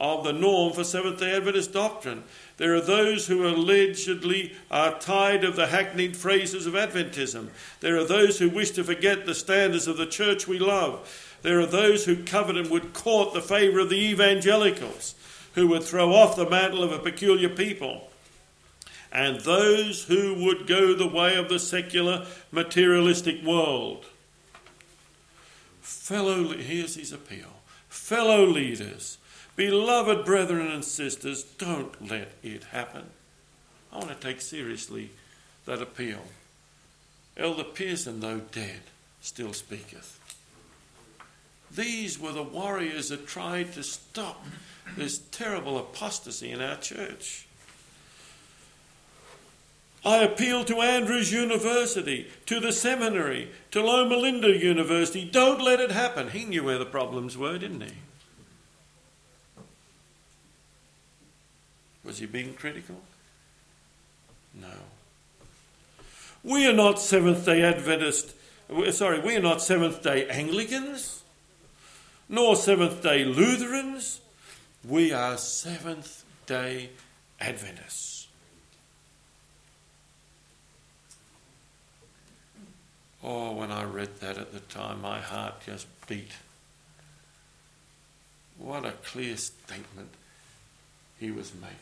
of 0.00 0.24
the 0.24 0.32
norm 0.32 0.72
for 0.72 0.82
Seventh 0.82 1.20
day 1.20 1.36
Adventist 1.36 1.74
doctrine. 1.74 2.24
There 2.56 2.74
are 2.74 2.80
those 2.80 3.26
who 3.26 3.46
allegedly 3.46 4.54
are 4.70 4.98
tired 4.98 5.44
of 5.44 5.56
the 5.56 5.66
hackneyed 5.66 6.16
phrases 6.16 6.66
of 6.66 6.72
Adventism. 6.72 7.48
There 7.80 7.98
are 7.98 8.04
those 8.04 8.38
who 8.38 8.48
wish 8.48 8.70
to 8.72 8.84
forget 8.84 9.26
the 9.26 9.34
standards 9.34 9.86
of 9.86 9.98
the 9.98 10.06
church 10.06 10.48
we 10.48 10.58
love. 10.58 11.36
There 11.42 11.60
are 11.60 11.66
those 11.66 12.06
who 12.06 12.24
covet 12.24 12.56
and 12.56 12.70
would 12.70 12.94
court 12.94 13.34
the 13.34 13.42
favour 13.42 13.80
of 13.80 13.90
the 13.90 14.00
evangelicals, 14.00 15.14
who 15.54 15.68
would 15.68 15.82
throw 15.82 16.14
off 16.14 16.36
the 16.36 16.48
mantle 16.48 16.82
of 16.82 16.92
a 16.92 16.98
peculiar 16.98 17.50
people 17.50 18.10
and 19.12 19.40
those 19.40 20.04
who 20.04 20.44
would 20.44 20.66
go 20.66 20.94
the 20.94 21.06
way 21.06 21.36
of 21.36 21.48
the 21.48 21.58
secular 21.58 22.26
materialistic 22.52 23.42
world. 23.42 24.04
Fellow, 25.90 26.52
here's 26.56 26.94
his 26.94 27.12
appeal. 27.12 27.48
Fellow 27.88 28.46
leaders, 28.46 29.18
beloved 29.56 30.24
brethren 30.24 30.68
and 30.68 30.84
sisters, 30.84 31.42
don't 31.42 32.08
let 32.08 32.30
it 32.44 32.62
happen. 32.64 33.06
I 33.92 33.98
want 33.98 34.08
to 34.10 34.14
take 34.14 34.40
seriously 34.40 35.10
that 35.66 35.82
appeal. 35.82 36.20
Elder 37.36 37.64
Pierson, 37.64 38.20
though 38.20 38.38
dead, 38.38 38.82
still 39.20 39.52
speaketh. 39.52 40.18
These 41.74 42.20
were 42.20 42.32
the 42.32 42.44
warriors 42.44 43.08
that 43.08 43.26
tried 43.26 43.72
to 43.72 43.82
stop 43.82 44.46
this 44.96 45.18
terrible 45.32 45.76
apostasy 45.76 46.52
in 46.52 46.62
our 46.62 46.76
church. 46.76 47.48
I 50.04 50.18
appeal 50.18 50.64
to 50.64 50.80
Andrews 50.80 51.30
University, 51.30 52.28
to 52.46 52.58
the 52.58 52.72
seminary, 52.72 53.50
to 53.70 53.82
Loma 53.82 54.16
Linda 54.16 54.56
University. 54.56 55.24
Don't 55.24 55.60
let 55.60 55.78
it 55.78 55.90
happen. 55.90 56.30
He 56.30 56.44
knew 56.44 56.64
where 56.64 56.78
the 56.78 56.86
problems 56.86 57.36
were, 57.36 57.58
didn't 57.58 57.82
he? 57.82 57.92
Was 62.02 62.18
he 62.18 62.26
being 62.26 62.54
critical? 62.54 62.96
No. 64.54 64.68
We 66.42 66.66
are 66.66 66.72
not 66.72 66.98
Seventh 66.98 67.44
day 67.44 67.62
Adventist, 67.62 68.34
uh, 68.74 68.90
sorry, 68.92 69.20
we 69.20 69.36
are 69.36 69.42
not 69.42 69.60
Seventh 69.60 70.02
day 70.02 70.26
Anglicans, 70.28 71.22
nor 72.28 72.56
Seventh 72.56 73.02
day 73.02 73.24
Lutherans. 73.24 74.20
We 74.88 75.12
are 75.12 75.36
Seventh 75.36 76.24
day 76.46 76.90
Adventists. 77.38 78.09
Oh, 83.22 83.52
when 83.52 83.70
I 83.70 83.84
read 83.84 84.20
that 84.20 84.38
at 84.38 84.52
the 84.52 84.60
time, 84.60 85.02
my 85.02 85.20
heart 85.20 85.54
just 85.66 85.86
beat. 86.06 86.32
What 88.58 88.86
a 88.86 88.92
clear 88.92 89.36
statement 89.36 90.10
he 91.18 91.30
was 91.30 91.52
making. 91.54 91.76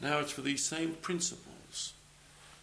Now 0.00 0.18
it's 0.18 0.32
for 0.32 0.42
these 0.42 0.64
same 0.64 0.94
principles 0.94 1.92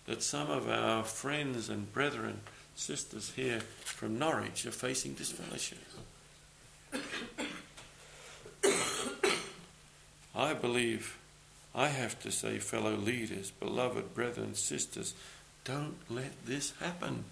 that 0.06 0.22
some 0.22 0.50
of 0.50 0.70
our 0.70 1.04
friends 1.04 1.70
and 1.70 1.92
brethren, 1.94 2.42
sisters 2.76 3.32
here 3.36 3.62
from 3.80 4.20
Norwich 4.20 4.66
are 4.66 4.72
facing 4.72 5.14
disfellowship. 5.14 5.80
I 10.36 10.54
believe 10.54 11.18
I 11.74 11.88
have 11.88 12.20
to 12.22 12.32
say, 12.32 12.60
fellow 12.60 12.96
leaders, 12.96 13.52
beloved 13.52 14.14
brethren, 14.14 14.56
sisters, 14.56 15.14
don't 15.64 15.96
let 16.10 16.46
this 16.46 16.74
happen. 16.80 17.26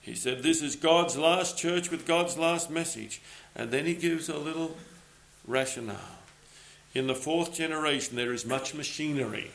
He 0.00 0.14
said, 0.14 0.42
This 0.42 0.62
is 0.62 0.76
God's 0.76 1.16
last 1.16 1.58
church 1.58 1.90
with 1.90 2.06
God's 2.06 2.38
last 2.38 2.70
message. 2.70 3.20
And 3.54 3.70
then 3.70 3.86
he 3.86 3.94
gives 3.94 4.28
a 4.28 4.38
little 4.38 4.76
rationale. 5.46 6.18
In 6.94 7.06
the 7.06 7.14
fourth 7.14 7.54
generation, 7.54 8.16
there 8.16 8.32
is 8.32 8.46
much 8.46 8.74
machinery. 8.74 9.50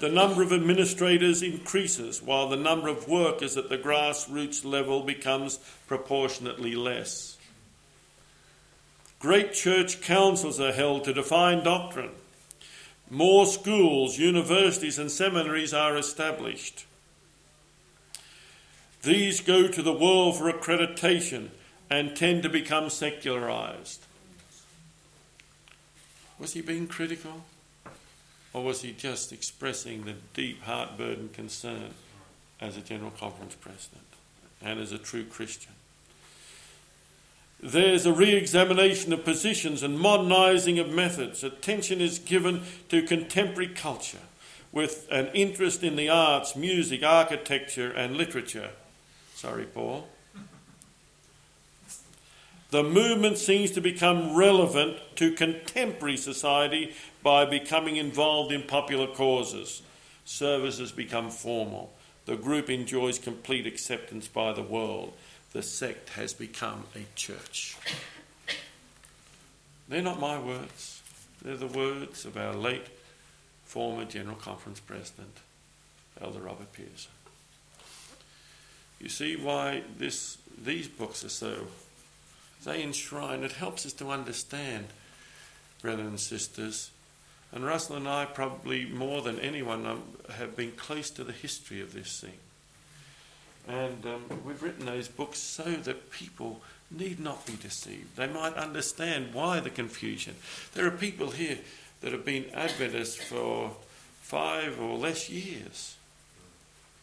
The 0.00 0.10
number 0.10 0.42
of 0.42 0.52
administrators 0.52 1.42
increases, 1.42 2.22
while 2.22 2.48
the 2.48 2.56
number 2.56 2.88
of 2.88 3.08
workers 3.08 3.56
at 3.56 3.68
the 3.68 3.78
grassroots 3.78 4.64
level 4.64 5.02
becomes 5.02 5.58
proportionately 5.86 6.76
less. 6.76 7.37
Great 9.18 9.52
church 9.52 10.00
councils 10.00 10.60
are 10.60 10.72
held 10.72 11.04
to 11.04 11.12
define 11.12 11.64
doctrine. 11.64 12.12
More 13.10 13.46
schools, 13.46 14.18
universities, 14.18 14.98
and 14.98 15.10
seminaries 15.10 15.74
are 15.74 15.96
established. 15.96 16.86
These 19.02 19.40
go 19.40 19.66
to 19.66 19.82
the 19.82 19.92
world 19.92 20.36
for 20.36 20.52
accreditation 20.52 21.48
and 21.90 22.14
tend 22.14 22.42
to 22.42 22.48
become 22.48 22.90
secularized. 22.90 24.04
Was 26.38 26.52
he 26.52 26.60
being 26.60 26.86
critical? 26.86 27.44
Or 28.52 28.62
was 28.62 28.82
he 28.82 28.92
just 28.92 29.32
expressing 29.32 30.04
the 30.04 30.14
deep 30.34 30.62
heartburden 30.62 31.30
concern 31.30 31.94
as 32.60 32.76
a 32.76 32.80
General 32.80 33.10
Conference 33.10 33.54
President 33.54 34.04
and 34.62 34.78
as 34.78 34.92
a 34.92 34.98
true 34.98 35.24
Christian? 35.24 35.72
There's 37.72 38.06
a 38.06 38.14
re 38.14 38.32
examination 38.32 39.12
of 39.12 39.26
positions 39.26 39.82
and 39.82 40.00
modernising 40.00 40.78
of 40.78 40.88
methods. 40.88 41.44
Attention 41.44 42.00
is 42.00 42.18
given 42.18 42.62
to 42.88 43.02
contemporary 43.02 43.68
culture 43.68 44.22
with 44.72 45.06
an 45.10 45.26
interest 45.34 45.82
in 45.82 45.96
the 45.96 46.08
arts, 46.08 46.56
music, 46.56 47.02
architecture, 47.02 47.92
and 47.92 48.16
literature. 48.16 48.70
Sorry, 49.34 49.66
Paul. 49.66 50.08
The 52.70 52.82
movement 52.82 53.36
seems 53.36 53.70
to 53.72 53.82
become 53.82 54.34
relevant 54.34 54.96
to 55.16 55.32
contemporary 55.32 56.16
society 56.16 56.94
by 57.22 57.44
becoming 57.44 57.96
involved 57.96 58.50
in 58.50 58.62
popular 58.62 59.08
causes. 59.08 59.82
Services 60.24 60.90
become 60.90 61.30
formal. 61.30 61.92
The 62.24 62.36
group 62.36 62.70
enjoys 62.70 63.18
complete 63.18 63.66
acceptance 63.66 64.26
by 64.26 64.54
the 64.54 64.62
world 64.62 65.12
the 65.52 65.62
sect 65.62 66.10
has 66.10 66.34
become 66.34 66.84
a 66.94 67.04
church. 67.14 67.76
They're 69.88 70.02
not 70.02 70.20
my 70.20 70.38
words, 70.38 71.02
they're 71.42 71.56
the 71.56 71.66
words 71.66 72.24
of 72.24 72.36
our 72.36 72.54
late 72.54 72.86
former 73.64 74.04
General 74.04 74.36
Conference 74.36 74.80
President, 74.80 75.36
Elder 76.20 76.40
Robert 76.40 76.72
Pierson. 76.72 77.12
You 79.00 79.08
see 79.08 79.36
why 79.36 79.82
this, 79.98 80.38
these 80.62 80.88
books 80.88 81.24
are 81.24 81.28
so, 81.28 81.68
they 82.64 82.82
enshrine, 82.82 83.44
it 83.44 83.52
helps 83.52 83.86
us 83.86 83.92
to 83.94 84.10
understand, 84.10 84.86
brothers 85.80 86.06
and 86.06 86.20
sisters. 86.20 86.90
And 87.52 87.64
Russell 87.64 87.96
and 87.96 88.08
I, 88.08 88.26
probably 88.26 88.84
more 88.84 89.22
than 89.22 89.38
anyone, 89.38 89.86
um, 89.86 90.02
have 90.34 90.56
been 90.56 90.72
close 90.72 91.08
to 91.10 91.24
the 91.24 91.32
history 91.32 91.80
of 91.80 91.94
this 91.94 92.20
thing. 92.20 92.38
And 93.68 94.06
um, 94.06 94.24
we've 94.44 94.62
written 94.62 94.86
those 94.86 95.08
books 95.08 95.38
so 95.38 95.62
that 95.62 96.10
people 96.10 96.62
need 96.90 97.20
not 97.20 97.44
be 97.44 97.54
deceived. 97.54 98.16
They 98.16 98.26
might 98.26 98.54
understand 98.54 99.34
why 99.34 99.60
the 99.60 99.70
confusion. 99.70 100.36
There 100.74 100.86
are 100.86 100.90
people 100.90 101.30
here 101.30 101.58
that 102.00 102.12
have 102.12 102.24
been 102.24 102.46
Adventists 102.54 103.16
for 103.16 103.72
five 104.22 104.80
or 104.80 104.96
less 104.96 105.28
years. 105.28 105.96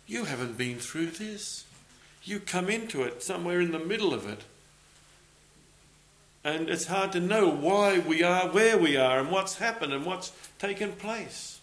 You 0.07 0.25
haven't 0.25 0.57
been 0.57 0.79
through 0.79 1.11
this. 1.11 1.65
You 2.23 2.39
come 2.39 2.69
into 2.69 3.03
it 3.03 3.21
somewhere 3.21 3.61
in 3.61 3.71
the 3.71 3.79
middle 3.79 4.13
of 4.13 4.27
it. 4.27 4.41
And 6.43 6.69
it's 6.69 6.85
hard 6.85 7.11
to 7.13 7.19
know 7.19 7.49
why 7.49 7.99
we 7.99 8.21
are 8.21 8.47
where 8.49 8.77
we 8.77 8.97
are 8.97 9.19
and 9.19 9.31
what's 9.31 9.57
happened 9.57 9.93
and 9.93 10.05
what's 10.05 10.31
taken 10.59 10.91
place. 10.93 11.59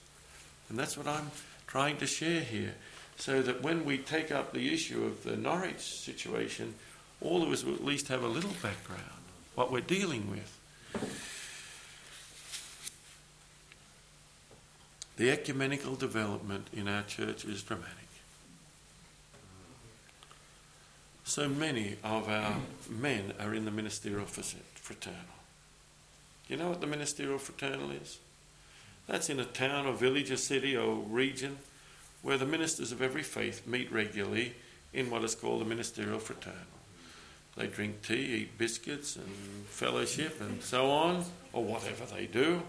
And 0.69 0.79
that's 0.79 0.97
what 0.97 1.07
I'm 1.07 1.31
trying 1.67 1.99
to 1.99 2.07
share 2.07 2.41
here. 2.41 2.75
So 3.23 3.41
that 3.41 3.63
when 3.63 3.85
we 3.85 3.99
take 3.99 4.33
up 4.33 4.53
the 4.53 4.75
issue 4.75 5.05
of 5.05 5.23
the 5.23 5.37
Norwich 5.37 5.79
situation, 5.79 6.75
all 7.21 7.41
of 7.45 7.51
us 7.51 7.63
will 7.63 7.75
at 7.75 7.85
least 7.85 8.09
have 8.09 8.25
a 8.25 8.27
little 8.27 8.51
background, 8.61 9.23
what 9.55 9.71
we're 9.71 9.81
dealing 9.81 10.29
with. 10.29 10.59
The 15.19 15.31
ecumenical 15.31 15.95
development 15.95 16.67
in 16.73 16.89
our 16.89 17.05
church 17.05 17.45
is 17.45 17.63
dramatic. 17.63 18.09
So 21.23 21.49
many 21.49 21.99
of 22.03 22.29
our 22.29 22.57
men 22.91 23.35
are 23.39 23.55
in 23.55 23.65
the 23.65 23.71
ministerial 23.71 24.27
fraternal. 24.27 25.21
You 26.49 26.57
know 26.57 26.71
what 26.71 26.81
the 26.81 26.89
ministerial 26.89 27.39
fraternal 27.39 27.93
is? 27.93 28.19
That's 29.07 29.31
in 29.31 29.39
a 29.39 29.45
town 29.45 29.87
or 29.87 29.93
village 29.93 30.33
or 30.33 30.37
city 30.37 30.77
or 30.77 30.97
region 30.97 31.59
where 32.23 32.39
the 32.39 32.47
ministers 32.47 32.93
of 32.93 33.03
every 33.03 33.23
faith 33.23 33.67
meet 33.67 33.93
regularly 33.93 34.55
in 34.93 35.11
what 35.11 35.25
is 35.25 35.35
called 35.35 35.61
the 35.61 35.65
ministerial 35.65 36.19
fraternal. 36.19 36.59
They 37.57 37.67
drink 37.67 38.03
tea, 38.03 38.43
eat 38.43 38.59
biscuits, 38.59 39.17
and 39.17 39.27
fellowship, 39.67 40.41
and 40.41 40.63
so 40.63 40.91
on, 40.91 41.25
or 41.53 41.65
whatever 41.65 42.07
they 42.07 42.27
do. 42.27 42.63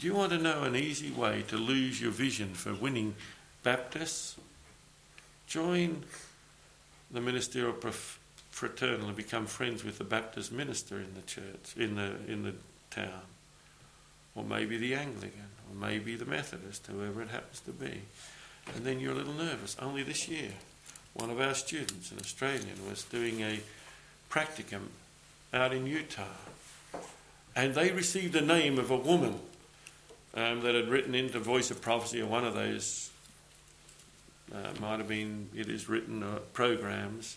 Do 0.00 0.06
you 0.06 0.14
want 0.14 0.32
to 0.32 0.38
know 0.38 0.64
an 0.64 0.74
easy 0.74 1.12
way 1.12 1.44
to 1.48 1.56
lose 1.56 2.00
your 2.00 2.10
vision 2.10 2.54
for 2.54 2.74
winning 2.74 3.14
Baptists? 3.62 4.36
Join 5.46 6.04
the 7.10 7.20
ministerial 7.20 7.74
fraternal 8.50 9.06
and 9.06 9.16
become 9.16 9.46
friends 9.46 9.84
with 9.84 9.98
the 9.98 10.04
Baptist 10.04 10.50
minister 10.50 10.96
in 10.96 11.14
the 11.14 11.22
church, 11.22 11.76
in 11.76 11.94
the, 11.94 12.16
in 12.26 12.42
the 12.42 12.54
town. 12.90 13.22
Or 14.34 14.42
maybe 14.42 14.76
the 14.76 14.94
Anglican, 14.94 15.46
maybe 15.78 16.16
the 16.16 16.24
Methodist, 16.24 16.86
whoever 16.86 17.22
it 17.22 17.28
happens 17.28 17.60
to 17.60 17.70
be. 17.70 18.02
And 18.74 18.84
then 18.84 19.00
you're 19.00 19.12
a 19.12 19.16
little 19.16 19.34
nervous. 19.34 19.76
Only 19.80 20.02
this 20.02 20.28
year, 20.28 20.50
one 21.12 21.30
of 21.30 21.40
our 21.40 21.54
students, 21.54 22.10
an 22.10 22.18
Australian, 22.20 22.88
was 22.88 23.04
doing 23.04 23.40
a 23.40 23.60
practicum 24.30 24.88
out 25.52 25.72
in 25.72 25.86
Utah. 25.86 26.24
And 27.54 27.74
they 27.74 27.92
received 27.92 28.32
the 28.32 28.40
name 28.40 28.78
of 28.78 28.90
a 28.90 28.96
woman 28.96 29.38
um, 30.34 30.60
that 30.62 30.74
had 30.74 30.88
written 30.88 31.14
into 31.14 31.38
Voice 31.38 31.70
of 31.70 31.80
Prophecy 31.80 32.20
or 32.20 32.26
one 32.26 32.44
of 32.44 32.54
those, 32.54 33.10
uh, 34.52 34.70
might 34.80 34.98
have 34.98 35.08
been, 35.08 35.48
it 35.54 35.68
is 35.68 35.88
written 35.88 36.22
uh, 36.22 36.38
programs, 36.52 37.36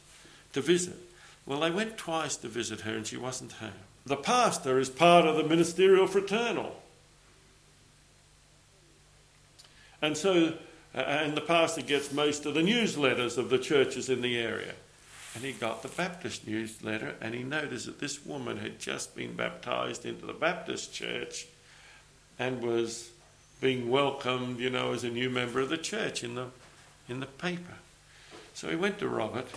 to 0.54 0.62
visit. 0.62 0.98
Well, 1.46 1.60
they 1.60 1.72
went 1.72 1.98
twice 1.98 2.36
to 2.38 2.48
visit 2.48 2.82
her 2.82 2.96
and 2.96 3.06
she 3.06 3.18
wasn't 3.18 3.54
home. 3.54 3.72
The 4.06 4.18
pastor 4.18 4.80
is 4.80 4.90
part 4.90 5.26
of 5.26 5.36
the 5.36 5.44
ministerial 5.44 6.08
fraternal. 6.08 6.82
And 10.02 10.16
so 10.16 10.54
and 10.94 11.36
the 11.36 11.42
pastor 11.42 11.82
gets 11.82 12.12
most 12.12 12.46
of 12.46 12.56
the 12.56 12.62
newsletters 12.62 13.38
of 13.38 13.50
the 13.50 13.60
churches 13.60 14.10
in 14.10 14.22
the 14.22 14.38
area. 14.38 14.74
And 15.36 15.44
he 15.44 15.52
got 15.52 15.84
the 15.84 15.90
Baptist 15.90 16.48
newsletter 16.48 17.16
and 17.22 17.36
he 17.36 17.44
noticed 17.44 17.86
that 17.86 18.00
this 18.00 18.26
woman 18.26 18.58
had 18.58 18.80
just 18.80 19.16
been 19.16 19.36
baptized 19.36 20.06
into 20.06 20.26
the 20.26 20.34
Baptist 20.34 20.94
church 20.94 21.48
and 22.40 22.62
was 22.62 23.12
being 23.62 23.90
welcomed, 23.90 24.60
you 24.60 24.72
know, 24.72 24.94
as 24.94 25.04
a 25.04 25.10
new 25.10 25.30
member 25.30 25.60
of 25.60 25.70
the 25.70 25.78
church 25.78 26.24
in 26.24 26.34
the, 26.34 26.48
in 27.08 27.20
the 27.20 27.28
paper. 27.28 27.76
So 28.56 28.70
he 28.70 28.76
went 28.76 28.98
to 29.00 29.08
Robert 29.08 29.48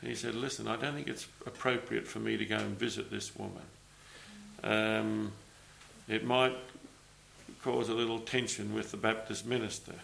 and 0.00 0.10
he 0.10 0.16
said, 0.16 0.34
Listen, 0.34 0.66
I 0.66 0.74
don't 0.74 0.94
think 0.94 1.06
it's 1.06 1.28
appropriate 1.46 2.08
for 2.08 2.18
me 2.18 2.36
to 2.36 2.44
go 2.44 2.56
and 2.56 2.76
visit 2.76 3.08
this 3.08 3.36
woman. 3.36 3.62
Um, 4.64 5.32
it 6.08 6.24
might 6.24 6.56
cause 7.62 7.88
a 7.88 7.94
little 7.94 8.20
tension 8.20 8.74
with 8.74 8.90
the 8.90 8.96
Baptist 8.96 9.46
minister. 9.46 9.94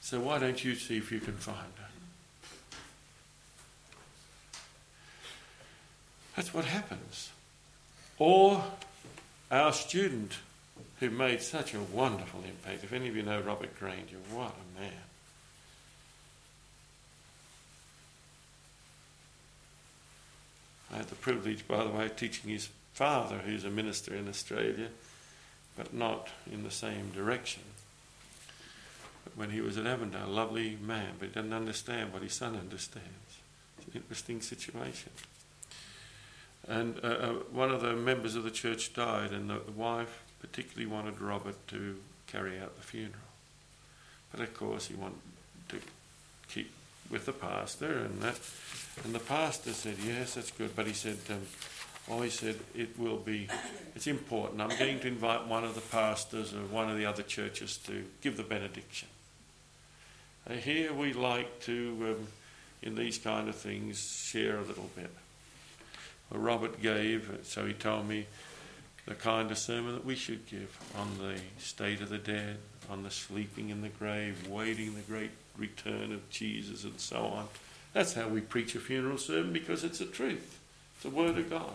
So 0.00 0.20
why 0.20 0.38
don't 0.38 0.64
you 0.64 0.74
see 0.74 0.96
if 0.96 1.10
you 1.10 1.18
can 1.18 1.34
find 1.34 1.58
her? 1.78 1.86
That's 6.36 6.52
what 6.54 6.64
happens. 6.66 7.30
Or 8.18 8.62
our 9.50 9.72
student 9.72 10.34
who 11.00 11.10
made 11.10 11.42
such 11.42 11.74
a 11.74 11.80
wonderful 11.80 12.40
impact. 12.46 12.84
If 12.84 12.92
any 12.92 13.08
of 13.08 13.16
you 13.16 13.22
know 13.22 13.40
Robert 13.40 13.78
Granger, 13.78 14.16
what 14.32 14.54
a 14.54 14.80
man. 14.80 14.92
I 20.92 20.98
had 20.98 21.08
the 21.08 21.16
privilege, 21.16 21.66
by 21.66 21.82
the 21.84 21.90
way, 21.90 22.06
of 22.06 22.16
teaching 22.16 22.50
his 22.50 22.68
father, 22.94 23.38
who's 23.38 23.64
a 23.64 23.70
minister 23.70 24.14
in 24.14 24.28
Australia, 24.28 24.88
but 25.76 25.92
not 25.92 26.28
in 26.50 26.64
the 26.64 26.70
same 26.70 27.10
direction 27.14 27.62
But 29.24 29.36
when 29.36 29.50
he 29.50 29.60
was 29.60 29.76
at 29.76 29.86
Avondale, 29.86 30.26
a 30.26 30.28
lovely 30.28 30.78
man, 30.80 31.14
but 31.18 31.28
he 31.28 31.34
doesn't 31.34 31.52
understand 31.52 32.12
what 32.12 32.22
his 32.22 32.32
son 32.32 32.56
understands. 32.56 33.38
It's 33.78 33.88
an 33.88 34.00
interesting 34.00 34.40
situation. 34.40 35.10
And 36.68 36.98
uh, 37.02 37.06
uh, 37.06 37.32
one 37.50 37.70
of 37.70 37.80
the 37.80 37.94
members 37.94 38.36
of 38.36 38.44
the 38.44 38.50
church 38.52 38.94
died, 38.94 39.32
and 39.32 39.50
the, 39.50 39.60
the 39.64 39.72
wife 39.72 40.22
particularly 40.40 40.86
wanted 40.86 41.20
Robert 41.20 41.56
to 41.68 41.96
carry 42.28 42.58
out 42.60 42.76
the 42.76 42.82
funeral. 42.82 43.14
But 44.30 44.40
of 44.40 44.54
course, 44.54 44.86
he 44.86 44.94
wanted 44.94 45.18
to 45.70 45.80
keep 46.48 46.70
with 47.10 47.26
the 47.26 47.32
pastor, 47.32 47.98
and 47.98 48.20
that. 48.22 48.38
And 49.04 49.14
the 49.14 49.20
pastor 49.20 49.72
said, 49.72 49.96
"Yes, 50.04 50.34
that's 50.34 50.50
good." 50.50 50.74
But 50.74 50.86
he 50.86 50.92
said, 50.92 51.18
um, 51.30 51.42
"Oh, 52.08 52.22
he 52.22 52.30
said 52.30 52.56
it 52.74 52.98
will 52.98 53.18
be. 53.18 53.48
It's 53.94 54.06
important. 54.06 54.60
I'm 54.60 54.76
going 54.78 55.00
to 55.00 55.08
invite 55.08 55.46
one 55.46 55.64
of 55.64 55.74
the 55.74 55.80
pastors 55.80 56.52
of 56.52 56.72
one 56.72 56.90
of 56.90 56.96
the 56.96 57.06
other 57.06 57.22
churches 57.22 57.76
to 57.86 58.04
give 58.20 58.36
the 58.36 58.42
benediction." 58.42 59.08
Uh, 60.48 60.54
here 60.54 60.92
we 60.92 61.12
like 61.12 61.60
to, 61.60 62.16
um, 62.18 62.26
in 62.80 62.94
these 62.94 63.18
kind 63.18 63.48
of 63.48 63.56
things, 63.56 63.98
share 64.30 64.58
a 64.58 64.62
little 64.62 64.90
bit. 64.94 65.10
Well, 66.30 66.40
Robert 66.40 66.80
gave, 66.80 67.30
uh, 67.30 67.42
so 67.42 67.66
he 67.66 67.72
told 67.72 68.08
me 68.08 68.26
the 69.06 69.14
kind 69.14 69.50
of 69.50 69.58
sermon 69.58 69.94
that 69.94 70.04
we 70.04 70.14
should 70.14 70.46
give 70.46 70.76
on 70.96 71.18
the 71.18 71.40
state 71.58 72.00
of 72.00 72.10
the 72.10 72.18
dead, 72.18 72.58
on 72.90 73.02
the 73.02 73.10
sleeping 73.10 73.70
in 73.70 73.82
the 73.82 73.88
grave, 73.88 74.48
waiting 74.48 74.94
the 74.94 75.00
great 75.00 75.30
return 75.56 76.12
of 76.12 76.28
Jesus, 76.30 76.84
and 76.84 77.00
so 77.00 77.18
on. 77.24 77.48
That's 77.92 78.14
how 78.14 78.28
we 78.28 78.40
preach 78.40 78.74
a 78.74 78.80
funeral 78.80 79.18
sermon 79.18 79.52
because 79.52 79.84
it's 79.84 80.00
the 80.00 80.06
truth, 80.06 80.58
it's 80.94 81.02
the 81.02 81.10
Word 81.10 81.38
of 81.38 81.48
God. 81.48 81.72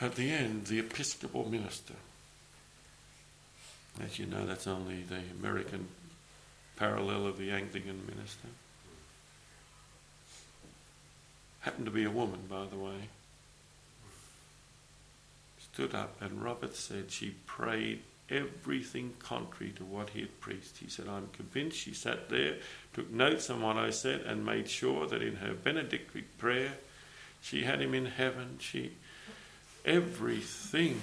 At 0.00 0.14
the 0.14 0.30
end, 0.30 0.66
the 0.66 0.78
Episcopal 0.78 1.48
minister 1.48 1.94
as 4.02 4.18
you 4.18 4.26
know, 4.26 4.44
that's 4.44 4.66
only 4.66 5.02
the 5.02 5.20
American 5.38 5.88
parallel 6.76 7.26
of 7.26 7.38
the 7.38 7.50
Anglican 7.50 8.02
minister. 8.06 8.48
Happened 11.60 11.86
to 11.86 11.90
be 11.90 12.04
a 12.04 12.10
woman, 12.10 12.40
by 12.48 12.66
the 12.66 12.76
way. 12.76 13.08
Stood 15.58 15.94
up, 15.94 16.20
and 16.20 16.42
Robert 16.42 16.74
said 16.74 17.10
she 17.10 17.30
prayed 17.46 18.02
everything 18.28 19.14
contrary 19.18 19.72
to 19.76 19.84
what 19.84 20.10
he 20.10 20.20
had 20.20 20.40
preached. 20.40 20.78
He 20.78 20.88
said, 20.88 21.08
I'm 21.08 21.28
convinced 21.32 21.78
she 21.78 21.94
sat 21.94 22.28
there, 22.28 22.56
took 22.92 23.10
notes 23.10 23.50
on 23.50 23.62
what 23.62 23.76
I 23.76 23.90
said, 23.90 24.22
and 24.22 24.44
made 24.44 24.68
sure 24.68 25.06
that 25.06 25.22
in 25.22 25.36
her 25.36 25.54
benedictory 25.54 26.24
prayer, 26.38 26.72
she 27.40 27.64
had 27.64 27.80
him 27.80 27.94
in 27.94 28.06
heaven. 28.06 28.58
She, 28.60 28.92
everything. 29.86 31.00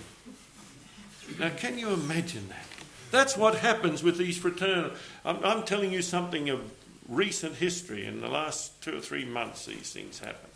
Now, 1.40 1.50
can 1.50 1.80
you 1.80 1.90
imagine 1.90 2.50
that? 2.50 2.66
That's 3.12 3.38
what 3.38 3.56
happens 3.56 4.04
with 4.04 4.18
these 4.18 4.38
fraternal. 4.38 4.92
I'm, 5.24 5.44
I'm 5.44 5.64
telling 5.64 5.92
you 5.92 6.02
something 6.02 6.50
of 6.50 6.72
recent 7.08 7.56
history, 7.56 8.06
in 8.06 8.22
the 8.22 8.28
last 8.28 8.82
two 8.82 8.98
or 8.98 9.02
three 9.02 9.26
months, 9.26 9.66
these 9.66 9.92
things 9.92 10.20
happen. 10.20 10.50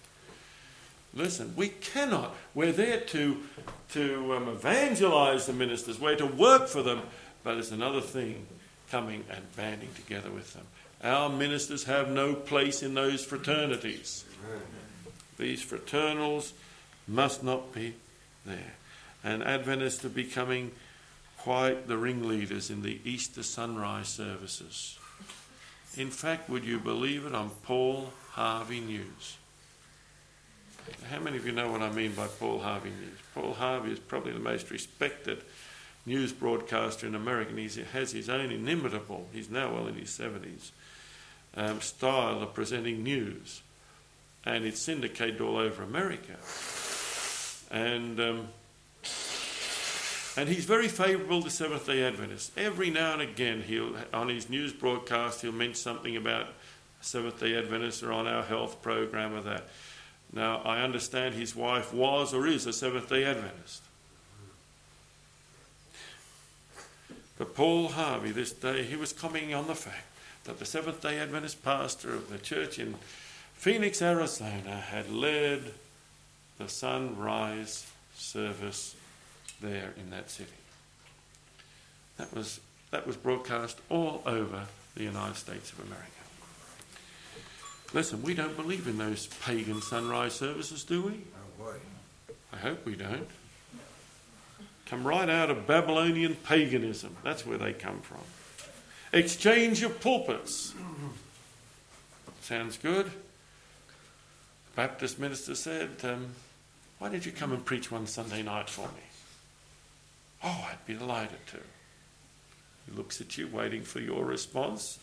Listen, 1.14 1.54
we 1.56 1.70
cannot. 1.70 2.36
We're 2.54 2.72
there 2.72 3.00
to, 3.00 3.38
to 3.94 4.34
um, 4.36 4.50
evangelize 4.50 5.46
the 5.46 5.54
ministers, 5.54 6.00
we're 6.00 6.16
to 6.16 6.26
work 6.26 6.68
for 6.68 6.84
them, 6.84 7.02
but 7.44 7.54
there's 7.54 7.72
another 7.72 8.02
thing 8.02 8.46
coming 8.92 9.24
and 9.30 9.56
banding 9.56 9.90
together 9.96 10.30
with 10.30 10.54
them. 10.54 10.66
Our 11.04 11.30
ministers 11.30 11.84
have 11.86 12.10
no 12.10 12.34
place 12.34 12.82
in 12.82 12.94
those 12.94 13.24
fraternities. 13.24 14.26
These 15.38 15.64
fraternals 15.64 16.54
must 17.08 17.44
not 17.44 17.74
be 17.74 17.94
there. 18.48 18.74
And 19.24 19.44
Adventists 19.44 20.04
are 20.06 20.10
becoming 20.10 20.72
quite 21.38 21.88
the 21.88 21.98
ringleaders 21.98 22.70
in 22.70 22.82
the 22.82 23.00
Easter 23.04 23.44
sunrise 23.44 24.08
services. 24.08 24.98
In 25.96 26.10
fact, 26.10 26.50
would 26.50 26.64
you 26.64 26.80
believe 26.80 27.26
it, 27.26 27.34
on 27.34 27.50
Paul 27.64 28.12
Harvey 28.32 28.80
News? 28.80 29.38
How 31.10 31.20
many 31.20 31.38
of 31.38 31.46
you 31.46 31.52
know 31.52 31.72
what 31.72 31.82
I 31.82 31.92
mean 31.92 32.14
by 32.14 32.28
Paul 32.28 32.60
Harvey 32.60 32.90
News? 32.90 33.18
Paul 33.34 33.54
Harvey 33.54 33.92
is 33.92 34.00
probably 34.00 34.32
the 34.32 34.40
most 34.40 34.72
respected 34.72 35.42
news 36.06 36.32
broadcaster 36.32 37.06
in 37.06 37.16
America. 37.16 37.52
And 37.52 37.60
he 37.60 37.84
has 37.94 38.12
his 38.12 38.30
own 38.30 38.52
inimitable, 38.52 39.28
he's 39.34 39.50
now 39.50 39.74
well 39.74 39.88
in 39.88 39.96
his 39.96 40.10
70s, 40.10 40.72
um, 41.56 41.82
style 41.82 42.42
of 42.42 42.54
presenting 42.54 43.04
news. 43.04 43.62
And 44.46 44.66
it's 44.66 44.80
syndicated 44.80 45.42
all 45.42 45.58
over 45.58 45.84
America. 45.84 46.36
And, 47.70 48.20
um, 48.20 48.48
and 50.38 50.48
he's 50.48 50.66
very 50.66 50.88
favourable 50.88 51.42
to 51.44 51.50
Seventh 51.50 51.86
day 51.86 52.04
Adventists. 52.04 52.52
Every 52.58 52.90
now 52.90 53.14
and 53.14 53.22
again, 53.22 53.62
he'll, 53.62 53.96
on 54.14 54.30
his 54.30 54.50
news 54.50 54.74
broadcast, 54.74 55.42
he'll 55.42 55.52
mention 55.52 55.76
something 55.76 56.16
about 56.16 56.48
Seventh 57.02 57.40
day 57.40 57.58
Adventists 57.58 58.04
or 58.04 58.12
on 58.12 58.28
our 58.28 58.44
health 58.44 58.82
program 58.82 59.34
or 59.34 59.42
that. 59.42 59.68
Now, 60.34 60.62
I 60.64 60.82
understand 60.82 61.36
his 61.36 61.56
wife 61.56 61.94
was 61.94 62.34
or 62.34 62.48
is 62.48 62.66
a 62.66 62.74
Seventh 62.74 63.10
day 63.10 63.24
Adventist. 63.24 63.84
But 67.38 67.54
Paul 67.56 67.90
Harvey, 67.90 68.32
this 68.32 68.52
day, 68.52 68.84
he 68.84 68.96
was 68.96 69.14
commenting 69.14 69.54
on 69.54 69.68
the 69.68 69.76
fact 69.76 70.08
that 70.46 70.60
the 70.60 70.66
Seventh 70.66 71.02
day 71.02 71.20
Adventist 71.20 71.64
pastor 71.64 72.14
of 72.14 72.30
the 72.30 72.38
church 72.38 72.80
in 72.80 72.96
Phoenix, 73.54 74.02
Arizona, 74.02 74.78
had 74.90 75.12
led 75.12 75.74
the 76.58 76.68
sunrise 76.68 77.86
service 78.16 78.96
there 79.62 79.94
in 79.98 80.10
that 80.10 80.30
city. 80.30 80.50
That 82.18 82.34
was, 82.34 82.60
that 82.92 83.06
was 83.06 83.16
broadcast 83.16 83.80
all 83.90 84.22
over 84.26 84.66
the 84.96 85.04
United 85.04 85.36
States 85.36 85.72
of 85.72 85.80
America. 85.82 86.08
Listen, 87.94 88.22
we 88.22 88.34
don't 88.34 88.56
believe 88.56 88.88
in 88.88 88.98
those 88.98 89.28
pagan 89.46 89.82
sunrise 89.82 90.34
services, 90.34 90.84
do 90.84 91.04
we? 91.04 91.22
Oh. 91.62 91.74
I 92.52 92.58
hope 92.58 92.86
we 92.86 92.96
don't. 92.96 93.28
Come 94.88 95.06
right 95.06 95.30
out 95.30 95.50
of 95.50 95.68
Babylonian 95.68 96.36
paganism. 96.36 97.16
That's 97.24 97.46
where 97.46 97.58
they 97.58 97.74
come 97.74 98.02
from. 98.02 98.22
Exchange 99.14 99.84
of 99.84 100.00
pulpits. 100.02 100.74
Sounds 102.42 102.78
good. 102.78 103.08
The 103.08 103.12
Baptist 104.76 105.20
minister 105.20 105.56
said, 105.56 105.90
um, 106.04 106.30
Why 107.00 107.10
did 107.10 107.26
you 107.26 107.32
come 107.32 107.52
and 107.52 107.64
preach 107.64 107.92
one 107.92 108.08
Sunday 108.08 108.42
night 108.42 108.70
for 108.70 108.88
me? 108.88 109.04
Oh, 110.44 110.68
I'd 110.70 110.86
be 110.86 110.94
delighted 110.94 111.46
to. 111.48 111.58
He 112.86 112.96
looks 112.96 113.22
at 113.22 113.38
you, 113.38 113.48
waiting 113.48 113.84
for 113.84 114.00
your 114.00 114.26
response. 114.26 115.00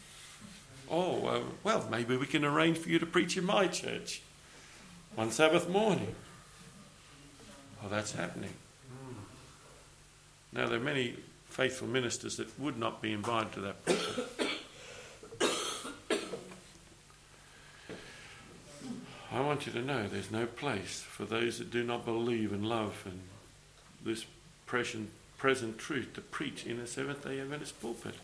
Oh, 0.91 1.27
uh, 1.27 1.41
well, 1.63 1.87
maybe 1.91 2.17
we 2.17 2.27
can 2.27 2.45
arrange 2.45 2.79
for 2.79 2.89
you 2.89 2.99
to 2.99 3.07
preach 3.07 3.37
in 3.37 3.45
my 3.45 3.67
church 3.67 4.23
one 5.15 5.31
Sabbath 5.31 5.69
morning. 5.69 6.15
Oh, 7.83 7.89
that's 7.89 8.13
happening. 8.13 8.55
Now, 10.53 10.67
there 10.69 10.79
are 10.79 10.83
many 10.83 11.17
faithful 11.49 11.89
ministers 11.89 12.37
that 12.37 12.59
would 12.59 12.79
not 12.79 13.03
be 13.03 13.13
invited 13.13 13.53
to 13.53 13.61
that 13.61 14.44
I 19.35 19.41
want 19.41 19.67
you 19.67 19.73
to 19.73 19.83
know 19.83 20.07
there's 20.07 20.31
no 20.31 20.47
place 20.47 21.03
for 21.03 21.25
those 21.25 21.59
that 21.59 21.73
do 21.73 21.83
not 21.83 22.05
believe 22.05 22.53
and 22.53 22.65
love 22.65 23.03
and 23.05 23.21
this 24.05 24.27
present, 24.65 25.11
present 25.39 25.77
truth 25.77 26.15
to 26.15 26.21
preach 26.21 26.65
in 26.65 26.79
a 26.79 26.87
Seventh 26.87 27.25
day 27.25 27.41
Adventist 27.41 27.81
pulpit. 27.83 28.15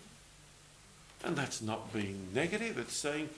And 1.24 1.34
that's 1.34 1.60
not 1.60 1.92
being 1.92 2.28
negative, 2.32 2.78
it's 2.78 2.94
saying 2.94 3.28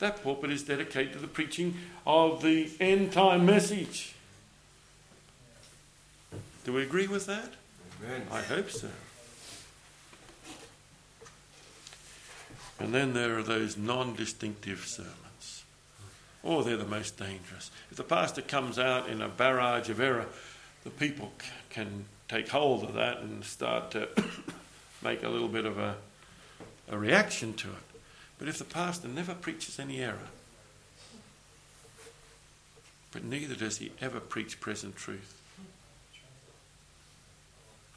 that 0.00 0.22
pulpit 0.22 0.50
is 0.50 0.64
dedicated 0.64 1.12
to 1.12 1.18
the 1.20 1.28
preaching 1.28 1.76
of 2.06 2.42
the 2.42 2.70
end 2.80 3.12
time 3.12 3.46
message. 3.46 4.14
Do 6.64 6.72
we 6.72 6.82
agree 6.82 7.06
with 7.06 7.26
that? 7.26 7.52
Amen. 8.04 8.26
I 8.32 8.42
hope 8.42 8.70
so. 8.70 8.88
And 12.80 12.92
then 12.92 13.14
there 13.14 13.38
are 13.38 13.42
those 13.44 13.76
non 13.76 14.16
distinctive 14.16 14.80
sermons. 14.80 15.25
Oh, 16.46 16.62
they're 16.62 16.76
the 16.76 16.84
most 16.84 17.18
dangerous. 17.18 17.72
If 17.90 17.96
the 17.96 18.04
pastor 18.04 18.40
comes 18.40 18.78
out 18.78 19.08
in 19.08 19.20
a 19.20 19.28
barrage 19.28 19.90
of 19.90 19.98
error, 20.00 20.26
the 20.84 20.90
people 20.90 21.32
c- 21.42 21.48
can 21.70 22.04
take 22.28 22.48
hold 22.48 22.84
of 22.84 22.94
that 22.94 23.18
and 23.18 23.44
start 23.44 23.90
to 23.90 24.08
make 25.02 25.24
a 25.24 25.28
little 25.28 25.48
bit 25.48 25.64
of 25.64 25.76
a, 25.76 25.96
a 26.88 26.96
reaction 26.96 27.52
to 27.54 27.68
it. 27.68 28.00
But 28.38 28.46
if 28.46 28.58
the 28.58 28.64
pastor 28.64 29.08
never 29.08 29.34
preaches 29.34 29.80
any 29.80 29.98
error, 29.98 30.28
but 33.10 33.24
neither 33.24 33.56
does 33.56 33.78
he 33.78 33.90
ever 34.00 34.20
preach 34.20 34.60
present 34.60 34.94
truth, 34.94 35.40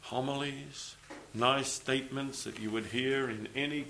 homilies, 0.02 0.96
nice 1.34 1.68
statements 1.68 2.42
that 2.42 2.58
you 2.58 2.72
would 2.72 2.86
hear 2.86 3.30
in 3.30 3.46
any 3.54 3.84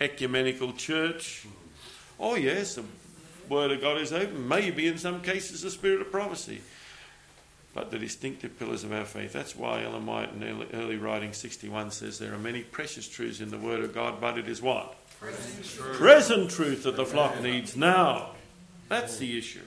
ecumenical 0.00 0.72
church. 0.72 1.46
Oh, 2.18 2.34
yes, 2.34 2.76
Word 3.48 3.70
of 3.70 3.80
God 3.80 3.98
is 3.98 4.12
open, 4.12 4.48
maybe 4.48 4.86
in 4.86 4.98
some 4.98 5.20
cases 5.20 5.62
the 5.62 5.70
spirit 5.70 6.00
of 6.00 6.10
prophecy. 6.10 6.60
But 7.74 7.90
the 7.90 7.98
distinctive 7.98 8.58
pillars 8.58 8.82
of 8.82 8.92
our 8.92 9.04
faith. 9.04 9.32
That's 9.32 9.54
why 9.54 9.84
Ellen 9.84 10.06
White 10.06 10.32
in 10.32 10.42
early, 10.42 10.66
early 10.72 10.96
writing 10.96 11.32
61 11.32 11.90
says 11.92 12.18
there 12.18 12.34
are 12.34 12.38
many 12.38 12.62
precious 12.62 13.08
truths 13.08 13.40
in 13.40 13.50
the 13.50 13.58
Word 13.58 13.84
of 13.84 13.94
God, 13.94 14.20
but 14.20 14.38
it 14.38 14.48
is 14.48 14.60
what? 14.60 14.96
Present 15.20 15.64
truth. 15.64 15.96
Present 15.96 16.50
truth 16.50 16.82
that 16.84 16.96
the 16.96 17.06
flock 17.06 17.40
needs 17.42 17.76
now. 17.76 18.30
That's 18.88 19.18
the 19.18 19.36
issue. 19.36 19.64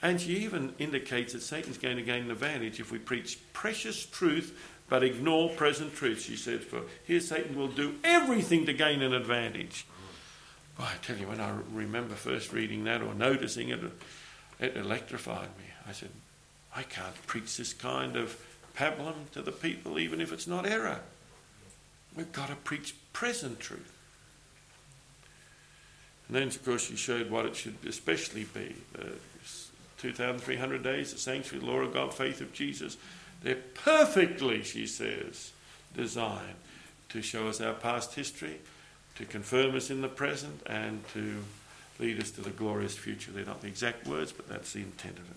And 0.00 0.20
she 0.20 0.38
even 0.38 0.74
indicates 0.78 1.32
that 1.32 1.42
Satan's 1.42 1.78
going 1.78 1.96
to 1.96 2.02
gain 2.02 2.24
an 2.24 2.30
advantage 2.30 2.80
if 2.80 2.90
we 2.90 2.98
preach 2.98 3.38
precious 3.52 4.06
truth 4.06 4.56
but 4.88 5.02
ignore 5.02 5.50
present 5.50 5.94
truth. 5.94 6.22
She 6.22 6.36
says, 6.36 6.62
For 6.64 6.82
here 7.04 7.20
Satan 7.20 7.56
will 7.56 7.68
do 7.68 7.96
everything 8.02 8.66
to 8.66 8.72
gain 8.72 9.02
an 9.02 9.12
advantage. 9.12 9.86
I 10.78 10.92
tell 11.02 11.16
you, 11.16 11.28
when 11.28 11.40
I 11.40 11.56
remember 11.72 12.14
first 12.14 12.52
reading 12.52 12.84
that 12.84 13.02
or 13.02 13.14
noticing 13.14 13.70
it, 13.70 13.80
it 14.60 14.76
electrified 14.76 15.48
me. 15.58 15.64
I 15.86 15.92
said, 15.92 16.10
I 16.74 16.82
can't 16.82 17.26
preach 17.26 17.56
this 17.56 17.72
kind 17.72 18.16
of 18.16 18.40
pablum 18.76 19.30
to 19.32 19.42
the 19.42 19.52
people, 19.52 19.98
even 19.98 20.20
if 20.20 20.32
it's 20.32 20.46
not 20.46 20.66
error. 20.66 21.00
We've 22.14 22.32
got 22.32 22.48
to 22.48 22.56
preach 22.56 22.94
present 23.12 23.58
truth. 23.58 23.92
And 26.28 26.36
then, 26.36 26.48
of 26.48 26.64
course, 26.64 26.86
she 26.86 26.96
showed 26.96 27.30
what 27.30 27.46
it 27.46 27.56
should 27.56 27.76
especially 27.86 28.44
be. 28.44 28.76
Uh, 28.96 29.06
2,300 29.98 30.82
days, 30.82 31.12
the 31.12 31.18
sanctuary, 31.18 31.64
law 31.64 31.78
of 31.80 31.92
God, 31.92 32.14
faith 32.14 32.40
of 32.40 32.52
Jesus. 32.52 32.96
They're 33.42 33.56
perfectly, 33.74 34.62
she 34.62 34.86
says, 34.86 35.52
designed 35.96 36.54
to 37.08 37.22
show 37.22 37.48
us 37.48 37.60
our 37.60 37.74
past 37.74 38.14
history, 38.14 38.58
to 39.18 39.24
confirm 39.24 39.74
us 39.76 39.90
in 39.90 40.00
the 40.00 40.08
present, 40.08 40.62
and 40.66 41.06
to 41.12 41.44
lead 41.98 42.20
us 42.20 42.30
to 42.30 42.40
the 42.40 42.50
glorious 42.50 42.96
future. 42.96 43.32
They're 43.32 43.44
not 43.44 43.60
the 43.60 43.66
exact 43.66 44.06
words, 44.06 44.32
but 44.32 44.48
that's 44.48 44.72
the 44.72 44.80
intent 44.80 45.18
of 45.18 45.30
it. 45.30 45.36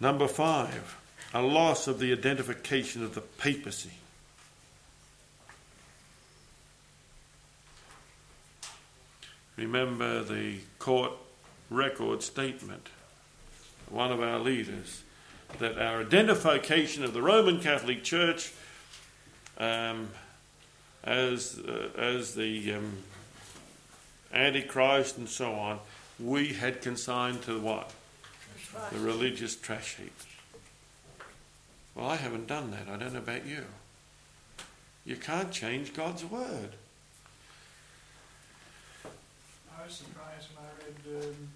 Number 0.00 0.28
five, 0.28 0.96
a 1.34 1.42
loss 1.42 1.88
of 1.88 1.98
the 1.98 2.12
identification 2.12 3.02
of 3.02 3.14
the 3.14 3.20
papacy. 3.20 3.90
Remember 9.56 10.22
the 10.22 10.58
court 10.78 11.12
record 11.68 12.22
statement, 12.22 12.88
one 13.90 14.12
of 14.12 14.22
our 14.22 14.38
leaders, 14.38 15.02
that 15.58 15.78
our 15.78 16.02
identification 16.02 17.02
of 17.02 17.12
the 17.12 17.22
Roman 17.22 17.58
Catholic 17.58 18.04
Church 18.04 18.52
um, 19.58 20.10
as, 21.08 21.58
uh, 21.58 21.88
as 21.96 22.34
the 22.34 22.74
um, 22.74 22.98
Antichrist 24.32 25.16
and 25.16 25.28
so 25.28 25.54
on, 25.54 25.80
we 26.20 26.48
had 26.48 26.82
consigned 26.82 27.42
to 27.42 27.58
what? 27.58 27.90
The 28.92 28.98
religious 28.98 29.56
trash 29.56 29.96
heap. 29.96 30.12
Well, 31.94 32.06
I 32.06 32.16
haven't 32.16 32.46
done 32.46 32.70
that. 32.72 32.92
I 32.92 32.96
don't 32.98 33.14
know 33.14 33.20
about 33.20 33.46
you. 33.46 33.64
You 35.06 35.16
can't 35.16 35.50
change 35.50 35.94
God's 35.94 36.24
word. 36.24 36.76
I 39.04 39.84
was 39.84 39.94
surprised 39.94 40.48
when 40.52 40.68
I 40.68 40.70
read 40.84 41.24
um, 41.24 41.48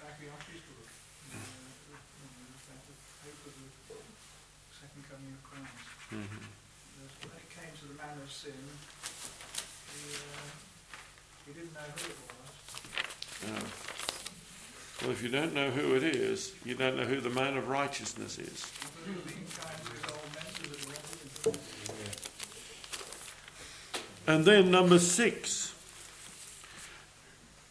Bacchiocchi's 0.00 0.64
book, 0.64 0.88
uh, 1.34 1.44
about 2.64 2.80
the 2.88 2.96
hope 3.20 3.40
of 3.44 3.52
the 3.52 4.00
second 4.72 5.04
coming 5.12 5.36
of 5.36 5.42
Christ. 5.44 5.76
Mm-hmm. 6.08 6.40
That 7.04 7.28
When 7.28 7.36
it 7.36 7.50
came 7.52 7.74
to 8.44 8.50
the 8.50 8.56
man 8.56 8.68
of 8.68 9.14
sin, 9.14 9.24
he, 9.94 10.14
uh, 10.14 10.44
he 11.46 11.52
didn't 11.52 11.74
know 11.74 11.80
who 11.96 12.04
it 12.10 12.18
was. 12.28 12.52
Yeah. 13.42 13.64
Well, 15.02 15.10
if 15.12 15.22
you 15.22 15.28
don't 15.28 15.54
know 15.54 15.70
who 15.70 15.94
it 15.96 16.02
is, 16.02 16.52
you 16.64 16.74
don't 16.74 16.96
know 16.96 17.04
who 17.04 17.20
the 17.20 17.30
man 17.30 17.56
of 17.56 17.68
righteousness 17.68 18.38
is. 18.38 18.70
He 19.04 19.12
was 19.12 19.22
being 19.22 19.44
kind 19.58 19.76
to 19.84 19.92
his 19.92 20.04
old 20.10 20.28
mentors 20.34 20.84
that 20.84 21.46
were 21.46 21.52
into 21.52 21.60
And 24.26 24.44
then 24.44 24.70
number 24.70 24.98
six. 24.98 25.73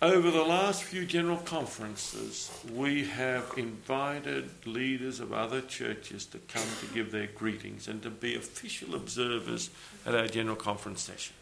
Over 0.04 0.32
the 0.32 0.44
last 0.44 0.84
few 0.84 1.06
general 1.06 1.38
conferences, 1.38 2.52
we 2.74 3.06
have 3.06 3.54
invited 3.56 4.50
leaders 4.66 5.22
of 5.22 5.32
other 5.32 5.62
churches 5.62 6.26
to 6.26 6.40
come 6.40 6.68
to 6.82 6.94
give 6.94 7.10
their 7.10 7.28
greetings 7.28 7.88
and 7.88 8.04
to 8.04 8.10
be 8.10 8.36
official 8.36 8.96
observers 8.96 9.70
at 10.06 10.14
our 10.14 10.28
general 10.28 10.58
conference 10.58 11.02
session. 11.04 11.36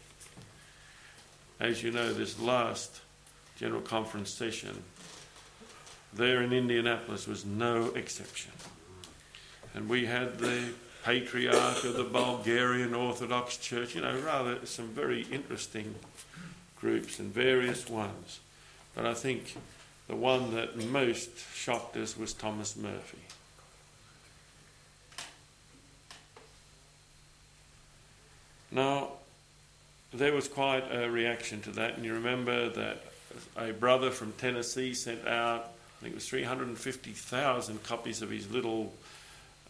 As 1.58 1.82
you 1.82 1.90
know, 1.90 2.12
this 2.12 2.38
last 2.38 3.00
general 3.56 3.80
conference 3.80 4.30
session 4.30 4.84
there 6.12 6.40
in 6.40 6.52
Indianapolis 6.52 7.26
was 7.26 7.44
no 7.44 7.86
exception. 7.96 8.52
And 9.74 9.88
we 9.88 10.06
had 10.06 10.38
the 10.38 10.68
patriarch 11.02 11.82
of 11.82 11.96
the 11.96 12.04
Bulgarian 12.04 12.94
Orthodox 12.94 13.56
Church, 13.56 13.96
you 13.96 14.02
know, 14.02 14.16
rather 14.20 14.64
some 14.66 14.90
very 14.90 15.22
interesting 15.32 15.96
groups 16.76 17.18
and 17.18 17.34
various 17.34 17.88
ones. 17.88 18.38
But 18.94 19.06
I 19.06 19.14
think 19.14 19.56
the 20.08 20.16
one 20.16 20.54
that 20.54 20.76
most 20.88 21.30
shocked 21.54 21.96
us 21.96 22.16
was 22.16 22.32
Thomas 22.32 22.76
Murphy. 22.76 23.18
Now, 28.70 29.08
there 30.12 30.32
was 30.32 30.48
quite 30.48 30.84
a 30.90 31.10
reaction 31.10 31.60
to 31.62 31.70
that, 31.72 31.96
and 31.96 32.04
you 32.04 32.14
remember 32.14 32.68
that 32.70 33.04
a 33.56 33.72
brother 33.72 34.10
from 34.10 34.32
Tennessee 34.32 34.94
sent 34.94 35.26
out, 35.26 35.70
I 35.98 36.02
think 36.02 36.12
it 36.12 36.16
was 36.16 36.28
350,000 36.28 37.82
copies 37.82 38.22
of 38.22 38.30
his 38.30 38.50
little 38.50 38.92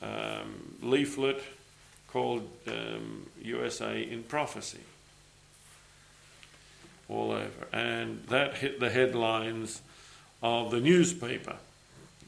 um, 0.00 0.76
leaflet 0.80 1.42
called 2.08 2.48
um, 2.68 3.26
USA 3.42 4.02
in 4.02 4.22
Prophecy 4.24 4.80
all 7.09 7.32
over. 7.32 7.68
And 7.72 8.24
that 8.28 8.57
hit 8.57 8.80
the 8.80 8.90
headlines 8.90 9.80
of 10.42 10.70
the 10.70 10.80
newspaper, 10.80 11.57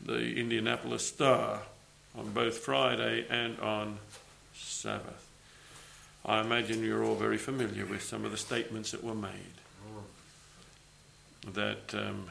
the 0.04 0.34
Indianapolis 0.34 1.06
Star, 1.06 1.62
on 2.16 2.30
both 2.30 2.58
Friday 2.58 3.26
and 3.28 3.58
on 3.60 3.98
Sabbath. 4.54 5.28
I 6.24 6.40
imagine 6.40 6.82
you're 6.82 7.04
all 7.04 7.16
very 7.16 7.38
familiar 7.38 7.84
with 7.84 8.02
some 8.02 8.24
of 8.24 8.30
the 8.30 8.36
statements 8.36 8.92
that 8.92 9.04
were 9.04 9.14
made. 9.14 9.30
That 11.52 11.94
um, 11.94 12.30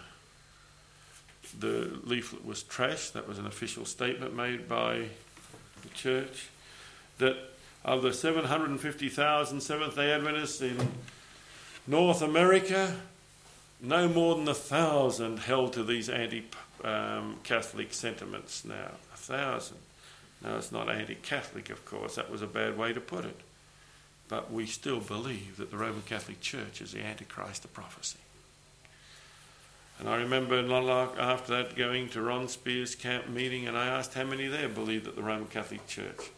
the 1.59 1.99
leaflet 2.03 2.43
was 2.43 2.63
trash, 2.63 3.11
that 3.11 3.27
was 3.27 3.37
an 3.37 3.45
official 3.45 3.85
statement 3.85 4.35
made 4.35 4.67
by 4.67 5.05
the 5.83 5.89
church. 5.93 6.47
That 7.19 7.37
of 7.85 8.01
the 8.01 8.13
750,000 8.13 9.61
Seventh 9.61 9.95
day 9.95 10.11
Adventists 10.11 10.61
in 10.61 10.77
North 11.85 12.21
America, 12.21 12.95
no 13.81 14.07
more 14.07 14.35
than 14.35 14.47
a 14.47 14.53
thousand 14.53 15.39
held 15.39 15.73
to 15.73 15.83
these 15.83 16.09
anti 16.09 16.45
um, 16.83 17.37
Catholic 17.43 17.93
sentiments 17.93 18.63
now. 18.63 18.91
A 19.13 19.17
thousand. 19.17 19.77
Now, 20.41 20.57
it's 20.57 20.71
not 20.71 20.89
anti 20.89 21.15
Catholic, 21.15 21.69
of 21.69 21.85
course, 21.85 22.15
that 22.15 22.31
was 22.31 22.41
a 22.41 22.47
bad 22.47 22.77
way 22.77 22.93
to 22.93 23.01
put 23.01 23.25
it. 23.25 23.39
But 24.29 24.51
we 24.51 24.65
still 24.65 24.99
believe 24.99 25.57
that 25.57 25.71
the 25.71 25.77
Roman 25.77 26.01
Catholic 26.03 26.41
Church 26.41 26.81
is 26.81 26.93
the 26.93 27.03
Antichrist 27.03 27.65
of 27.65 27.73
prophecy. 27.73 28.19
And 29.99 30.09
I 30.09 30.15
remember 30.17 30.61
not 30.61 30.83
long 30.83 31.17
after 31.17 31.55
that 31.55 31.75
going 31.75 32.09
to 32.09 32.21
Ron 32.21 32.47
Spear's 32.47 32.95
camp 32.95 33.29
meeting, 33.29 33.67
and 33.67 33.77
I 33.77 33.87
asked 33.87 34.13
how 34.13 34.23
many 34.23 34.47
there 34.47 34.69
believed 34.69 35.05
that 35.05 35.15
the 35.15 35.21
Roman 35.21 35.47
Catholic 35.47 35.85
Church. 35.87 36.31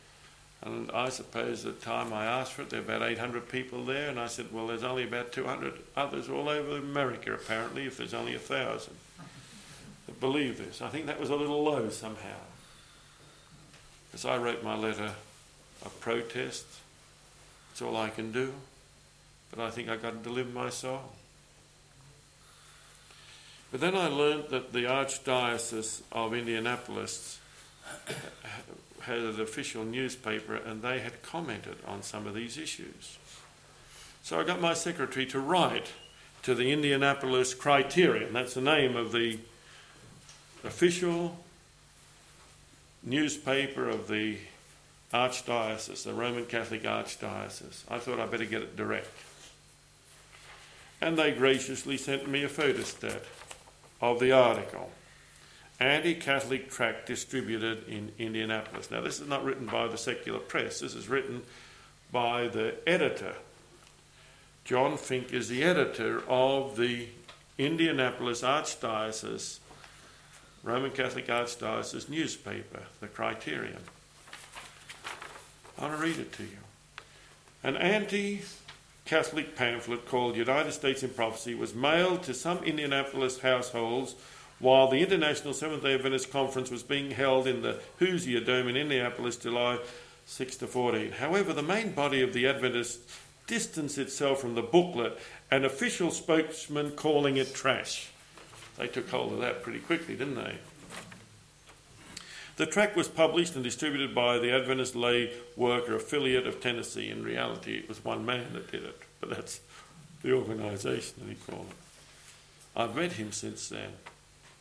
And 0.61 0.89
I 0.91 1.09
suppose 1.09 1.63
the 1.63 1.73
time 1.73 2.11
I 2.11 2.25
asked 2.25 2.53
for 2.53 2.63
it, 2.63 2.69
there 2.69 2.81
were 2.81 2.95
about 2.95 3.07
800 3.07 3.49
people 3.49 3.85
there, 3.85 4.09
and 4.09 4.19
I 4.19 4.27
said, 4.27 4.47
well, 4.51 4.67
there's 4.67 4.83
only 4.83 5.03
about 5.03 5.31
200 5.31 5.73
others 5.95 6.27
all 6.27 6.49
over 6.49 6.77
America, 6.77 7.33
apparently, 7.33 7.85
if 7.85 7.97
there's 7.97 8.13
only 8.13 8.33
a 8.33 8.39
thousand 8.39 8.95
that 10.07 10.19
believe 10.19 10.57
this. 10.57 10.81
I 10.81 10.89
think 10.89 11.05
that 11.05 11.19
was 11.19 11.29
a 11.29 11.35
little 11.35 11.63
low 11.63 11.89
somehow. 11.89 12.37
Because 14.09 14.25
I 14.25 14.37
wrote 14.37 14.63
my 14.63 14.75
letter 14.75 15.11
of 15.83 15.99
protest. 15.99 16.65
It's 17.71 17.81
all 17.81 17.97
I 17.97 18.09
can 18.09 18.31
do. 18.31 18.53
But 19.51 19.59
I 19.59 19.69
think 19.69 19.89
I've 19.89 20.01
got 20.01 20.11
to 20.11 20.29
deliver 20.29 20.49
my 20.49 20.69
soul. 20.69 21.01
But 23.71 23.81
then 23.81 23.95
I 23.95 24.07
learned 24.07 24.45
that 24.49 24.71
the 24.73 24.83
Archdiocese 24.83 26.01
of 26.11 26.33
Indianapolis 26.33 27.39
had 29.05 29.19
an 29.19 29.39
official 29.39 29.83
newspaper 29.83 30.55
and 30.55 30.81
they 30.81 30.99
had 30.99 31.21
commented 31.21 31.77
on 31.87 32.01
some 32.01 32.27
of 32.27 32.33
these 32.33 32.57
issues. 32.57 33.17
So 34.23 34.39
I 34.39 34.43
got 34.43 34.59
my 34.59 34.73
secretary 34.73 35.25
to 35.27 35.39
write 35.39 35.93
to 36.43 36.53
the 36.53 36.71
Indianapolis 36.71 37.53
Criterion, 37.53 38.33
that's 38.33 38.53
the 38.53 38.61
name 38.61 38.95
of 38.95 39.11
the 39.11 39.39
official 40.63 41.37
newspaper 43.03 43.89
of 43.89 44.07
the 44.07 44.37
Archdiocese, 45.13 46.03
the 46.03 46.13
Roman 46.13 46.45
Catholic 46.45 46.83
Archdiocese. 46.83 47.83
I 47.89 47.99
thought 47.99 48.19
I'd 48.19 48.31
better 48.31 48.45
get 48.45 48.61
it 48.61 48.75
direct. 48.75 49.09
And 51.01 51.17
they 51.17 51.31
graciously 51.31 51.97
sent 51.97 52.27
me 52.27 52.43
a 52.43 52.49
photostat 52.49 53.21
of 54.01 54.19
the 54.19 54.31
article 54.31 54.89
anti 55.79 56.15
Catholic 56.15 56.69
tract 56.69 57.05
distributed 57.05 57.87
in 57.87 58.11
Indianapolis. 58.17 58.91
Now, 58.91 59.01
this 59.01 59.19
is 59.19 59.27
not 59.27 59.43
written 59.43 59.65
by 59.65 59.87
the 59.87 59.97
secular 59.97 60.39
press, 60.39 60.79
this 60.79 60.95
is 60.95 61.09
written 61.09 61.43
by 62.11 62.47
the 62.47 62.75
editor. 62.87 63.35
John 64.63 64.97
Fink 64.97 65.31
is 65.31 65.47
the 65.47 65.63
editor 65.63 66.23
of 66.27 66.75
the 66.75 67.07
Indianapolis 67.57 68.41
Archdiocese, 68.41 69.59
Roman 70.63 70.91
Catholic 70.91 71.27
Archdiocese 71.27 72.09
newspaper, 72.09 72.81
the 72.99 73.07
Criterion. 73.07 73.81
I 75.77 75.81
want 75.81 75.97
to 75.97 76.01
read 76.01 76.17
it 76.17 76.31
to 76.33 76.43
you. 76.43 76.57
An 77.63 77.75
anti 77.77 78.41
Catholic 79.05 79.55
pamphlet 79.55 80.07
called 80.07 80.35
United 80.35 80.71
States 80.71 81.03
in 81.03 81.09
Prophecy 81.09 81.53
was 81.53 81.75
mailed 81.75 82.23
to 82.23 82.33
some 82.33 82.63
Indianapolis 82.63 83.39
households 83.39 84.15
while 84.59 84.89
the 84.89 85.01
International 85.01 85.53
Seventh 85.53 85.83
day 85.83 85.93
Adventist 85.93 86.31
Conference 86.31 86.71
was 86.71 86.83
being 86.83 87.11
held 87.11 87.47
in 87.47 87.61
the 87.61 87.79
Hoosier 87.99 88.39
Dome 88.39 88.69
in 88.69 88.77
Indianapolis, 88.77 89.37
July 89.37 89.79
6 90.25 90.57
to 90.57 90.67
14. 90.67 91.13
However, 91.13 91.53
the 91.53 91.61
main 91.61 91.91
body 91.91 92.21
of 92.21 92.33
the 92.33 92.47
Adventists 92.47 92.99
distanced 93.47 93.97
itself 93.97 94.39
from 94.39 94.55
the 94.55 94.61
booklet, 94.61 95.19
an 95.51 95.65
official 95.65 96.09
spokesman 96.09 96.91
calling 96.91 97.37
it 97.37 97.53
trash. 97.53 98.09
They 98.77 98.87
took 98.87 99.09
hold 99.09 99.33
of 99.33 99.39
that 99.39 99.61
pretty 99.61 99.79
quickly, 99.79 100.15
didn't 100.15 100.35
they? 100.35 100.57
The 102.57 102.65
tract 102.65 102.95
was 102.95 103.09
published 103.09 103.55
and 103.55 103.63
distributed 103.63 104.15
by 104.15 104.39
the 104.39 104.51
Adventist 104.51 104.95
Lay 104.95 105.33
Worker 105.57 105.95
Affiliate 105.95 106.47
of 106.47 106.61
Tennessee. 106.61 107.09
In 107.09 107.23
reality, 107.23 107.75
it 107.75 107.89
was 107.89 108.03
one 108.03 108.25
man 108.25 108.53
that 108.53 108.71
did 108.71 108.83
it, 108.83 108.97
but 109.19 109.29
that's 109.29 109.59
the 110.23 110.31
organisation 110.31 111.15
that 111.19 111.29
he 111.29 111.35
called 111.35 111.67
it. 111.69 111.75
I've 112.77 112.95
met 112.95 113.13
him 113.13 113.31
since 113.31 113.69
then, 113.69 113.91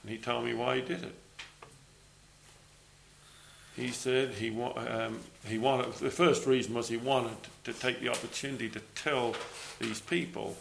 and 0.04 0.12
he 0.12 0.18
told 0.18 0.44
me 0.44 0.52
why 0.52 0.76
he 0.76 0.82
did 0.82 1.02
it. 1.02 1.14
He 3.74 3.88
said 3.88 4.30
he, 4.32 4.50
wa- 4.50 4.74
um, 4.76 5.18
he 5.46 5.58
wanted, 5.58 5.94
the 5.94 6.10
first 6.10 6.46
reason 6.46 6.74
was 6.74 6.88
he 6.88 6.96
wanted 6.98 7.36
to 7.64 7.72
take 7.72 8.00
the 8.00 8.10
opportunity 8.10 8.68
to 8.68 8.80
tell 8.94 9.34
these 9.80 10.00
people 10.00 10.56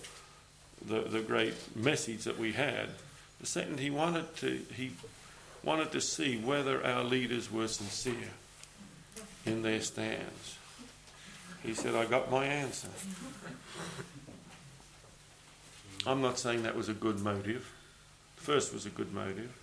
the, 0.88 1.02
the 1.02 1.20
great 1.20 1.54
message 1.76 2.24
that 2.24 2.40
we 2.40 2.54
had. 2.54 2.90
The 3.42 3.46
second, 3.46 3.80
he 3.80 3.90
wanted 3.90 4.36
to, 4.38 4.60
he 4.74 4.94
wanted 5.64 5.92
to 5.92 6.02
see 6.02 6.38
whether 6.38 6.84
our 6.84 7.04
leaders 7.04 7.52
were 7.52 7.68
sincere 7.68 8.32
in 9.46 9.62
their 9.62 9.82
stands. 9.82 10.58
He 11.62 11.74
said, 11.74 11.96
I 11.96 12.06
got 12.06 12.32
my 12.32 12.46
answer. 12.46 12.88
I'm 16.08 16.22
not 16.22 16.40
saying 16.40 16.64
that 16.64 16.76
was 16.76 16.90
a 16.90 16.94
good 16.94 17.20
motive. 17.20 17.73
First 18.44 18.74
was 18.74 18.86
a 18.86 18.90
good 18.90 19.14
motive. 19.14 19.54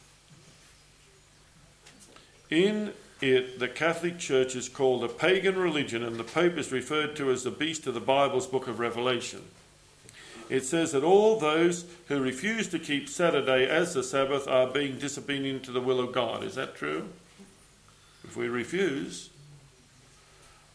In 2.49 2.95
it, 3.21 3.59
the 3.59 3.69
Catholic 3.69 4.19
Church 4.19 4.57
is 4.57 4.71
called 4.71 5.05
a 5.05 5.09
pagan 5.09 5.59
religion, 5.59 6.03
and 6.03 6.17
the 6.17 6.25
Pope 6.25 6.57
is 6.57 6.73
referred 6.73 7.15
to 7.17 7.31
as 7.31 7.45
the 7.45 7.51
beast 7.51 7.87
of 7.87 7.93
the 7.93 8.01
Bible's 8.01 8.47
book 8.47 8.69
of 8.69 8.79
Revelation. 8.81 9.43
It 10.49 10.65
says 10.65 10.93
that 10.93 11.05
all 11.05 11.39
those 11.39 11.85
who 12.09 12.23
refuse 12.23 12.69
to 12.69 12.79
keep 12.79 13.11
Saturday 13.11 13.69
as 13.69 13.93
the 13.93 14.03
Sabbath 14.03 14.49
are 14.49 14.67
being 14.67 14.99
disobedient 14.99 15.63
to 15.65 15.73
the 15.73 15.83
will 15.83 16.01
of 16.01 16.15
God. 16.15 16.43
Is 16.43 16.55
that 16.55 16.75
true? 16.75 17.11
If 18.25 18.35
we 18.35 18.49
refuse, 18.49 19.29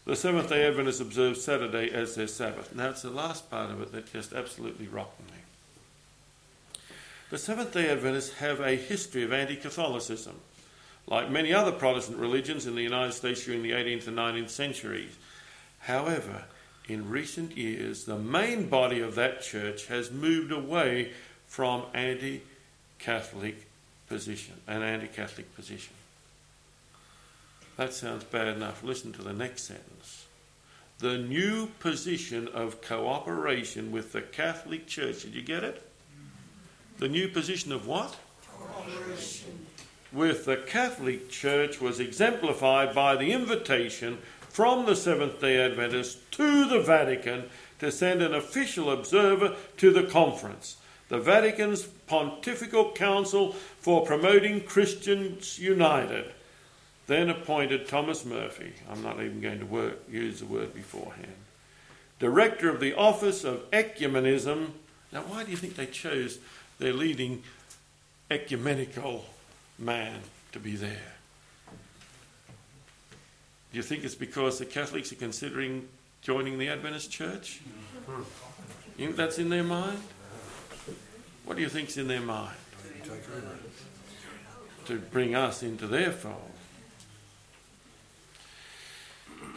the 0.04 0.14
Seventh 0.14 0.48
day 0.48 0.64
Adventists 0.64 1.00
observe 1.00 1.38
Saturday 1.38 1.90
as 1.90 2.14
their 2.14 2.28
Sabbath. 2.28 2.72
Now, 2.72 2.90
it's 2.90 3.02
the 3.02 3.10
last 3.10 3.50
part 3.50 3.72
of 3.72 3.82
it 3.82 3.90
that 3.90 4.12
just 4.12 4.32
absolutely 4.32 4.86
rocked 4.86 5.18
me. 5.28 5.38
The 7.28 7.38
Seventh 7.38 7.72
day 7.72 7.90
Adventists 7.90 8.34
have 8.34 8.60
a 8.60 8.76
history 8.76 9.24
of 9.24 9.32
anti 9.32 9.56
Catholicism, 9.56 10.36
like 11.08 11.28
many 11.28 11.52
other 11.52 11.72
Protestant 11.72 12.18
religions 12.18 12.66
in 12.66 12.76
the 12.76 12.82
United 12.82 13.14
States 13.14 13.44
during 13.44 13.64
the 13.64 13.72
18th 13.72 14.06
and 14.06 14.16
19th 14.16 14.50
centuries. 14.50 15.16
However, 15.80 16.44
in 16.86 17.10
recent 17.10 17.56
years, 17.56 18.04
the 18.04 18.16
main 18.16 18.68
body 18.68 19.00
of 19.00 19.16
that 19.16 19.42
church 19.42 19.86
has 19.86 20.12
moved 20.12 20.52
away 20.52 21.14
from 21.48 21.82
anti 21.94 22.42
Catholic 23.00 23.66
position, 24.08 24.54
an 24.68 24.82
anti 24.82 25.08
Catholic 25.08 25.52
position. 25.56 25.94
That 27.76 27.92
sounds 27.92 28.22
bad 28.22 28.46
enough. 28.46 28.84
Listen 28.84 29.12
to 29.14 29.22
the 29.22 29.32
next 29.32 29.64
sentence. 29.64 30.26
The 31.00 31.18
new 31.18 31.66
position 31.80 32.46
of 32.46 32.80
cooperation 32.80 33.90
with 33.90 34.12
the 34.12 34.22
Catholic 34.22 34.86
Church. 34.86 35.22
Did 35.22 35.34
you 35.34 35.42
get 35.42 35.64
it? 35.64 35.85
The 36.98 37.08
new 37.08 37.28
position 37.28 37.72
of 37.72 37.86
what? 37.86 38.16
With 40.12 40.46
the 40.46 40.56
Catholic 40.56 41.28
Church 41.28 41.80
was 41.80 42.00
exemplified 42.00 42.94
by 42.94 43.16
the 43.16 43.32
invitation 43.32 44.18
from 44.48 44.86
the 44.86 44.96
Seventh 44.96 45.40
day 45.40 45.62
Adventists 45.62 46.18
to 46.32 46.64
the 46.64 46.80
Vatican 46.80 47.50
to 47.80 47.92
send 47.92 48.22
an 48.22 48.34
official 48.34 48.90
observer 48.90 49.56
to 49.76 49.92
the 49.92 50.04
conference. 50.04 50.76
The 51.08 51.18
Vatican's 51.18 51.82
Pontifical 51.82 52.92
Council 52.92 53.52
for 53.52 54.06
Promoting 54.06 54.62
Christian 54.62 55.38
Unity 55.56 56.30
then 57.06 57.28
appointed 57.28 57.86
Thomas 57.86 58.24
Murphy, 58.24 58.72
I'm 58.90 59.02
not 59.02 59.20
even 59.20 59.40
going 59.40 59.60
to 59.60 59.66
work, 59.66 59.98
use 60.10 60.40
the 60.40 60.46
word 60.46 60.74
beforehand, 60.74 61.36
director 62.18 62.68
of 62.68 62.80
the 62.80 62.94
Office 62.94 63.44
of 63.44 63.70
Ecumenism. 63.70 64.70
Now, 65.12 65.20
why 65.22 65.44
do 65.44 65.50
you 65.50 65.56
think 65.56 65.76
they 65.76 65.86
chose 65.86 66.38
their 66.78 66.92
leading 66.92 67.42
ecumenical 68.30 69.24
man 69.78 70.20
to 70.52 70.58
be 70.58 70.76
there? 70.76 71.12
Do 73.72 73.76
you 73.76 73.82
think 73.82 74.04
it's 74.04 74.14
because 74.14 74.58
the 74.58 74.66
Catholics 74.66 75.12
are 75.12 75.16
considering 75.16 75.88
joining 76.22 76.58
the 76.58 76.68
Adventist 76.68 77.10
church? 77.10 77.60
Hmm. 78.06 78.22
You 78.98 79.06
think 79.06 79.16
that's 79.16 79.38
in 79.38 79.50
their 79.50 79.64
mind? 79.64 80.00
What 81.44 81.56
do 81.56 81.62
you 81.62 81.68
think's 81.68 81.96
in 81.96 82.08
their 82.08 82.20
mind? 82.20 82.56
To 84.86 84.96
bring 84.96 85.34
us 85.34 85.62
into 85.62 85.86
their 85.86 86.10
fold. 86.10 86.52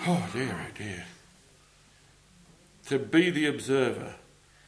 Oh 0.05 0.30
dear, 0.34 0.55
oh 0.67 0.78
dear. 0.78 1.05
To 2.88 2.99
be 2.99 3.30
the 3.30 3.45
observer. 3.45 4.15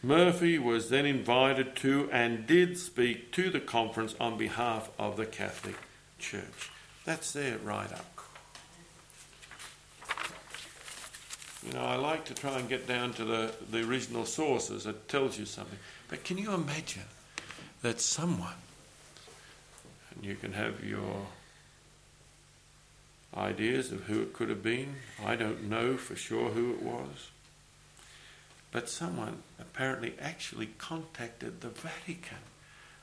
Murphy 0.03 0.57
was 0.57 0.89
then 0.89 1.05
invited 1.05 1.75
to 1.77 2.09
and 2.11 2.47
did 2.47 2.77
speak 2.77 3.31
to 3.33 3.49
the 3.49 3.59
conference 3.59 4.15
on 4.19 4.37
behalf 4.37 4.89
of 4.97 5.15
the 5.15 5.25
Catholic 5.25 5.75
Church. 6.17 6.71
That's 7.05 7.31
there 7.33 7.57
right 7.59 7.91
up. 7.91 8.07
You 11.65 11.73
know, 11.73 11.85
I 11.85 11.95
like 11.95 12.25
to 12.25 12.33
try 12.33 12.57
and 12.57 12.67
get 12.67 12.87
down 12.87 13.13
to 13.13 13.23
the, 13.23 13.53
the 13.69 13.87
original 13.87 14.25
sources. 14.25 14.87
It 14.87 15.07
tells 15.07 15.37
you 15.37 15.45
something. 15.45 15.77
But 16.09 16.23
can 16.23 16.39
you 16.39 16.53
imagine 16.53 17.03
that 17.83 18.01
someone, 18.01 18.53
and 20.15 20.25
you 20.25 20.35
can 20.35 20.53
have 20.53 20.83
your 20.83 21.27
ideas 23.35 23.91
of 23.91 24.01
who 24.03 24.21
it 24.21 24.33
could 24.33 24.49
have 24.49 24.63
been. 24.63 24.95
I 25.23 25.35
don't 25.35 25.63
know 25.63 25.97
for 25.97 26.15
sure 26.15 26.49
who 26.49 26.71
it 26.71 26.81
was. 26.81 27.29
But 28.72 28.89
someone 28.89 29.43
apparently 29.59 30.15
actually 30.19 30.67
contacted 30.78 31.61
the 31.61 31.69
Vatican 31.69 32.38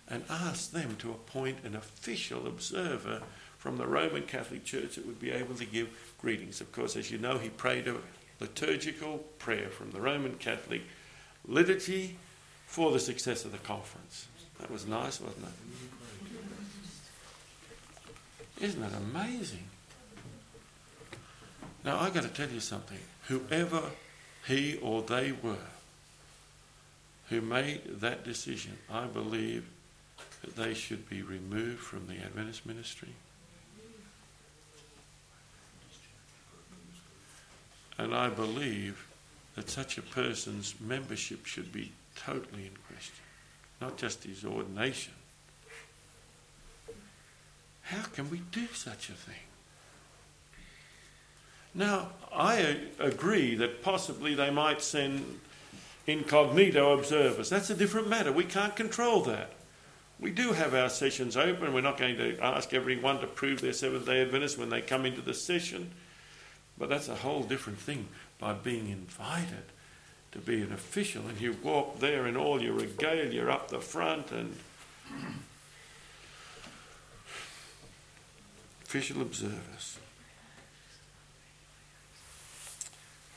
and 0.09 0.25
asked 0.31 0.73
them 0.73 0.97
to 0.97 1.11
appoint 1.11 1.65
an 1.65 1.77
official 1.77 2.47
observer 2.47 3.23
from 3.59 3.77
the 3.77 3.87
Roman 3.87 4.23
Catholic 4.23 4.65
Church 4.65 4.95
that 4.95 5.07
would 5.07 5.21
be 5.21 5.31
able 5.31 5.55
to 5.57 5.67
give 5.67 5.89
greetings. 6.19 6.61
Of 6.61 6.73
course, 6.73 6.97
as 6.97 7.11
you 7.11 7.19
know, 7.19 7.37
he 7.39 7.51
prayed 7.51 7.87
a 7.87 7.97
liturgical 8.41 9.19
prayer 9.39 9.69
from 9.69 9.91
the 9.91 10.01
Roman 10.01 10.37
Catholic 10.37 10.83
liturgy 11.47 12.17
for 12.67 12.91
the 12.93 13.01
success 13.01 13.45
of 13.45 13.53
the 13.53 13.59
conference. 13.59 14.29
That 14.61 14.71
was 14.71 14.87
nice, 14.87 15.21
wasn't 15.21 15.47
it? 15.47 15.53
Isn't 18.65 18.81
that 18.81 18.95
amazing? 18.95 19.65
Now, 21.85 22.01
I've 22.01 22.15
got 22.15 22.25
to 22.25 22.29
tell 22.29 22.49
you 22.49 22.61
something. 22.61 22.99
Whoever 23.29 23.83
he 24.49 24.79
or 24.79 25.03
they 25.03 25.33
were 25.33 25.57
who 27.29 27.43
made 27.43 28.01
that 28.01 28.25
decision, 28.25 28.79
I 28.91 29.05
believe 29.05 29.69
that 30.41 30.57
they 30.57 30.73
should 30.73 31.09
be 31.09 31.21
removed 31.21 31.81
from 31.81 32.07
the 32.07 32.15
Adventist 32.15 32.65
ministry. 32.65 33.11
And 37.99 38.15
I 38.15 38.31
believe 38.31 39.07
that 39.57 39.69
such 39.69 39.99
a 39.99 40.03
person's 40.03 40.75
membership 40.81 41.45
should 41.45 41.71
be 41.71 41.93
totally 42.17 42.63
in 42.67 42.73
question, 42.89 43.25
not 43.81 43.99
just 43.99 44.25
his 44.25 44.45
ordination. 44.45 45.13
How 47.83 48.03
can 48.03 48.31
we 48.31 48.39
do 48.53 48.67
such 48.69 49.11
a 49.11 49.15
thing? 49.15 49.48
Now, 51.75 52.09
I 52.33 52.79
agree 52.99 53.55
that 53.57 53.83
possibly 53.83 54.35
they 54.35 54.51
might 54.51 54.83
send 54.83 55.41
incognito 56.07 56.99
observers. 56.99 57.51
That's 57.51 57.71
a 57.71 57.75
different 57.75 58.09
matter. 58.09 58.33
We 58.33 58.45
can't 58.45 58.75
control 58.75 59.23
that. 59.23 59.53
We 60.21 60.31
do 60.31 60.53
have 60.53 60.75
our 60.75 60.89
sessions 60.89 61.37
open. 61.37 61.73
We're 61.73 61.81
not 61.81 61.99
going 61.99 62.17
to 62.17 62.39
ask 62.41 62.75
everyone 62.75 63.21
to 63.21 63.27
prove 63.27 63.61
they're 63.61 63.73
Seventh 63.73 64.07
day 64.07 64.23
Adventists 64.23 64.59
when 64.59 64.71
they 64.71 64.81
come 64.81 65.07
into 65.07 65.21
the 65.21 65.35
session. 65.35 65.93
But 66.77 66.89
that's 66.89 67.09
a 67.09 67.15
whole 67.15 67.43
different 67.43 67.79
thing 67.79 68.09
by 68.39 68.53
being 68.53 68.89
invited 68.89 69.65
to 70.33 70.39
be 70.39 70.61
an 70.63 70.73
official 70.73 71.27
and 71.27 71.41
you 71.41 71.57
walk 71.63 72.01
there 72.01 72.27
in 72.27 72.37
all 72.37 72.61
your 72.63 72.75
regalia 72.75 73.49
up 73.49 73.69
the 73.69 73.81
front 73.81 74.31
and 74.31 74.57
official 78.85 79.23
observers. 79.23 79.99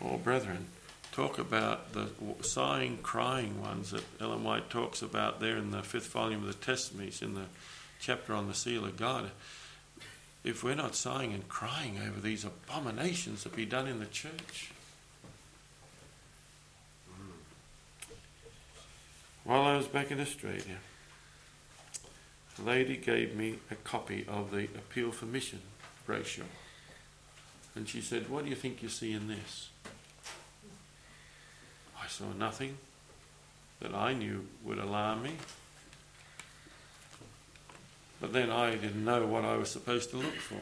Oh, 0.04 0.18
brethren, 0.18 0.66
talk 1.12 1.38
about 1.38 1.94
the 1.94 2.10
sighing, 2.42 3.00
crying 3.04 3.62
ones 3.62 3.92
that 3.92 4.04
Ellen 4.20 4.44
White 4.44 4.70
talks 4.70 5.02
about 5.02 5.40
there 5.40 5.58
in 5.58 5.72
the 5.72 5.84
fifth 5.84 6.08
volume 6.08 6.42
of 6.42 6.48
the 6.48 6.66
Testimonies, 6.66 7.22
in 7.22 7.36
the 7.36 7.46
chapter 8.00 8.34
on 8.34 8.48
the 8.48 8.54
seal 8.54 8.86
of 8.86 8.98
God. 8.98 9.30
If 10.44 10.64
we're 10.64 10.74
not 10.74 10.96
sighing 10.96 11.34
and 11.34 11.48
crying 11.48 12.00
over 12.00 12.20
these 12.20 12.44
abominations 12.44 13.44
that 13.44 13.56
be 13.56 13.66
done 13.66 13.88
in 13.88 14.00
the 14.00 14.08
church. 14.08 14.72
While 19.44 19.62
I 19.62 19.78
was 19.78 19.88
back 19.88 20.10
in 20.10 20.20
Australia, 20.20 20.78
a 22.60 22.62
lady 22.64 22.98
gave 22.98 23.36
me 23.36 23.60
a 23.70 23.76
copy 23.76 24.26
of 24.28 24.52
the 24.52 24.64
Appeal 24.66 25.12
for 25.12 25.26
Mission 25.26 25.62
brochure. 26.06 26.46
And 27.76 27.88
she 27.88 28.02
said, 28.02 28.30
What 28.30 28.44
do 28.44 28.50
you 28.50 28.56
think 28.56 28.84
you 28.84 28.90
see 28.90 29.14
in 29.14 29.28
this? 29.28 29.70
I 32.02 32.08
saw 32.08 32.26
nothing 32.38 32.78
that 33.80 33.94
I 33.94 34.14
knew 34.14 34.48
would 34.64 34.78
alarm 34.78 35.24
me. 35.24 35.34
But 38.20 38.34
then 38.34 38.52
I 38.52 38.76
didn't 38.76 39.04
know 39.04 39.26
what 39.26 39.44
I 39.44 39.56
was 39.56 39.70
supposed 39.70 40.12
to 40.12 40.18
look 40.18 40.36
for. 40.36 40.62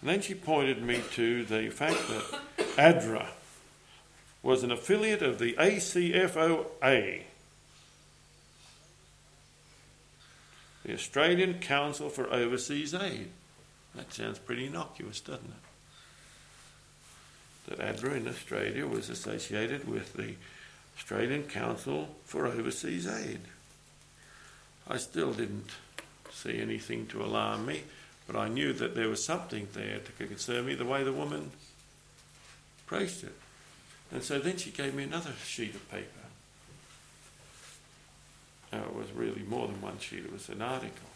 And 0.00 0.08
then 0.08 0.20
she 0.22 0.34
pointed 0.34 0.82
me 0.82 1.02
to 1.12 1.44
the 1.44 1.68
fact 1.70 1.98
that 2.08 2.40
ADRA 2.78 3.26
was 4.42 4.62
an 4.62 4.70
affiliate 4.70 5.22
of 5.22 5.38
the 5.38 5.54
ACFOA, 5.54 7.22
the 10.84 10.94
Australian 10.94 11.54
Council 11.58 12.08
for 12.08 12.32
Overseas 12.32 12.94
Aid. 12.94 13.30
That 13.94 14.12
sounds 14.12 14.38
pretty 14.38 14.66
innocuous, 14.66 15.20
doesn't 15.20 15.44
it? 15.44 15.70
that 17.68 17.78
ADRA 17.78 18.16
in 18.16 18.26
Australia 18.26 18.86
was 18.86 19.08
associated 19.08 19.88
with 19.88 20.14
the 20.14 20.34
Australian 20.96 21.44
Council 21.44 22.08
for 22.24 22.46
Overseas 22.46 23.06
Aid. 23.06 23.40
I 24.88 24.96
still 24.96 25.32
didn't 25.32 25.70
see 26.32 26.60
anything 26.60 27.06
to 27.08 27.22
alarm 27.22 27.66
me, 27.66 27.84
But 28.26 28.38
I 28.38 28.46
knew 28.46 28.72
that 28.74 28.94
there 28.94 29.08
was 29.08 29.24
something 29.24 29.66
there 29.72 29.98
to 29.98 30.26
concern 30.26 30.66
me, 30.66 30.76
the 30.76 30.84
way 30.84 31.02
the 31.02 31.12
woman 31.12 31.50
praised 32.86 33.24
it. 33.24 33.34
And 34.12 34.22
so 34.22 34.38
then 34.38 34.56
she 34.56 34.70
gave 34.70 34.94
me 34.94 35.02
another 35.02 35.32
sheet 35.44 35.74
of 35.74 35.90
paper. 35.90 36.06
Now, 38.72 38.84
it 38.84 38.94
was 38.94 39.10
really 39.10 39.42
more 39.42 39.66
than 39.66 39.80
one 39.80 39.98
sheet, 39.98 40.24
it 40.24 40.32
was 40.32 40.48
an 40.48 40.62
article. 40.62 41.09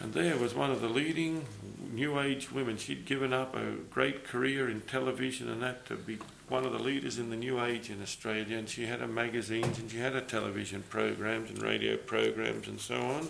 And 0.00 0.12
there 0.12 0.36
was 0.36 0.54
one 0.54 0.70
of 0.70 0.80
the 0.80 0.88
leading 0.88 1.46
New 1.92 2.20
Age 2.20 2.52
women. 2.52 2.76
She'd 2.76 3.06
given 3.06 3.32
up 3.32 3.56
a 3.56 3.72
great 3.90 4.24
career 4.24 4.68
in 4.68 4.82
television 4.82 5.48
and 5.48 5.62
that 5.62 5.86
to 5.86 5.96
be 5.96 6.18
one 6.48 6.66
of 6.66 6.72
the 6.72 6.78
leaders 6.78 7.18
in 7.18 7.30
the 7.30 7.36
New 7.36 7.62
Age 7.62 7.88
in 7.88 8.02
Australia. 8.02 8.58
And 8.58 8.68
she 8.68 8.86
had 8.86 9.00
her 9.00 9.06
magazines 9.06 9.78
and 9.78 9.90
she 9.90 9.98
had 9.98 10.12
her 10.12 10.20
television 10.20 10.84
programs 10.90 11.50
and 11.50 11.62
radio 11.62 11.96
programs 11.96 12.68
and 12.68 12.78
so 12.78 12.96
on. 12.96 13.28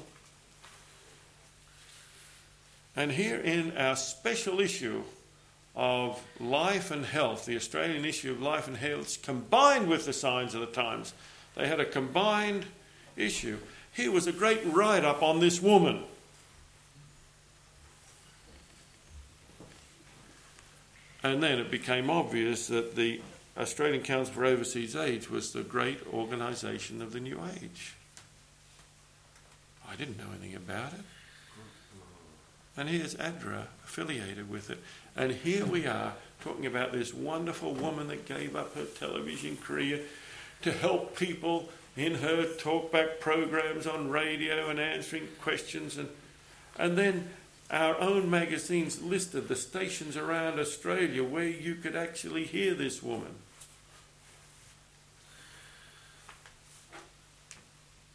And 2.96 3.12
here 3.12 3.36
in 3.36 3.76
our 3.76 3.94
special 3.94 4.58
issue 4.58 5.02
of 5.76 6.20
Life 6.40 6.90
and 6.90 7.04
Health, 7.04 7.44
the 7.44 7.56
Australian 7.56 8.04
issue 8.04 8.32
of 8.32 8.40
Life 8.40 8.66
and 8.66 8.76
Health, 8.78 9.22
combined 9.22 9.88
with 9.88 10.06
the 10.06 10.14
Signs 10.14 10.54
of 10.54 10.60
the 10.60 10.66
Times, 10.66 11.12
they 11.54 11.68
had 11.68 11.78
a 11.78 11.84
combined 11.84 12.64
issue. 13.16 13.58
Here 13.92 14.10
was 14.10 14.26
a 14.26 14.32
great 14.32 14.62
write 14.64 15.04
up 15.04 15.22
on 15.22 15.40
this 15.40 15.60
woman. 15.60 16.04
And 21.26 21.42
then 21.42 21.58
it 21.58 21.72
became 21.72 22.08
obvious 22.08 22.68
that 22.68 22.94
the 22.94 23.20
Australian 23.58 24.04
Council 24.04 24.32
for 24.32 24.44
Overseas 24.44 24.94
AIDS 24.94 25.28
was 25.28 25.52
the 25.52 25.62
great 25.62 25.98
organisation 26.12 27.02
of 27.02 27.12
the 27.12 27.18
New 27.18 27.40
Age. 27.60 27.96
I 29.90 29.96
didn't 29.96 30.18
know 30.18 30.30
anything 30.38 30.54
about 30.54 30.92
it. 30.92 31.00
And 32.76 32.88
here's 32.88 33.16
ADRA 33.16 33.64
affiliated 33.84 34.48
with 34.48 34.70
it. 34.70 34.78
And 35.16 35.32
here 35.32 35.66
we 35.66 35.88
are 35.88 36.12
talking 36.42 36.66
about 36.66 36.92
this 36.92 37.12
wonderful 37.12 37.74
woman 37.74 38.06
that 38.06 38.26
gave 38.26 38.54
up 38.54 38.76
her 38.76 38.84
television 38.84 39.56
career 39.56 40.02
to 40.62 40.70
help 40.70 41.16
people 41.16 41.70
in 41.96 42.14
her 42.14 42.44
talkback 42.44 43.18
programs 43.18 43.88
on 43.88 44.10
radio 44.10 44.68
and 44.68 44.78
answering 44.78 45.26
questions. 45.40 45.96
And, 45.96 46.08
and 46.78 46.96
then 46.96 47.30
our 47.70 47.98
own 48.00 48.30
magazines 48.30 49.02
listed 49.02 49.48
the 49.48 49.56
stations 49.56 50.16
around 50.16 50.60
Australia 50.60 51.24
where 51.24 51.48
you 51.48 51.74
could 51.74 51.96
actually 51.96 52.44
hear 52.44 52.74
this 52.74 53.02
woman. 53.02 53.34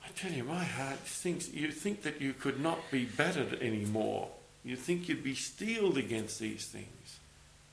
I 0.05 0.09
tell 0.15 0.31
you, 0.31 0.43
my 0.43 0.63
heart 0.63 0.99
thinks 0.99 1.49
you 1.49 1.71
think 1.71 2.03
that 2.03 2.21
you 2.21 2.33
could 2.33 2.61
not 2.61 2.79
be 2.91 3.05
battered 3.05 3.61
anymore. 3.61 4.29
You 4.63 4.75
think 4.75 5.09
you'd 5.09 5.23
be 5.23 5.35
steeled 5.35 5.97
against 5.97 6.39
these 6.39 6.65
things, 6.65 7.19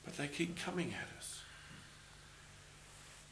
but 0.03 0.17
they 0.17 0.27
keep 0.27 0.59
coming 0.59 0.93
at 0.93 1.17
us. 1.17 1.41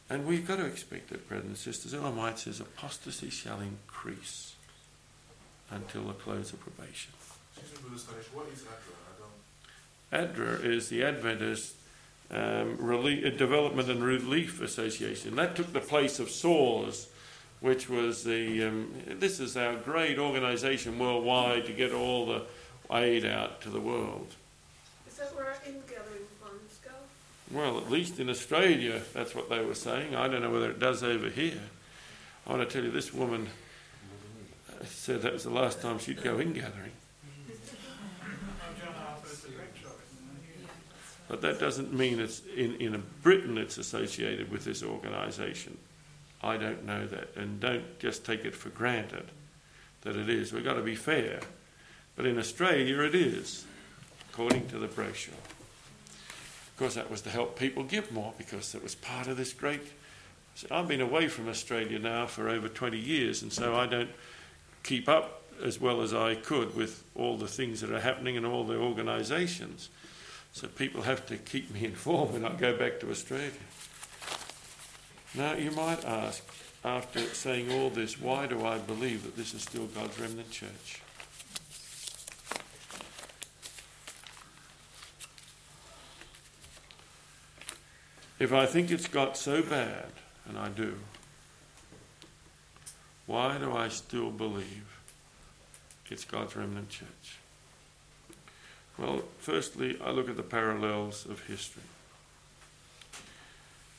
And 0.09 0.25
we've 0.25 0.47
got 0.47 0.57
to 0.57 0.65
expect 0.65 1.11
it, 1.11 1.27
brothers 1.27 1.47
and 1.47 1.57
sisters. 1.57 1.93
Ellen 1.93 2.15
White 2.15 2.39
says 2.39 2.61
apostasy 2.61 3.29
shall 3.29 3.59
increase 3.59 4.53
until 5.69 6.03
the 6.03 6.13
close 6.13 6.53
of 6.53 6.61
probation. 6.61 7.11
What 8.33 8.47
is 8.53 8.63
ADRA? 10.11 10.25
ADRA 10.25 10.63
is 10.63 10.89
the 10.89 11.03
Adventist 11.03 11.75
um, 12.31 12.77
Relief, 12.77 13.37
Development 13.37 13.89
and 13.89 14.03
Relief 14.03 14.61
Association. 14.61 15.35
That 15.35 15.55
took 15.55 15.73
the 15.73 15.79
place 15.79 16.19
of 16.19 16.29
SAWS, 16.29 17.07
which 17.61 17.89
was 17.89 18.23
the. 18.23 18.63
Um, 18.65 18.91
this 19.19 19.39
is 19.39 19.57
our 19.57 19.75
great 19.75 20.19
organisation 20.19 20.99
worldwide 20.99 21.65
to 21.65 21.73
get 21.73 21.91
all 21.93 22.25
the 22.25 22.43
aid 22.91 23.25
out 23.25 23.61
to 23.61 23.69
the 23.69 23.79
world. 23.79 24.35
Is 25.07 25.15
that 25.17 25.35
where 25.35 25.45
our 25.45 25.57
in-gathering 25.65 26.27
funds 26.41 26.79
go? 26.83 26.91
Well, 27.51 27.77
at 27.77 27.89
least 27.89 28.19
in 28.19 28.29
Australia, 28.29 29.01
that's 29.13 29.33
what 29.33 29.49
they 29.49 29.63
were 29.63 29.75
saying. 29.75 30.15
I 30.15 30.27
don't 30.27 30.41
know 30.41 30.51
whether 30.51 30.69
it 30.69 30.79
does 30.79 31.03
over 31.03 31.29
here. 31.29 31.59
I 32.45 32.51
want 32.51 32.69
to 32.69 32.73
tell 32.73 32.85
you, 32.85 32.91
this 32.91 33.13
woman 33.13 33.49
uh, 34.69 34.85
said 34.85 35.21
that 35.23 35.33
was 35.33 35.43
the 35.43 35.49
last 35.49 35.81
time 35.81 35.99
she'd 35.99 36.23
go 36.23 36.39
in 36.39 36.53
gathering. 36.53 36.91
Oh, 37.49 38.23
John 38.79 38.93
Harper's 38.93 39.39
the 39.41 39.49
director 39.49 39.87
of 39.87 39.93
it. 39.93 40.07
and 40.15 40.39
he- 40.45 40.63
But 41.27 41.41
that 41.41 41.59
doesn't 41.59 41.93
mean 41.93 42.19
it's 42.19 42.41
in, 42.55 42.75
in 42.75 43.03
Britain 43.21 43.57
it's 43.57 43.77
associated 43.77 44.49
with 44.49 44.63
this 44.63 44.81
organisation. 44.81 45.77
I 46.41 46.57
don't 46.57 46.85
know 46.85 47.05
that. 47.07 47.35
And 47.35 47.59
don't 47.59 47.99
just 47.99 48.25
take 48.25 48.45
it 48.45 48.55
for 48.55 48.69
granted 48.69 49.25
that 50.01 50.15
it 50.15 50.29
is. 50.29 50.53
We've 50.53 50.63
got 50.63 50.75
to 50.75 50.81
be 50.81 50.95
fair. 50.95 51.41
But 52.15 52.25
in 52.25 52.39
Australia 52.39 53.01
it 53.01 53.15
is, 53.15 53.65
according 54.31 54.67
to 54.69 54.79
the 54.79 54.87
brochure. 54.87 55.33
Of 55.33 56.77
course, 56.77 56.93
that 56.93 57.09
was 57.09 57.21
to 57.21 57.29
help 57.29 57.57
people 57.57 57.83
give 57.83 58.11
more 58.11 58.33
because 58.37 58.75
it 58.75 58.83
was 58.83 58.95
part 58.95 59.27
of 59.27 59.35
this 59.35 59.51
great. 59.51 59.81
I've 60.69 60.87
been 60.87 61.01
away 61.01 61.27
from 61.27 61.49
Australia 61.49 61.99
now 61.99 62.27
for 62.27 62.49
over 62.49 62.69
20 62.69 62.97
years, 62.97 63.41
and 63.41 63.51
so 63.51 63.75
I 63.75 63.87
don't 63.87 64.09
keep 64.83 65.09
up 65.09 65.41
as 65.63 65.81
well 65.81 66.01
as 66.01 66.13
I 66.13 66.35
could 66.35 66.75
with 66.75 67.03
all 67.15 67.35
the 67.35 67.47
things 67.47 67.81
that 67.81 67.91
are 67.91 67.99
happening 67.99 68.37
and 68.37 68.45
all 68.45 68.63
the 68.63 68.77
organisations. 68.77 69.89
So 70.57 70.67
people 70.67 71.03
have 71.03 71.23
to 71.27 71.37
keep 71.37 71.71
me 71.71 71.85
informed 71.93 72.33
when 72.33 72.43
I 72.43 72.51
go 72.55 72.75
back 72.75 72.99
to 73.01 73.11
Australia. 73.11 73.51
Now, 75.35 75.53
you 75.53 75.69
might 75.69 76.03
ask, 76.03 76.43
after 76.83 77.19
saying 77.19 77.71
all 77.71 77.91
this, 77.91 78.19
why 78.19 78.47
do 78.47 78.65
I 78.65 78.79
believe 78.79 79.21
that 79.21 79.37
this 79.37 79.53
is 79.53 79.61
still 79.61 79.85
God's 79.85 80.19
remnant 80.19 80.49
church? 80.49 81.03
If 88.39 88.51
I 88.51 88.65
think 88.65 88.89
it's 88.89 89.07
got 89.07 89.37
so 89.37 89.61
bad, 89.61 90.09
and 90.49 90.57
I 90.57 90.69
do, 90.69 90.95
why 93.27 93.59
do 93.59 93.73
I 93.73 93.89
still 93.89 94.31
believe 94.31 94.85
it's 96.09 96.25
God's 96.25 96.55
remnant 96.55 96.89
church? 96.89 97.37
Well, 98.97 99.21
firstly, 99.39 99.97
I 100.03 100.11
look 100.11 100.29
at 100.29 100.37
the 100.37 100.43
parallels 100.43 101.25
of 101.29 101.45
history. 101.47 101.83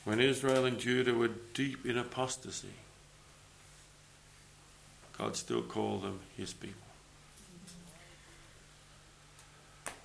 When 0.03 0.19
Israel 0.19 0.65
and 0.65 0.77
Judah 0.77 1.13
were 1.13 1.31
deep 1.53 1.85
in 1.85 1.97
apostasy, 1.97 2.73
God 5.17 5.35
still 5.35 5.61
called 5.61 6.03
them 6.03 6.19
his 6.35 6.53
people. 6.53 6.81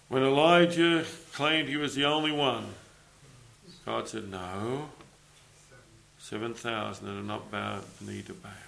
When 0.09 0.23
Elijah 0.23 1.05
claimed 1.33 1.69
he 1.69 1.77
was 1.77 1.95
the 1.95 2.05
only 2.05 2.33
one, 2.33 2.67
God 3.87 4.09
said, 4.09 4.31
No, 4.31 4.89
7,000 6.19 7.07
that 7.07 7.13
are 7.13 7.23
not 7.23 7.51
bowed 7.51 7.85
knee 8.01 8.23
to 8.23 8.33
Baal. 8.33 8.64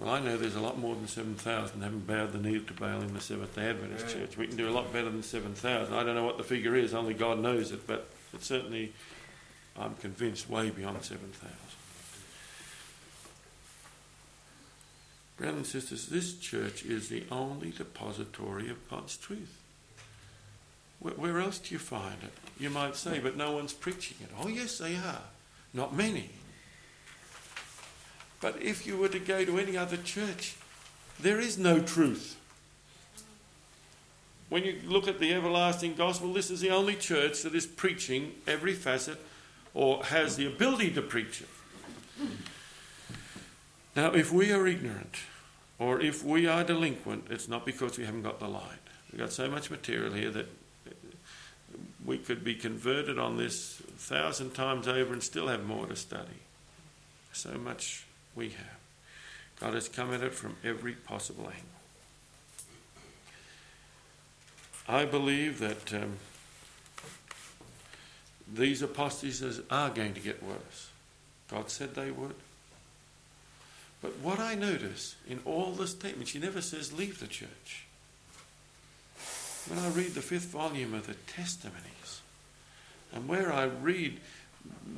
Well, 0.00 0.14
I 0.14 0.20
know 0.20 0.38
there's 0.38 0.56
a 0.56 0.60
lot 0.60 0.78
more 0.78 0.94
than 0.94 1.06
7,000 1.06 1.78
that 1.78 1.84
haven't 1.84 2.06
bowed 2.06 2.32
the 2.32 2.38
knee 2.38 2.58
to 2.58 2.72
Baal 2.72 3.02
in 3.02 3.12
the 3.12 3.20
Seventh 3.20 3.54
day 3.54 3.68
Adventist 3.68 4.06
Yeah. 4.08 4.22
Church. 4.22 4.36
We 4.38 4.46
can 4.46 4.56
do 4.56 4.66
a 4.66 4.72
lot 4.72 4.90
better 4.94 5.10
than 5.10 5.22
7,000. 5.22 5.92
I 5.92 6.02
don't 6.02 6.14
know 6.14 6.24
what 6.24 6.38
the 6.38 6.42
figure 6.42 6.74
is, 6.74 6.94
only 6.94 7.12
God 7.12 7.38
knows 7.38 7.70
it, 7.70 7.86
but 7.86 8.08
it's 8.32 8.46
certainly, 8.46 8.94
I'm 9.78 9.94
convinced, 9.96 10.48
way 10.48 10.70
beyond 10.70 11.04
7,000. 11.04 11.54
Brothers 15.36 15.56
and 15.56 15.66
sisters, 15.66 16.06
this 16.06 16.34
church 16.38 16.82
is 16.82 17.10
the 17.10 17.24
only 17.30 17.70
depository 17.70 18.70
of 18.70 18.90
God's 18.90 19.18
truth. 19.18 19.58
Where, 21.00 21.14
where 21.14 21.40
else 21.40 21.58
do 21.58 21.74
you 21.74 21.78
find 21.78 22.22
it? 22.22 22.32
You 22.58 22.70
might 22.70 22.96
say, 22.96 23.18
but 23.18 23.36
no 23.36 23.52
one's 23.52 23.74
preaching 23.74 24.16
it. 24.22 24.30
Oh, 24.40 24.48
yes, 24.48 24.78
they 24.78 24.96
are. 24.96 25.22
Not 25.74 25.94
many. 25.94 26.30
But 28.40 28.60
if 28.62 28.86
you 28.86 28.96
were 28.96 29.08
to 29.08 29.18
go 29.18 29.44
to 29.44 29.58
any 29.58 29.76
other 29.76 29.98
church, 29.98 30.56
there 31.20 31.38
is 31.38 31.58
no 31.58 31.80
truth. 31.80 32.36
When 34.48 34.64
you 34.64 34.80
look 34.84 35.06
at 35.06 35.20
the 35.20 35.32
everlasting 35.32 35.94
gospel, 35.94 36.32
this 36.32 36.50
is 36.50 36.60
the 36.60 36.70
only 36.70 36.96
church 36.96 37.42
that 37.42 37.54
is 37.54 37.66
preaching 37.66 38.32
every 38.46 38.72
facet 38.72 39.18
or 39.74 40.04
has 40.04 40.36
the 40.36 40.46
ability 40.46 40.90
to 40.92 41.02
preach 41.02 41.42
it. 41.42 42.28
Now, 43.94 44.12
if 44.12 44.32
we 44.32 44.52
are 44.52 44.66
ignorant 44.66 45.16
or 45.78 46.00
if 46.00 46.24
we 46.24 46.46
are 46.46 46.64
delinquent, 46.64 47.26
it's 47.30 47.48
not 47.48 47.64
because 47.64 47.98
we 47.98 48.04
haven't 48.04 48.22
got 48.22 48.40
the 48.40 48.48
light. 48.48 48.78
We've 49.12 49.20
got 49.20 49.32
so 49.32 49.48
much 49.48 49.70
material 49.70 50.12
here 50.12 50.30
that 50.30 50.46
we 52.04 52.18
could 52.18 52.42
be 52.42 52.54
converted 52.54 53.18
on 53.18 53.36
this 53.36 53.80
a 53.80 53.98
thousand 53.98 54.54
times 54.54 54.88
over 54.88 55.12
and 55.12 55.22
still 55.22 55.48
have 55.48 55.64
more 55.64 55.86
to 55.86 55.96
study. 55.96 56.40
So 57.32 57.50
much 57.52 58.06
we 58.34 58.50
have. 58.50 58.78
God 59.60 59.74
has 59.74 59.88
come 59.88 60.12
at 60.12 60.22
it 60.22 60.34
from 60.34 60.56
every 60.64 60.92
possible 60.92 61.44
angle. 61.44 61.64
I 64.88 65.04
believe 65.04 65.58
that 65.60 65.94
um, 65.94 66.16
these 68.52 68.82
apostasies 68.82 69.60
are 69.70 69.90
going 69.90 70.14
to 70.14 70.20
get 70.20 70.42
worse. 70.42 70.88
God 71.50 71.70
said 71.70 71.94
they 71.94 72.10
would. 72.10 72.34
But 74.02 74.16
what 74.18 74.38
I 74.40 74.54
notice 74.54 75.16
in 75.28 75.40
all 75.44 75.72
the 75.72 75.86
statements, 75.86 76.30
she 76.30 76.38
never 76.38 76.62
says 76.62 76.92
leave 76.92 77.20
the 77.20 77.26
church. 77.26 77.84
When 79.68 79.78
I 79.78 79.88
read 79.90 80.14
the 80.14 80.22
fifth 80.22 80.46
volume 80.46 80.94
of 80.94 81.06
the 81.06 81.14
testimonies, 81.14 82.22
and 83.12 83.28
where 83.28 83.52
I 83.52 83.64
read 83.64 84.20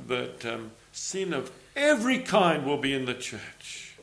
that 0.07 0.45
um, 0.45 0.71
sin 0.93 1.33
of 1.33 1.51
every 1.75 2.19
kind 2.19 2.65
will 2.65 2.77
be 2.77 2.93
in 2.93 3.05
the 3.05 3.13
church, 3.13 3.97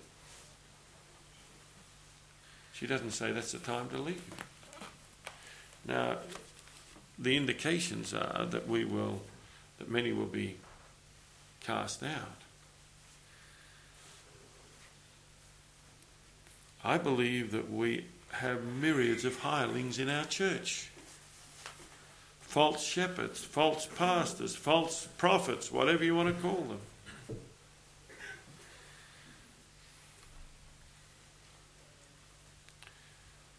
she 2.74 2.86
doesn't 2.86 3.12
say 3.12 3.32
that's 3.32 3.52
the 3.52 3.58
time 3.58 3.88
to 3.90 3.98
leave. 3.98 4.22
Now, 5.86 6.18
the 7.18 7.36
indications 7.36 8.12
are 8.12 8.46
that 8.46 8.68
we 8.68 8.84
will, 8.84 9.22
that 9.78 9.90
many 9.90 10.12
will 10.12 10.26
be 10.26 10.56
cast 11.60 12.02
out. 12.02 12.40
I 16.82 16.98
believe 16.98 17.52
that 17.52 17.70
we 17.70 18.06
have 18.32 18.64
myriads 18.64 19.24
of 19.24 19.38
hirelings 19.40 19.98
in 19.98 20.08
our 20.08 20.24
church 20.24 20.89
false 22.50 22.82
shepherds, 22.82 23.44
false 23.44 23.86
pastors, 23.86 24.56
false 24.56 25.06
prophets, 25.18 25.70
whatever 25.70 26.02
you 26.02 26.16
want 26.16 26.34
to 26.34 26.42
call 26.42 26.62
them. 26.62 26.80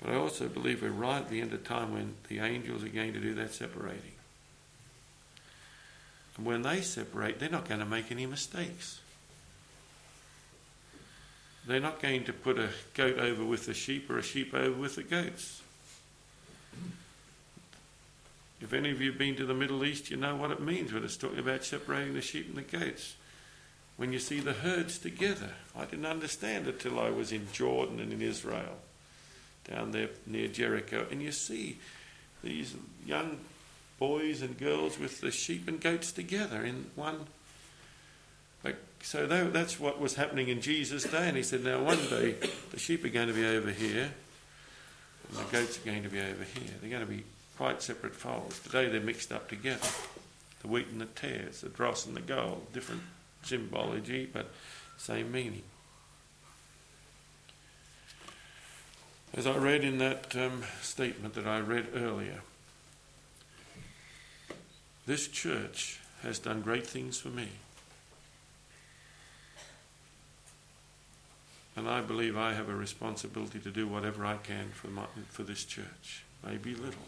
But 0.02 0.12
I 0.12 0.16
also 0.16 0.50
believe 0.50 0.82
we're 0.82 0.90
right 0.90 1.20
at 1.20 1.30
the 1.30 1.40
end 1.40 1.54
of 1.54 1.64
time 1.64 1.94
when 1.94 2.16
the 2.28 2.40
angels 2.40 2.84
are 2.84 2.90
going 2.90 3.14
to 3.14 3.22
do 3.22 3.34
that 3.36 3.54
separating. 3.54 4.12
And 6.36 6.46
when 6.46 6.62
they 6.62 6.82
separate, 6.82 7.40
they're 7.40 7.50
not 7.50 7.70
going 7.70 7.80
to 7.80 7.86
make 7.86 8.12
any 8.12 8.26
mistakes. 8.26 9.00
They're 11.66 11.80
not 11.80 12.02
going 12.02 12.26
to 12.26 12.34
put 12.34 12.60
a 12.60 12.72
goat 12.94 13.20
over 13.20 13.46
with 13.46 13.68
the 13.68 13.74
sheep 13.74 14.10
or 14.10 14.18
a 14.18 14.24
sheep 14.24 14.54
over 14.54 14.76
with 14.76 14.98
the 14.98 15.04
goats. 15.04 15.61
If 18.62 18.74
any 18.74 18.92
of 18.92 19.02
you 19.02 19.12
have 19.12 19.20
been 19.20 19.36
to 19.38 19.46
the 19.46 19.54
Middle 19.54 19.84
East, 19.84 20.12
you 20.12 20.18
know 20.18 20.36
what 20.36 20.52
it 20.52 20.62
means 20.62 20.94
when 20.94 21.04
it's 21.04 21.18
talking 21.18 21.40
about 21.40 21.64
separating 21.64 22.14
the 22.14 22.22
sheep 22.22 22.48
and 22.48 22.58
the 22.58 22.78
goats. 22.78 23.16
When 23.98 24.14
you 24.14 24.20
see 24.20 24.40
the 24.40 24.54
herds 24.54 24.98
together. 24.98 25.50
I 25.76 25.86
didn't 25.86 26.06
understand 26.06 26.68
it 26.68 26.80
till 26.80 27.00
I 27.00 27.10
was 27.10 27.32
in 27.32 27.48
Jordan 27.52 28.00
and 28.00 28.14
in 28.14 28.22
Israel, 28.22 28.78
down 29.70 29.92
there 29.92 30.10
near 30.26 30.48
Jericho, 30.48 31.08
and 31.12 31.22
you 31.22 31.32
see 31.32 31.80
these 32.44 32.76
young 33.06 33.40
boys 34.00 34.42
and 34.42 34.58
girls 34.58 34.98
with 34.98 35.22
the 35.22 35.32
sheep 35.32 35.68
and 35.68 35.80
goats 35.80 36.12
together 36.12 36.64
in 36.64 36.90
one 36.96 37.28
so 39.04 39.26
that, 39.26 39.54
that's 39.54 39.80
what 39.80 40.00
was 40.00 40.16
happening 40.16 40.48
in 40.48 40.62
Jesus' 40.62 41.04
day. 41.04 41.28
And 41.28 41.38
he 41.38 41.44
said, 41.44 41.64
now 41.64 41.84
one 41.84 41.98
day 42.08 42.36
the 42.72 42.80
sheep 42.80 43.04
are 43.04 43.10
going 43.10 43.28
to 43.28 43.34
be 43.34 43.46
over 43.46 43.72
here 43.72 44.12
and 45.30 45.38
the 45.38 45.44
goats 45.52 45.80
are 45.80 45.86
going 45.86 46.04
to 46.04 46.10
be 46.10 46.20
over 46.20 46.44
here. 46.44 46.72
They're 46.82 46.90
going 46.90 47.06
to 47.06 47.12
be 47.12 47.24
quite 47.62 47.80
separate 47.80 48.16
folds. 48.16 48.60
Today 48.62 48.90
they're 48.90 49.00
mixed 49.00 49.32
up 49.32 49.48
together. 49.48 49.88
The 50.64 50.68
wheat 50.68 50.88
and 50.88 51.00
the 51.00 51.06
tares, 51.06 51.62
the 51.62 51.70
dross 51.70 52.08
and 52.08 52.18
the 52.18 52.22
gold, 52.22 52.74
different 52.74 53.04
symbology, 53.44 54.28
but 54.34 54.50
same 54.98 55.32
meaning. 55.32 55.62
As 59.36 59.46
I 59.46 59.56
read 59.58 59.84
in 59.84 60.00
that 60.00 60.36
um, 60.36 60.64
statement 60.82 61.36
that 61.36 61.46
I 61.46 61.60
read 61.60 61.90
earlier, 61.94 62.42
this 65.06 65.28
church 65.28 66.00
has 66.24 66.40
done 66.40 66.62
great 66.62 66.88
things 66.88 67.20
for 67.20 67.30
me. 67.30 67.50
And 71.76 71.88
I 71.88 72.02
believe 72.02 72.36
I 72.36 72.54
have 72.54 72.70
a 72.70 72.76
responsibility 72.76 73.60
to 73.60 73.70
do 73.70 73.88
whatever 73.88 74.26
I 74.26 74.38
can 74.38 74.70
for, 74.70 74.88
my, 74.88 75.06
for 75.30 75.44
this 75.44 75.64
church. 75.64 76.24
Maybe 76.44 76.74
little. 76.74 77.06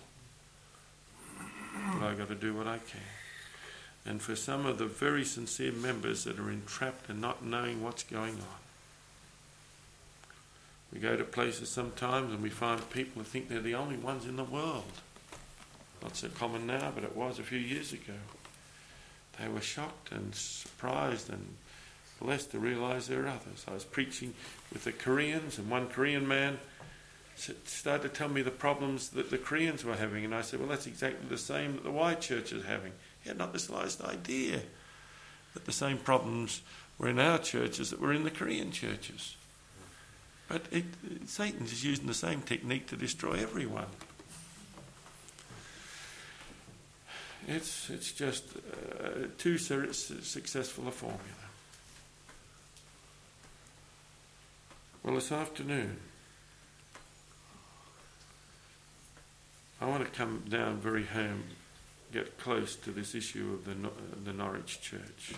But 1.73 2.07
I've 2.07 2.17
got 2.17 2.29
to 2.29 2.35
do 2.35 2.53
what 2.53 2.67
I 2.67 2.77
can. 2.77 3.01
And 4.05 4.21
for 4.21 4.35
some 4.35 4.65
of 4.65 4.77
the 4.77 4.85
very 4.85 5.23
sincere 5.23 5.71
members 5.71 6.25
that 6.25 6.39
are 6.39 6.51
entrapped 6.51 7.09
and 7.09 7.21
not 7.21 7.43
knowing 7.43 7.81
what's 7.81 8.03
going 8.03 8.33
on, 8.33 8.59
we 10.93 10.99
go 10.99 11.15
to 11.15 11.23
places 11.23 11.69
sometimes 11.69 12.33
and 12.33 12.43
we 12.43 12.49
find 12.49 12.87
people 12.91 13.21
who 13.21 13.27
think 13.27 13.49
they're 13.49 13.61
the 13.61 13.75
only 13.75 13.97
ones 13.97 14.25
in 14.25 14.35
the 14.35 14.43
world. 14.43 14.91
Not 16.03 16.15
so 16.15 16.27
common 16.27 16.67
now, 16.67 16.91
but 16.93 17.03
it 17.03 17.15
was 17.15 17.39
a 17.39 17.43
few 17.43 17.57
years 17.57 17.93
ago. 17.93 18.13
They 19.39 19.47
were 19.47 19.61
shocked 19.61 20.11
and 20.11 20.35
surprised 20.35 21.29
and 21.29 21.55
blessed 22.19 22.51
to 22.51 22.59
realize 22.59 23.07
there 23.07 23.23
are 23.23 23.29
others. 23.29 23.65
I 23.67 23.73
was 23.73 23.85
preaching 23.85 24.33
with 24.71 24.83
the 24.83 24.91
Koreans, 24.91 25.57
and 25.57 25.69
one 25.69 25.87
Korean 25.87 26.27
man 26.27 26.59
started 27.65 28.03
to 28.03 28.09
tell 28.09 28.29
me 28.29 28.41
the 28.41 28.51
problems 28.51 29.09
that 29.09 29.29
the 29.29 29.37
Koreans 29.37 29.83
were 29.83 29.95
having, 29.95 30.25
and 30.25 30.33
I 30.33 30.41
said, 30.41 30.59
Well, 30.59 30.69
that's 30.69 30.87
exactly 30.87 31.27
the 31.27 31.37
same 31.37 31.73
that 31.73 31.83
the 31.83 31.91
white 31.91 32.21
church 32.21 32.51
is 32.51 32.65
having. 32.65 32.93
He 33.21 33.29
had 33.29 33.37
not 33.37 33.53
the 33.53 33.59
slightest 33.59 34.01
idea 34.01 34.61
that 35.53 35.65
the 35.65 35.71
same 35.71 35.97
problems 35.97 36.61
were 36.97 37.09
in 37.09 37.19
our 37.19 37.37
churches 37.37 37.89
that 37.89 37.99
were 37.99 38.13
in 38.13 38.23
the 38.23 38.31
Korean 38.31 38.71
churches. 38.71 39.35
But 40.47 40.63
it, 40.71 40.85
Satan 41.25 41.65
is 41.65 41.83
using 41.83 42.07
the 42.07 42.13
same 42.13 42.41
technique 42.41 42.87
to 42.87 42.95
destroy 42.95 43.33
everyone. 43.33 43.87
It's, 47.47 47.89
it's 47.89 48.11
just 48.11 48.45
uh, 48.55 49.27
too 49.37 49.57
successful 49.57 50.87
a 50.87 50.91
formula. 50.91 51.21
Well, 55.03 55.15
this 55.15 55.31
afternoon, 55.31 55.97
I 59.83 59.85
want 59.85 60.05
to 60.05 60.09
come 60.11 60.43
down 60.47 60.77
very 60.77 61.03
home, 61.03 61.43
get 62.13 62.37
close 62.37 62.77
to 62.77 62.91
this 62.91 63.13
issue 63.13 63.51
of 63.51 63.65
the, 63.65 63.75
the 64.23 64.31
Norwich 64.31 64.79
Church. 64.79 65.33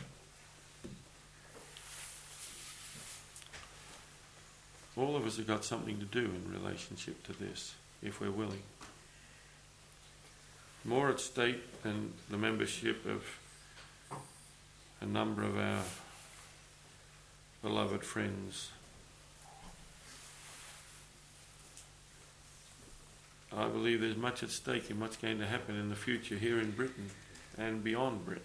All 4.95 5.15
of 5.15 5.25
us 5.25 5.37
have 5.37 5.47
got 5.47 5.65
something 5.65 5.97
to 5.97 6.05
do 6.05 6.25
in 6.25 6.53
relationship 6.53 7.23
to 7.23 7.33
this, 7.33 7.73
if 8.03 8.21
we're 8.21 8.29
willing. 8.29 8.61
More 10.83 11.09
at 11.09 11.19
stake 11.19 11.81
than 11.81 12.13
the 12.29 12.37
membership 12.37 13.03
of 13.07 13.23
a 15.01 15.07
number 15.07 15.41
of 15.41 15.57
our 15.57 15.81
beloved 17.63 18.03
friends 18.03 18.69
I 23.55 23.67
believe 23.67 24.01
there's 24.01 24.17
much 24.17 24.43
at 24.43 24.49
stake 24.49 24.89
in 24.89 24.99
what's 24.99 25.17
going 25.17 25.39
to 25.39 25.45
happen 25.45 25.75
in 25.75 25.89
the 25.89 25.95
future 25.95 26.35
here 26.35 26.59
in 26.59 26.71
Britain 26.71 27.09
and 27.57 27.83
beyond 27.83 28.25
Britain. 28.25 28.43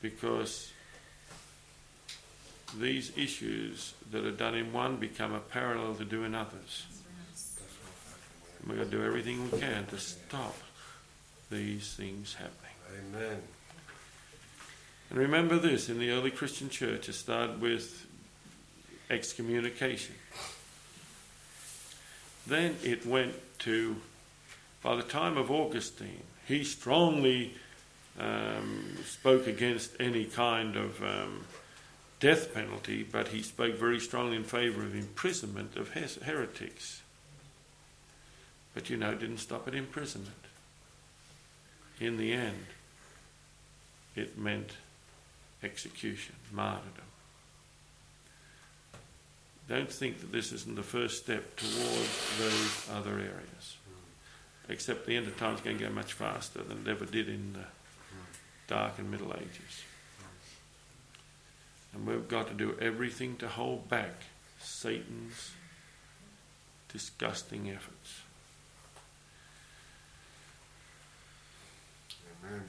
Because 0.00 0.72
these 2.78 3.12
issues 3.16 3.94
that 4.10 4.24
are 4.24 4.32
done 4.32 4.54
in 4.54 4.72
one 4.72 4.96
become 4.96 5.34
a 5.34 5.40
parallel 5.40 5.94
to 5.96 6.04
do 6.04 6.24
in 6.24 6.34
others. 6.34 6.86
And 8.60 8.70
we've 8.70 8.78
got 8.78 8.90
to 8.90 8.96
do 8.96 9.04
everything 9.04 9.50
we 9.50 9.58
can 9.58 9.86
to 9.86 9.98
stop 9.98 10.56
these 11.50 11.94
things 11.94 12.34
happening. 12.34 12.56
Amen. 13.14 13.42
And 15.10 15.18
remember 15.18 15.58
this 15.58 15.88
in 15.88 15.98
the 15.98 16.10
early 16.10 16.30
Christian 16.30 16.70
church, 16.70 17.08
it 17.08 17.14
started 17.14 17.60
with 17.60 18.06
excommunication. 19.10 20.14
Then 22.46 22.76
it 22.82 23.06
went 23.06 23.34
to, 23.60 23.96
by 24.82 24.96
the 24.96 25.02
time 25.02 25.36
of 25.36 25.50
Augustine, 25.50 26.22
he 26.46 26.64
strongly 26.64 27.54
um, 28.18 28.98
spoke 29.04 29.46
against 29.46 29.92
any 30.00 30.24
kind 30.24 30.76
of 30.76 31.02
um, 31.02 31.44
death 32.20 32.52
penalty, 32.52 33.02
but 33.02 33.28
he 33.28 33.42
spoke 33.42 33.76
very 33.76 34.00
strongly 34.00 34.36
in 34.36 34.44
favour 34.44 34.82
of 34.82 34.94
imprisonment 34.94 35.76
of 35.76 35.90
heretics. 35.90 37.02
But 38.74 38.90
you 38.90 38.96
know, 38.96 39.14
didn't 39.14 39.38
stop 39.38 39.68
at 39.68 39.74
imprisonment. 39.74 40.32
In 42.00 42.16
the 42.16 42.32
end, 42.32 42.66
it 44.16 44.36
meant 44.36 44.72
execution, 45.62 46.34
martyrdom. 46.50 47.11
Don't 49.68 49.90
think 49.90 50.20
that 50.20 50.32
this 50.32 50.52
isn't 50.52 50.74
the 50.74 50.82
first 50.82 51.22
step 51.22 51.56
towards 51.56 52.38
those 52.38 52.88
other 52.92 53.12
areas. 53.12 53.76
Except 54.68 55.06
the 55.06 55.16
end 55.16 55.26
of 55.26 55.36
time 55.38 55.54
is 55.54 55.60
going 55.60 55.78
to 55.78 55.84
go 55.84 55.90
much 55.90 56.12
faster 56.12 56.62
than 56.62 56.86
it 56.86 56.90
ever 56.90 57.04
did 57.04 57.28
in 57.28 57.52
the 57.54 57.64
Dark 58.66 58.98
and 58.98 59.10
Middle 59.10 59.32
Ages. 59.34 59.84
And 61.94 62.06
we've 62.06 62.28
got 62.28 62.48
to 62.48 62.54
do 62.54 62.76
everything 62.80 63.36
to 63.36 63.48
hold 63.48 63.88
back 63.88 64.14
Satan's 64.60 65.52
disgusting 66.88 67.70
efforts. 67.70 68.20
Amen. 72.44 72.62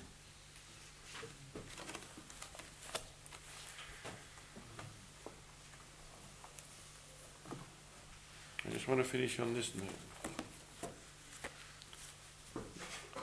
Just 8.71 8.87
want 8.87 8.99
to 8.99 9.03
finish 9.03 9.39
on 9.39 9.53
this 9.53 9.71
note. 9.75 9.87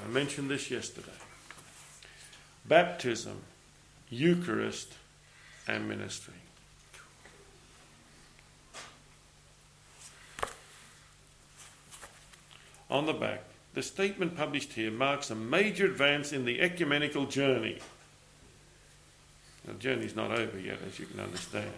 I 0.03 0.09
mentioned 0.09 0.51
this 0.51 0.71
yesterday. 0.71 1.09
Baptism, 2.67 3.41
Eucharist, 4.09 4.95
and 5.67 5.89
ministry. 5.89 6.35
On 12.91 13.07
the 13.07 13.13
back, 13.13 13.45
the 13.75 13.83
statement 13.83 14.37
published 14.37 14.73
here 14.73 14.91
marks 14.91 15.31
a 15.31 15.35
major 15.35 15.87
advance 15.87 16.33
in 16.33 16.45
the 16.45 16.61
ecumenical 16.61 17.25
journey. 17.27 17.79
The 19.65 19.75
journey's 19.75 20.17
not 20.17 20.33
over 20.33 20.59
yet, 20.59 20.79
as 20.87 20.99
you 20.99 21.07
can 21.07 21.21
understand. 21.21 21.71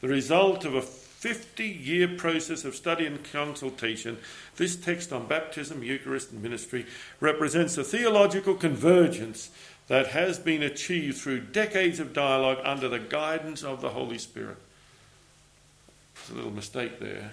The 0.00 0.08
result 0.08 0.64
of 0.64 0.74
a 0.74 0.82
50 1.26 1.66
year 1.66 2.06
process 2.06 2.64
of 2.64 2.76
study 2.76 3.04
and 3.04 3.24
consultation, 3.32 4.16
this 4.54 4.76
text 4.76 5.12
on 5.12 5.26
baptism, 5.26 5.82
Eucharist, 5.82 6.30
and 6.30 6.40
ministry 6.40 6.86
represents 7.18 7.76
a 7.76 7.82
theological 7.82 8.54
convergence 8.54 9.50
that 9.88 10.06
has 10.08 10.38
been 10.38 10.62
achieved 10.62 11.18
through 11.18 11.40
decades 11.40 11.98
of 11.98 12.12
dialogue 12.12 12.58
under 12.62 12.88
the 12.88 13.00
guidance 13.00 13.64
of 13.64 13.80
the 13.80 13.88
Holy 13.88 14.18
Spirit. 14.18 14.56
There's 16.14 16.30
a 16.30 16.34
little 16.34 16.52
mistake 16.52 17.00
there, 17.00 17.32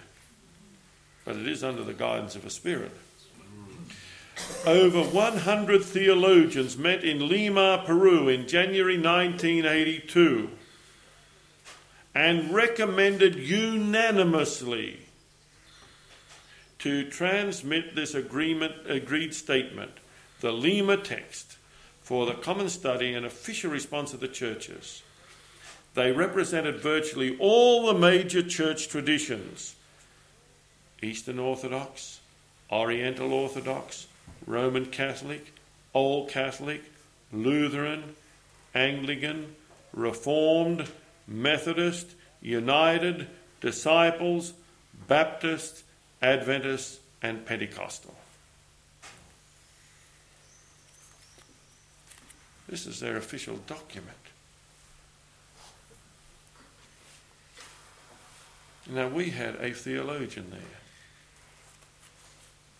but 1.24 1.36
it 1.36 1.48
is 1.48 1.64
under 1.64 1.84
the 1.84 1.94
guidance 1.94 2.36
of 2.36 2.48
a 2.48 2.50
spirit. 2.50 2.94
Over 4.66 5.04
100 5.04 5.84
theologians 5.84 6.80
met 6.80 7.04
in 7.04 7.30
Lima, 7.30 7.84
Peru 7.86 8.28
in 8.28 8.48
January 8.48 8.98
1982 8.98 10.50
and 12.16 12.54
recommended 12.54 13.36
unanimously 13.36 15.00
to 16.80 17.10
transmit 17.10 17.96
this 17.96 18.14
agreement, 18.14 18.74
agreed 18.88 19.34
statement, 19.34 19.92
the 20.42 20.52
Lima 20.52 20.98
text, 20.98 21.58
for 22.02 22.26
the 22.26 22.34
common 22.34 22.70
study 22.70 23.14
and 23.14 23.26
official 23.26 23.72
response 23.72 24.14
of 24.14 24.20
the 24.20 24.28
churches. 24.28 25.02
They 25.94 26.12
represented 26.12 26.82
virtually 26.82 27.38
all 27.40 27.86
the 27.86 27.94
major 27.94 28.44
church 28.44 28.90
traditions 28.90 29.76
Eastern 31.02 31.38
Orthodox, 31.38 32.20
Oriental 32.72 33.34
Orthodox, 33.34 34.08
Roman 34.48 34.86
Catholic, 34.86 35.54
Old 35.94 36.30
Catholic, 36.30 36.82
Lutheran, 37.32 38.16
Anglican, 38.74 39.56
Reformed, 39.94 40.90
Methodist, 41.28 42.08
United, 42.42 43.28
Disciples, 43.62 44.54
Baptist, 45.08 45.84
Adventist, 46.22 47.00
and 47.22 47.46
Pentecostal. 47.46 48.16
This 52.68 52.86
is 52.88 53.00
their 53.00 53.18
official 53.18 53.58
document. 53.68 54.18
Now, 58.90 59.08
we 59.08 59.30
had 59.30 59.56
a 59.56 59.72
theologian 59.72 60.50
there 60.52 60.60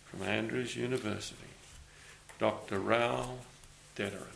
from 0.06 0.22
Andrews 0.22 0.76
University, 0.76 1.48
Dr. 2.38 2.78
Raoul 2.78 3.38
Dederen. 3.96 4.33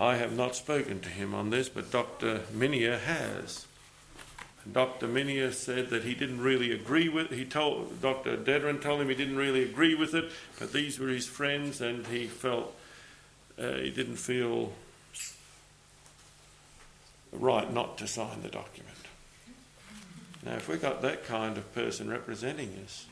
I 0.00 0.16
have 0.16 0.34
not 0.34 0.56
spoken 0.56 1.00
to 1.00 1.10
him 1.10 1.34
on 1.34 1.50
this, 1.50 1.68
but 1.68 1.90
Dr. 1.90 2.40
Minier 2.54 2.96
has. 3.00 3.66
Dr. 4.70 5.06
Minier 5.06 5.52
said 5.52 5.90
that 5.90 6.04
he 6.04 6.14
didn't 6.14 6.40
really 6.40 6.72
agree 6.72 7.08
with 7.08 7.30
he 7.30 7.44
told 7.44 8.00
Dr. 8.00 8.38
Dederen 8.38 8.80
told 8.80 9.02
him 9.02 9.10
he 9.10 9.14
didn't 9.14 9.36
really 9.36 9.62
agree 9.62 9.94
with 9.94 10.14
it, 10.14 10.30
but 10.58 10.72
these 10.72 10.98
were 10.98 11.08
his 11.08 11.26
friends 11.26 11.82
and 11.82 12.06
he 12.06 12.26
felt 12.26 12.74
uh, 13.58 13.72
he 13.74 13.90
didn't 13.90 14.16
feel 14.16 14.72
right 17.32 17.70
not 17.72 17.98
to 17.98 18.06
sign 18.06 18.42
the 18.42 18.48
document. 18.48 18.96
Now, 20.44 20.54
if 20.54 20.68
we've 20.68 20.80
got 20.80 21.02
that 21.02 21.26
kind 21.26 21.58
of 21.58 21.74
person 21.74 22.08
representing 22.08 22.74
us, 22.84 23.06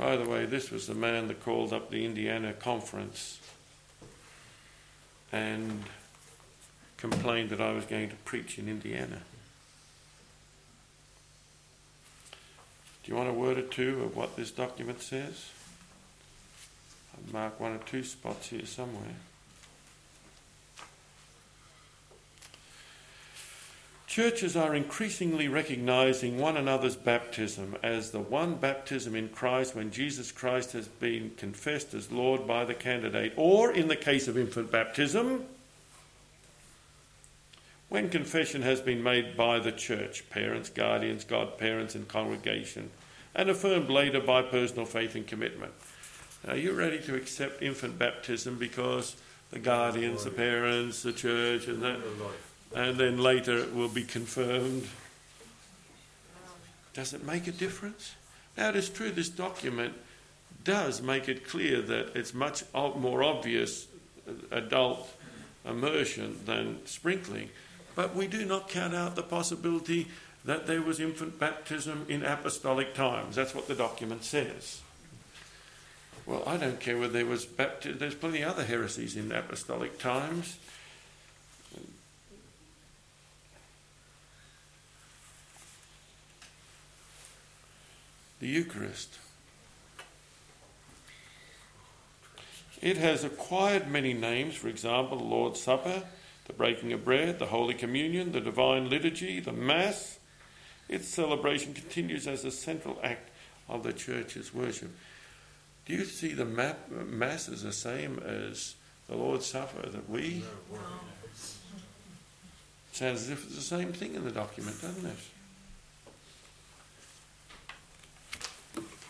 By 0.00 0.16
the 0.16 0.26
way, 0.26 0.46
this 0.46 0.70
was 0.70 0.86
the 0.86 0.94
man 0.94 1.28
that 1.28 1.44
called 1.44 1.74
up 1.74 1.90
the 1.90 2.06
Indiana 2.06 2.54
conference 2.54 3.38
and 5.30 5.84
complained 6.96 7.50
that 7.50 7.60
I 7.60 7.72
was 7.72 7.84
going 7.84 8.08
to 8.08 8.16
preach 8.24 8.58
in 8.58 8.66
Indiana. 8.66 9.18
Do 13.04 13.12
you 13.12 13.14
want 13.14 13.28
a 13.28 13.34
word 13.34 13.58
or 13.58 13.62
two 13.62 14.02
of 14.02 14.16
what 14.16 14.36
this 14.36 14.50
document 14.50 15.02
says? 15.02 15.50
I'll 17.12 17.32
mark 17.34 17.60
one 17.60 17.72
or 17.72 17.78
two 17.84 18.02
spots 18.02 18.48
here 18.48 18.64
somewhere. 18.64 19.16
Churches 24.10 24.56
are 24.56 24.74
increasingly 24.74 25.46
recognizing 25.46 26.36
one 26.36 26.56
another's 26.56 26.96
baptism 26.96 27.76
as 27.80 28.10
the 28.10 28.18
one 28.18 28.56
baptism 28.56 29.14
in 29.14 29.28
Christ 29.28 29.76
when 29.76 29.92
Jesus 29.92 30.32
Christ 30.32 30.72
has 30.72 30.88
been 30.88 31.30
confessed 31.36 31.94
as 31.94 32.10
Lord 32.10 32.44
by 32.44 32.64
the 32.64 32.74
candidate, 32.74 33.32
or 33.36 33.70
in 33.70 33.86
the 33.86 33.94
case 33.94 34.26
of 34.26 34.36
infant 34.36 34.72
baptism, 34.72 35.44
when 37.88 38.10
confession 38.10 38.62
has 38.62 38.80
been 38.80 39.00
made 39.00 39.36
by 39.36 39.60
the 39.60 39.70
church, 39.70 40.28
parents, 40.28 40.70
guardians, 40.70 41.22
godparents, 41.22 41.94
and 41.94 42.08
congregation, 42.08 42.90
and 43.36 43.48
affirmed 43.48 43.90
later 43.90 44.18
by 44.18 44.42
personal 44.42 44.86
faith 44.86 45.14
and 45.14 45.28
commitment. 45.28 45.72
Now, 46.44 46.54
you're 46.54 46.74
ready 46.74 46.98
to 47.02 47.14
accept 47.14 47.62
infant 47.62 47.96
baptism 47.96 48.58
because 48.58 49.14
the 49.52 49.60
guardians, 49.60 50.24
the 50.24 50.30
parents, 50.30 51.04
the 51.04 51.12
church, 51.12 51.68
and 51.68 51.80
that 51.84 52.00
and 52.74 52.96
then 52.96 53.18
later 53.18 53.56
it 53.58 53.74
will 53.74 53.88
be 53.88 54.04
confirmed. 54.04 54.86
Does 56.92 57.12
it 57.12 57.24
make 57.24 57.46
a 57.46 57.52
difference? 57.52 58.14
Now, 58.56 58.70
it 58.70 58.76
is 58.76 58.88
true 58.88 59.10
this 59.10 59.28
document 59.28 59.94
does 60.64 61.00
make 61.00 61.28
it 61.28 61.48
clear 61.48 61.80
that 61.80 62.16
it's 62.16 62.34
much 62.34 62.62
more 62.74 63.22
obvious 63.22 63.86
uh, 64.28 64.32
adult 64.50 65.08
immersion 65.64 66.38
than 66.44 66.84
sprinkling, 66.86 67.48
but 67.94 68.14
we 68.14 68.26
do 68.26 68.44
not 68.44 68.68
count 68.68 68.94
out 68.94 69.16
the 69.16 69.22
possibility 69.22 70.08
that 70.44 70.66
there 70.66 70.82
was 70.82 71.00
infant 71.00 71.38
baptism 71.38 72.06
in 72.08 72.24
apostolic 72.24 72.94
times. 72.94 73.36
That's 73.36 73.54
what 73.54 73.68
the 73.68 73.74
document 73.74 74.24
says. 74.24 74.80
Well, 76.26 76.42
I 76.46 76.56
don't 76.56 76.80
care 76.80 76.98
whether 76.98 77.12
there 77.12 77.26
was 77.26 77.44
baptism, 77.44 77.98
there's 77.98 78.14
plenty 78.14 78.42
of 78.42 78.52
other 78.52 78.64
heresies 78.64 79.16
in 79.16 79.32
apostolic 79.32 79.98
times. 79.98 80.58
The 88.40 88.48
Eucharist. 88.48 89.18
It 92.82 92.96
has 92.96 93.24
acquired 93.24 93.88
many 93.90 94.14
names, 94.14 94.54
for 94.54 94.68
example, 94.68 95.18
the 95.18 95.24
Lord's 95.24 95.62
Supper, 95.62 96.02
the 96.46 96.52
breaking 96.54 96.92
of 96.94 97.04
bread, 97.04 97.38
the 97.38 97.46
Holy 97.46 97.74
Communion, 97.74 98.32
the 98.32 98.40
Divine 98.40 98.88
Liturgy, 98.88 99.38
the 99.38 99.52
Mass. 99.52 100.18
Its 100.88 101.06
celebration 101.06 101.74
continues 101.74 102.26
as 102.26 102.44
a 102.44 102.50
central 102.50 102.98
act 103.02 103.30
of 103.68 103.82
the 103.82 103.92
Church's 103.92 104.54
worship. 104.54 104.90
Do 105.84 105.92
you 105.92 106.04
see 106.04 106.32
the 106.32 106.46
Mass 106.46 107.48
as 107.48 107.62
the 107.62 107.72
same 107.72 108.18
as 108.20 108.74
the 109.08 109.16
Lord's 109.16 109.46
Supper 109.46 109.88
that 109.88 110.08
we? 110.08 110.42
Sounds 112.92 113.22
as 113.22 113.30
if 113.30 113.44
it's 113.44 113.56
the 113.56 113.60
same 113.60 113.92
thing 113.92 114.14
in 114.14 114.24
the 114.24 114.30
document, 114.30 114.80
doesn't 114.80 115.06
it? 115.06 115.16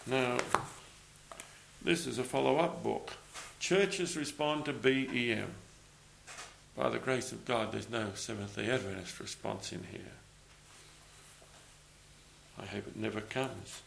Now, 0.07 0.39
this 1.83 2.07
is 2.07 2.19
a 2.19 2.25
follow 2.25 2.57
up 2.57 2.83
book. 2.83 3.13
Churches 3.59 4.17
respond 4.17 4.65
to 4.65 4.73
BEM. 4.73 5.49
By 6.77 6.89
the 6.89 6.99
grace 6.99 7.33
of 7.33 7.45
God, 7.45 7.73
there's 7.73 7.91
no 7.91 8.09
Seventh 8.15 8.57
day 8.57 8.71
Adventist 8.71 9.21
response 9.21 9.73
in 9.73 9.85
here. 9.91 10.01
I 12.59 12.67
hope 12.67 12.87
it 12.87 12.97
never 12.97 13.21
comes. 13.21 13.83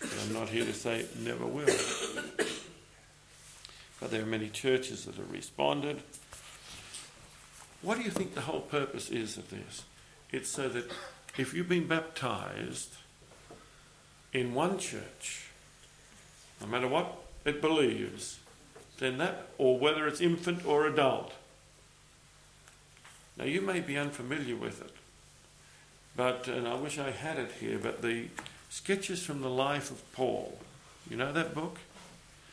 But 0.00 0.12
I'm 0.22 0.32
not 0.32 0.48
here 0.48 0.64
to 0.64 0.72
say 0.72 1.00
it 1.00 1.18
never 1.20 1.46
will. 1.46 1.66
But 4.00 4.10
there 4.10 4.22
are 4.22 4.26
many 4.26 4.48
churches 4.48 5.04
that 5.04 5.16
have 5.16 5.30
responded. 5.30 6.02
What 7.82 7.98
do 7.98 8.04
you 8.04 8.10
think 8.10 8.34
the 8.34 8.42
whole 8.42 8.60
purpose 8.60 9.10
is 9.10 9.36
of 9.36 9.50
this? 9.50 9.84
It's 10.32 10.48
so 10.48 10.68
that 10.68 10.90
if 11.36 11.54
you've 11.54 11.68
been 11.68 11.86
baptized, 11.86 12.94
in 14.32 14.54
one 14.54 14.78
church, 14.78 15.48
no 16.60 16.66
matter 16.66 16.88
what 16.88 17.16
it 17.44 17.60
believes, 17.60 18.38
then 18.98 19.18
that, 19.18 19.48
or 19.58 19.78
whether 19.78 20.06
it's 20.06 20.20
infant 20.20 20.64
or 20.64 20.86
adult. 20.86 21.32
Now 23.36 23.44
you 23.44 23.60
may 23.60 23.80
be 23.80 23.96
unfamiliar 23.96 24.56
with 24.56 24.82
it, 24.82 24.94
but, 26.16 26.46
and 26.48 26.68
I 26.68 26.74
wish 26.74 26.98
I 26.98 27.10
had 27.10 27.38
it 27.38 27.52
here, 27.60 27.78
but 27.78 28.02
the 28.02 28.26
Sketches 28.68 29.24
from 29.24 29.40
the 29.40 29.50
Life 29.50 29.90
of 29.90 30.12
Paul, 30.12 30.58
you 31.08 31.16
know 31.16 31.32
that 31.32 31.54
book? 31.54 31.78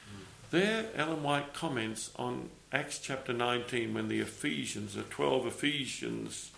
Hmm. 0.10 0.24
There, 0.52 0.86
Ellen 0.96 1.22
White 1.22 1.54
comments 1.54 2.10
on 2.16 2.50
Acts 2.72 3.00
chapter 3.00 3.34
19 3.34 3.94
when 3.94 4.08
the 4.08 4.20
Ephesians, 4.20 4.96
the 4.96 5.04
12 5.04 5.48
Ephesians, 5.48 6.52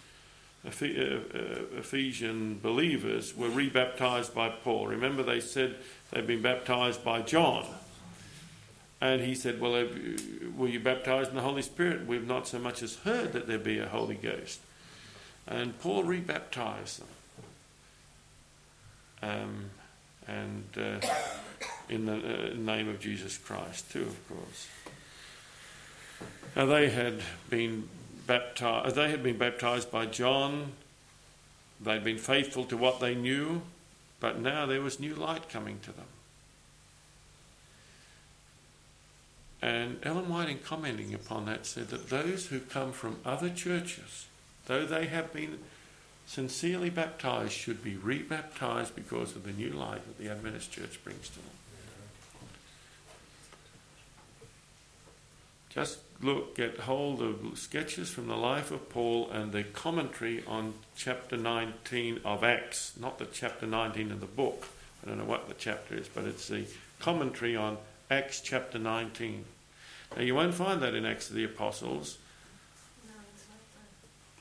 Ephesian 0.66 2.60
believers 2.60 3.36
were 3.36 3.50
rebaptized 3.50 4.36
by 4.36 4.50
Paul. 4.50 4.88
Remember, 4.88 5.24
they 5.24 5.40
said 5.40 5.78
they'd 6.12 6.28
been 6.28 6.42
baptized 6.42 7.04
by 7.04 7.22
John. 7.22 7.66
And 9.02 9.22
he 9.22 9.34
said, 9.36 9.62
Well, 9.62 9.88
were 10.58 10.68
you 10.68 10.80
baptized 10.82 11.30
in 11.30 11.36
the 11.36 11.42
Holy 11.42 11.62
Spirit? 11.62 12.06
We've 12.06 12.28
not 12.28 12.48
so 12.48 12.60
much 12.60 12.84
as 12.84 12.96
heard 12.98 13.32
that 13.34 13.48
there 13.48 13.58
be 13.58 13.80
a 13.80 13.88
Holy 13.88 14.16
Ghost. 14.16 14.60
And 15.48 15.80
Paul 15.80 16.04
rebaptized 16.04 17.00
them. 17.00 17.08
Um, 19.22 19.70
and 20.28 20.66
uh, 20.78 21.08
in 21.90 22.06
the 22.06 22.16
uh, 22.16 22.54
name 22.56 22.90
of 22.90 23.00
Jesus 23.00 23.38
Christ, 23.38 23.92
too, 23.92 24.04
of 24.04 24.28
course. 24.28 24.68
Now, 26.56 26.66
they 26.66 26.90
had 26.90 27.22
been 27.50 27.88
baptized, 28.30 28.96
they 28.96 29.10
had 29.10 29.24
been 29.24 29.40
baptized 29.40 29.90
by 29.90 30.06
John. 30.06 30.74
They'd 31.82 32.04
been 32.04 32.20
faithful 32.20 32.64
to 32.66 32.78
what 32.78 33.00
they 33.00 33.16
knew, 33.16 33.64
but 34.20 34.40
now 34.40 34.68
there 34.68 34.82
was 34.82 35.00
new 35.00 35.16
light 35.16 35.50
coming 35.50 35.80
to 35.80 35.92
them. 35.92 36.06
And 39.64 39.98
Ellen 40.04 40.30
White, 40.30 40.48
in 40.48 40.60
commenting 40.60 41.12
upon 41.16 41.48
that, 41.48 41.66
said 41.66 41.88
that 41.88 42.12
those 42.12 42.48
who 42.48 42.60
come 42.60 42.92
from 42.92 43.18
other 43.26 43.50
churches, 43.50 44.28
though 44.68 44.86
they 44.86 45.08
have 45.08 45.34
been 45.34 45.58
sincerely 46.28 46.92
baptized, 46.92 47.54
should 47.54 47.84
be 47.84 47.98
rebaptized 47.98 48.96
because 48.96 49.36
of 49.36 49.44
the 49.44 49.52
new 49.52 49.72
light 49.72 50.06
that 50.06 50.20
the 50.20 50.30
Adventist 50.30 50.72
Church 50.72 51.04
brings 51.04 51.30
to 51.30 51.40
them. 51.40 51.46
Just 55.70 56.00
look, 56.22 56.56
get 56.56 56.80
hold 56.80 57.22
of 57.22 57.58
sketches 57.58 58.10
from 58.10 58.28
the 58.28 58.36
life 58.36 58.72
of 58.72 58.90
Paul 58.90 59.30
and 59.32 59.52
the 59.52 59.64
commentary 59.64 60.44
on 60.46 60.74
chapter 60.96 61.38
19 61.38 62.22
of 62.26 62.44
Acts, 62.44 62.94
not 63.00 63.20
the 63.20 63.26
chapter 63.26 63.66
19 63.66 64.12
of 64.12 64.20
the 64.20 64.26
book. 64.26 64.68
I 65.04 65.08
don't 65.08 65.18
know 65.18 65.26
what 65.26 65.48
the 65.48 65.54
chapter 65.54 65.96
is, 65.96 66.08
but 66.08 66.26
it's 66.26 66.48
the 66.48 66.66
commentary 67.00 67.56
on 67.56 67.78
Acts 68.12 68.42
chapter 68.42 68.78
19. 68.78 69.46
Now, 70.16 70.22
you 70.22 70.36
won't 70.36 70.56
find 70.56 70.82
that 70.82 70.94
in 70.94 71.06
Acts 71.06 71.30
of 71.30 71.36
the 71.36 71.46
Apostles, 71.46 72.18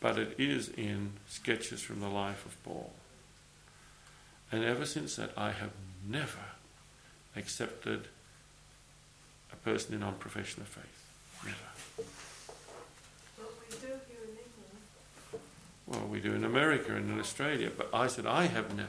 but 0.00 0.18
it 0.18 0.34
is 0.38 0.68
in 0.70 1.12
Sketches 1.28 1.82
from 1.82 2.00
the 2.00 2.08
Life 2.08 2.44
of 2.46 2.62
Paul. 2.64 2.92
And 4.50 4.64
ever 4.64 4.86
since 4.86 5.16
that, 5.16 5.30
I 5.36 5.52
have 5.52 5.72
never 6.08 6.38
accepted 7.36 8.08
a 9.52 9.56
person 9.56 9.94
in 9.94 10.02
on 10.02 10.14
profession 10.14 10.62
of 10.62 10.68
faith. 10.68 10.98
Never. 11.44 11.67
But 13.36 13.50
we 13.60 13.76
do 13.76 13.86
here 13.86 14.22
in 14.24 14.30
England. 14.30 15.42
Well, 15.86 16.06
we 16.10 16.20
do 16.20 16.34
in 16.34 16.44
America 16.44 16.94
and 16.94 17.10
in 17.10 17.18
Australia, 17.20 17.70
but 17.76 17.88
I 17.92 18.06
said 18.06 18.26
I 18.26 18.46
have 18.46 18.74
never, 18.74 18.88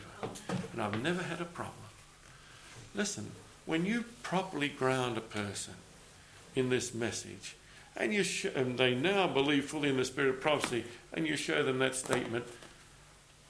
and 0.74 0.82
I've 0.82 1.02
never 1.02 1.24
had 1.24 1.42
a 1.42 1.46
problem. 1.46 1.76
Listen, 2.96 3.32
when 3.66 3.86
you 3.86 4.06
properly 4.24 4.70
ground 4.70 5.18
a 5.18 5.22
person 5.22 5.76
in 6.56 6.70
this 6.70 6.94
message, 6.94 7.56
and 7.96 8.14
you 8.14 8.24
sh- 8.24 8.46
and 8.46 8.78
they 8.78 8.96
now 8.96 9.28
believe 9.28 9.66
fully 9.66 9.90
in 9.90 9.98
the 9.98 10.06
spirit 10.06 10.30
of 10.30 10.42
prophecy, 10.42 10.86
and 11.14 11.28
you 11.28 11.36
show 11.36 11.64
them 11.64 11.80
that 11.80 11.96
statement, 11.96 12.46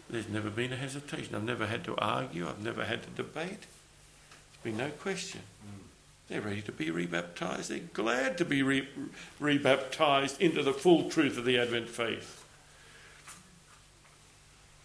there's 0.10 0.28
never 0.28 0.50
been 0.50 0.74
a 0.74 0.76
hesitation. 0.76 1.36
I've 1.36 1.44
never 1.44 1.68
had 1.68 1.84
to 1.86 1.96
argue. 1.98 2.48
I've 2.48 2.64
never 2.64 2.86
had 2.86 3.04
to 3.04 3.10
debate. 3.10 3.62
There's 4.64 4.64
been 4.64 4.78
no 4.78 4.90
question. 4.90 5.42
They're 6.30 6.42
ready 6.42 6.62
to 6.62 6.72
be 6.72 6.92
rebaptized. 6.92 7.72
They're 7.72 7.80
glad 7.92 8.38
to 8.38 8.46
be 8.46 8.62
re- 8.62 8.88
rebaptized 9.40 10.40
into 10.40 10.62
the 10.62 10.74
full 10.74 11.10
truth 11.10 11.40
of 11.40 11.46
the 11.46 11.58
Advent 11.58 11.90
faith. 11.90 12.46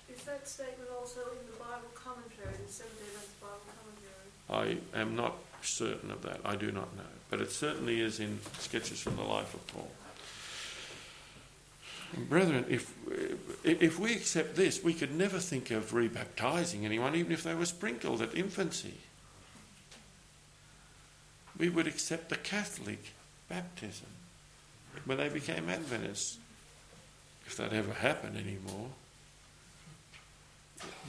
Is 0.08 0.24
that 0.24 0.48
statement 0.48 0.88
also 0.98 1.20
in 1.20 1.46
the 1.52 1.58
Bible 1.58 1.90
commentary, 1.94 2.54
the 2.66 2.72
Seventh 2.72 2.98
Day 2.98 3.04
Adventist 3.08 3.40
Bible 3.42 3.60
commentary? 4.48 4.80
I 4.94 4.98
am 4.98 5.14
not 5.14 5.36
certain 5.60 6.10
of 6.10 6.22
that. 6.22 6.40
I 6.46 6.56
do 6.56 6.72
not 6.72 6.96
know. 6.96 7.02
But 7.28 7.42
it 7.42 7.50
certainly 7.50 8.00
is 8.00 8.20
in 8.20 8.38
Sketches 8.58 9.00
from 9.00 9.16
the 9.16 9.22
Life 9.22 9.52
of 9.52 9.66
Paul. 9.66 9.90
And 12.16 12.28
brethren, 12.28 12.64
if, 12.70 12.94
if 13.64 13.98
we 13.98 14.12
accept 14.12 14.56
this, 14.56 14.82
we 14.82 14.94
could 14.94 15.14
never 15.14 15.38
think 15.38 15.70
of 15.70 15.92
rebaptizing 15.92 16.84
anyone, 16.84 17.14
even 17.14 17.32
if 17.32 17.42
they 17.42 17.54
were 17.54 17.66
sprinkled 17.66 18.22
at 18.22 18.34
infancy. 18.34 18.94
We 21.58 21.68
would 21.68 21.86
accept 21.86 22.28
the 22.28 22.36
Catholic 22.36 23.12
baptism 23.48 24.08
when 25.04 25.18
they 25.18 25.28
became 25.28 25.68
Adventists, 25.68 26.38
if 27.46 27.56
that 27.56 27.72
ever 27.72 27.92
happened 27.92 28.36
anymore. 28.36 28.88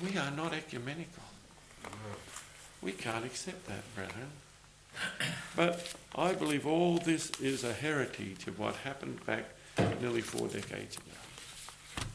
We 0.04 0.18
are 0.18 0.32
not 0.32 0.54
ecumenical. 0.54 1.24
We 2.82 2.92
can't 2.92 3.26
accept 3.26 3.68
that, 3.68 3.84
brethren. 3.96 4.32
But 5.56 5.94
I 6.16 6.34
believe 6.34 6.68
all 6.68 6.98
this 6.98 7.32
is 7.40 7.64
a 7.64 7.74
heritage 7.74 8.48
of 8.48 8.60
what 8.60 8.76
happened 8.78 9.26
back 9.26 9.46
nearly 10.02 10.22
four 10.22 10.48
decades 10.48 10.98
ago. 10.98 12.06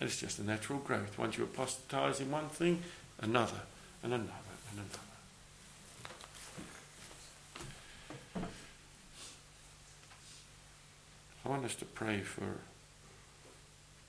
And 0.00 0.08
it's 0.08 0.20
just 0.20 0.38
a 0.38 0.44
natural 0.44 0.78
growth. 0.80 1.18
Once 1.18 1.38
you 1.38 1.44
apostatize 1.44 2.20
in 2.20 2.30
one 2.30 2.48
thing, 2.48 2.82
another, 3.20 3.60
and 4.02 4.12
another, 4.12 4.32
and 4.70 4.80
another. 4.80 5.05
I 11.46 11.48
want 11.48 11.64
us 11.64 11.76
to 11.76 11.84
pray 11.84 12.22
for 12.22 12.58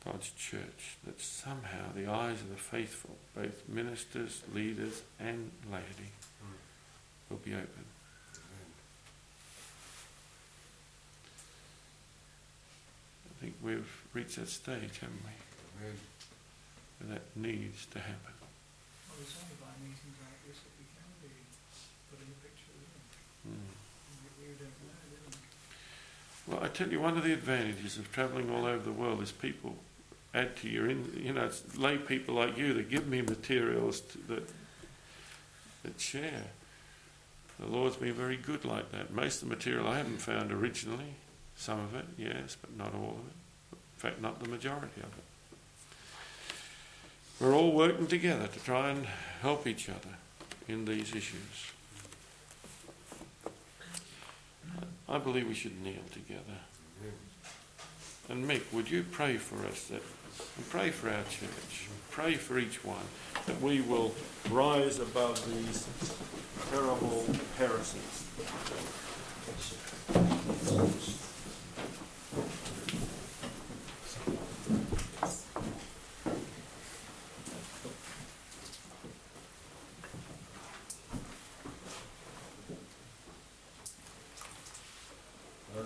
God's 0.03 0.31
church 0.31 0.97
that 1.05 1.21
somehow 1.21 1.93
the 1.95 2.07
eyes 2.07 2.41
of 2.41 2.49
the 2.49 2.55
faithful, 2.55 3.15
both 3.35 3.61
ministers, 3.69 4.41
leaders, 4.55 5.03
and 5.19 5.51
laity, 5.71 6.09
will 7.29 7.37
be 7.37 7.53
open. 7.53 7.85
I 13.29 13.33
think 13.39 13.53
we've 13.61 14.01
reached 14.13 14.37
that 14.37 14.49
stage, 14.49 14.97
haven't 14.99 15.21
we? 15.21 15.85
Where 15.85 17.13
that 17.13 17.21
needs 17.35 17.85
to 17.93 17.99
happen. 17.99 18.33
Well, 18.33 19.19
it's 19.21 19.37
only 19.37 19.61
by 19.61 19.77
meetings 19.85 20.17
like 20.25 20.41
this 20.49 20.57
that 20.57 20.73
we 20.81 20.89
can 20.89 21.05
be 21.21 21.29
putting 22.09 22.33
a 22.33 22.37
picture 22.41 22.73
in. 22.73 23.53
Mm. 23.53 23.61
We, 24.41 24.49
we 24.49 24.57
don't 24.57 24.73
know, 24.89 24.97
do 25.05 25.21
we? 25.29 25.37
Well, 26.47 26.63
I 26.63 26.69
tell 26.69 26.87
you, 26.89 26.99
one 27.01 27.17
of 27.17 27.23
the 27.23 27.33
advantages 27.33 27.97
of 27.97 28.11
travelling 28.11 28.49
all 28.49 28.65
over 28.65 28.83
the 28.83 28.91
world 28.91 29.21
is 29.21 29.31
people 29.31 29.75
add 30.33 30.55
to 30.57 30.69
your, 30.69 30.89
in, 30.89 31.21
you 31.21 31.33
know, 31.33 31.45
it's 31.45 31.77
lay 31.77 31.97
people 31.97 32.35
like 32.35 32.57
you 32.57 32.73
that 32.73 32.89
give 32.89 33.07
me 33.07 33.21
materials 33.21 34.01
to, 34.01 34.17
that 34.29 34.49
that 35.87 35.99
share. 35.99 36.43
The 37.59 37.65
Lord's 37.65 37.95
been 37.95 38.13
very 38.13 38.37
good 38.37 38.65
like 38.65 38.91
that. 38.91 39.11
Most 39.11 39.41
of 39.41 39.49
the 39.49 39.55
material 39.55 39.87
I 39.87 39.97
haven't 39.97 40.19
found 40.19 40.51
originally. 40.51 41.15
Some 41.55 41.79
of 41.79 41.95
it, 41.95 42.05
yes, 42.17 42.55
but 42.61 42.77
not 42.77 42.93
all 42.93 43.17
of 43.19 43.27
it. 43.27 43.33
In 43.71 43.97
fact, 43.97 44.21
not 44.21 44.39
the 44.39 44.47
majority 44.47 45.01
of 45.01 45.17
it. 45.17 45.23
We're 47.39 47.55
all 47.55 47.71
working 47.71 48.05
together 48.05 48.47
to 48.47 48.59
try 48.59 48.89
and 48.89 49.07
help 49.41 49.65
each 49.65 49.89
other 49.89 50.17
in 50.67 50.85
these 50.85 51.15
issues. 51.15 51.71
I 55.09 55.17
believe 55.19 55.47
we 55.47 55.53
should 55.53 55.81
kneel 55.81 56.03
together. 56.11 56.59
And 58.29 58.47
Mick, 58.47 58.61
would 58.73 58.89
you 58.89 59.05
pray 59.09 59.37
for 59.37 59.65
us 59.65 59.85
that, 59.85 60.01
and 60.57 60.69
pray 60.69 60.91
for 60.91 61.09
our 61.09 61.23
church, 61.23 61.87
pray 62.11 62.33
for 62.33 62.59
each 62.59 62.83
one, 62.83 63.05
that 63.45 63.61
we 63.61 63.79
will 63.79 64.13
rise 64.51 64.99
above 64.99 65.41
these 65.47 65.87
terrible 66.71 67.25
heresies. 67.57 68.25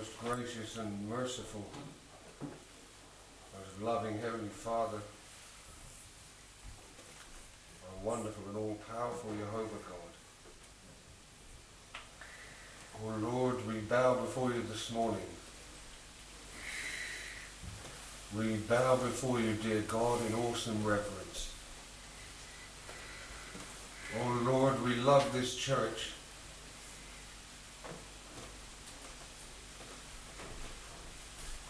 most 0.01 0.19
gracious 0.19 0.77
and 0.77 1.09
merciful, 1.31 1.65
most 2.41 3.81
loving 3.81 4.19
Heavenly 4.19 4.49
Father, 4.49 4.97
our 7.87 8.03
wonderful 8.03 8.43
and 8.49 8.57
all 8.57 8.77
powerful 8.89 9.31
Jehovah 9.39 9.69
God. 9.89 10.11
Oh 13.01 13.15
Lord, 13.31 13.65
we 13.65 13.75
bow 13.75 14.15
before 14.15 14.51
you 14.51 14.61
this 14.63 14.91
morning. 14.91 15.21
We 18.37 18.57
bow 18.57 18.97
before 18.97 19.39
you, 19.39 19.53
dear 19.53 19.83
God, 19.87 20.19
in 20.27 20.35
awesome 20.35 20.83
reverence. 20.83 21.53
Oh 24.19 24.41
Lord, 24.43 24.83
we 24.83 24.95
love 24.95 25.31
this 25.31 25.55
church. 25.55 26.09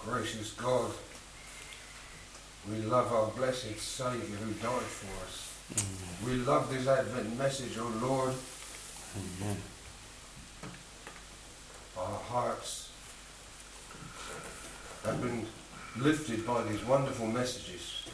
Gracious 0.05 0.53
God, 0.53 0.91
we 2.67 2.77
love 2.77 3.13
our 3.13 3.27
blessed 3.37 3.79
Saviour 3.79 4.37
who 4.37 4.51
died 4.53 4.81
for 4.81 5.25
us. 5.25 5.53
Mm-hmm. 5.75 6.25
We 6.25 6.35
love 6.37 6.71
this 6.71 6.87
Advent 6.87 7.37
message, 7.37 7.77
O 7.77 7.83
oh 7.83 8.07
Lord. 8.07 8.33
Mm-hmm. 8.33 9.53
Our 11.99 12.17
hearts 12.17 12.89
have 15.05 15.21
been 15.21 15.45
lifted 15.97 16.47
by 16.47 16.63
these 16.63 16.83
wonderful 16.83 17.27
messages. 17.27 18.05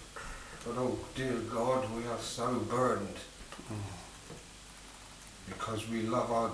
But 0.66 0.78
oh 0.78 1.00
dear 1.16 1.38
God, 1.50 1.90
we 1.96 2.06
are 2.08 2.20
so 2.20 2.54
burdened 2.70 3.16
because 5.48 5.88
we 5.88 6.02
love 6.02 6.32
our 6.32 6.52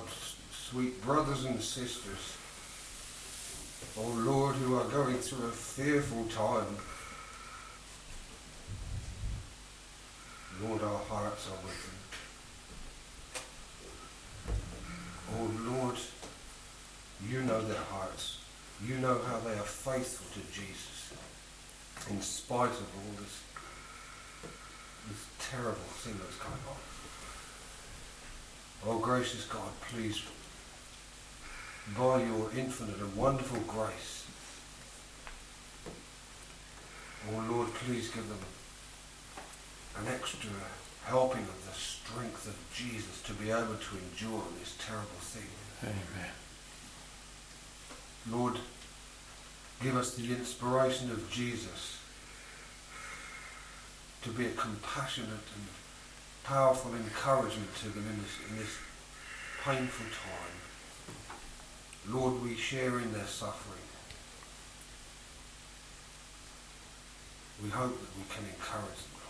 sweet 0.52 1.02
brothers 1.02 1.46
and 1.46 1.60
sisters. 1.60 2.38
Oh 3.98 4.14
Lord, 4.16 4.56
who 4.56 4.76
are 4.76 4.86
going 4.86 5.18
through 5.18 5.48
a 5.48 5.52
fearful 5.52 6.26
time. 6.26 6.78
Lord, 10.62 10.82
our 10.82 11.00
hearts 11.10 11.48
are 11.48 11.62
with 11.66 11.80
them. 11.84 12.00
Oh 15.36 15.50
Lord, 15.72 15.98
you 17.30 17.42
know 17.42 17.62
their 17.62 17.84
hearts. 17.92 18.40
You 18.86 18.96
know 18.96 19.20
how 19.28 19.40
they 19.40 19.54
are 19.54 19.64
faithful 19.64 20.28
to 20.34 20.48
Jesus 20.52 21.14
in 22.10 22.22
spite 22.22 22.72
of 22.72 22.88
all 22.98 23.14
this, 23.20 23.42
this 25.08 25.26
terrible 25.40 25.90
thing 26.04 26.16
that's 26.22 26.38
going 26.38 26.64
on. 26.68 26.82
Oh 28.86 29.00
gracious 29.00 29.46
God, 29.46 29.72
please, 29.90 30.22
by 31.98 32.24
your 32.24 32.50
infinite 32.56 32.98
and 32.98 33.16
wonderful 33.16 33.60
grace, 33.68 34.26
oh 37.30 37.46
Lord, 37.50 37.74
please 37.74 38.10
give 38.10 38.28
them 38.28 38.40
an 40.00 40.08
extra 40.08 40.50
helping 41.06 41.42
of 41.42 41.66
the 41.66 41.74
strength 41.74 42.48
of 42.48 42.56
Jesus 42.74 43.22
to 43.24 43.34
be 43.34 43.52
able 43.52 43.76
to 43.76 43.98
endure 43.98 44.44
this 44.60 44.76
terrible 44.80 45.20
thing. 45.20 45.50
Amen. 45.84 46.32
Lord, 48.32 48.58
give 49.82 49.98
us 49.98 50.16
the 50.16 50.32
inspiration 50.34 51.12
of 51.12 51.30
Jesus 51.30 52.00
to 54.24 54.30
be 54.30 54.46
a 54.46 54.52
compassionate 54.52 55.30
and 55.30 55.68
powerful 56.44 56.94
encouragement 56.96 57.76
to 57.82 57.90
them 57.90 58.06
in 58.10 58.22
this, 58.22 58.50
in 58.50 58.58
this 58.58 58.78
painful 59.64 60.06
time. 60.06 60.73
Lord, 62.10 62.44
we 62.44 62.56
share 62.56 63.00
in 63.00 63.14
their 63.14 63.26
suffering. 63.26 63.80
We 67.64 67.70
hope 67.70 68.00
that 68.00 68.18
we 68.18 68.24
can 68.30 68.44
encourage 68.46 68.98
them, 68.98 69.22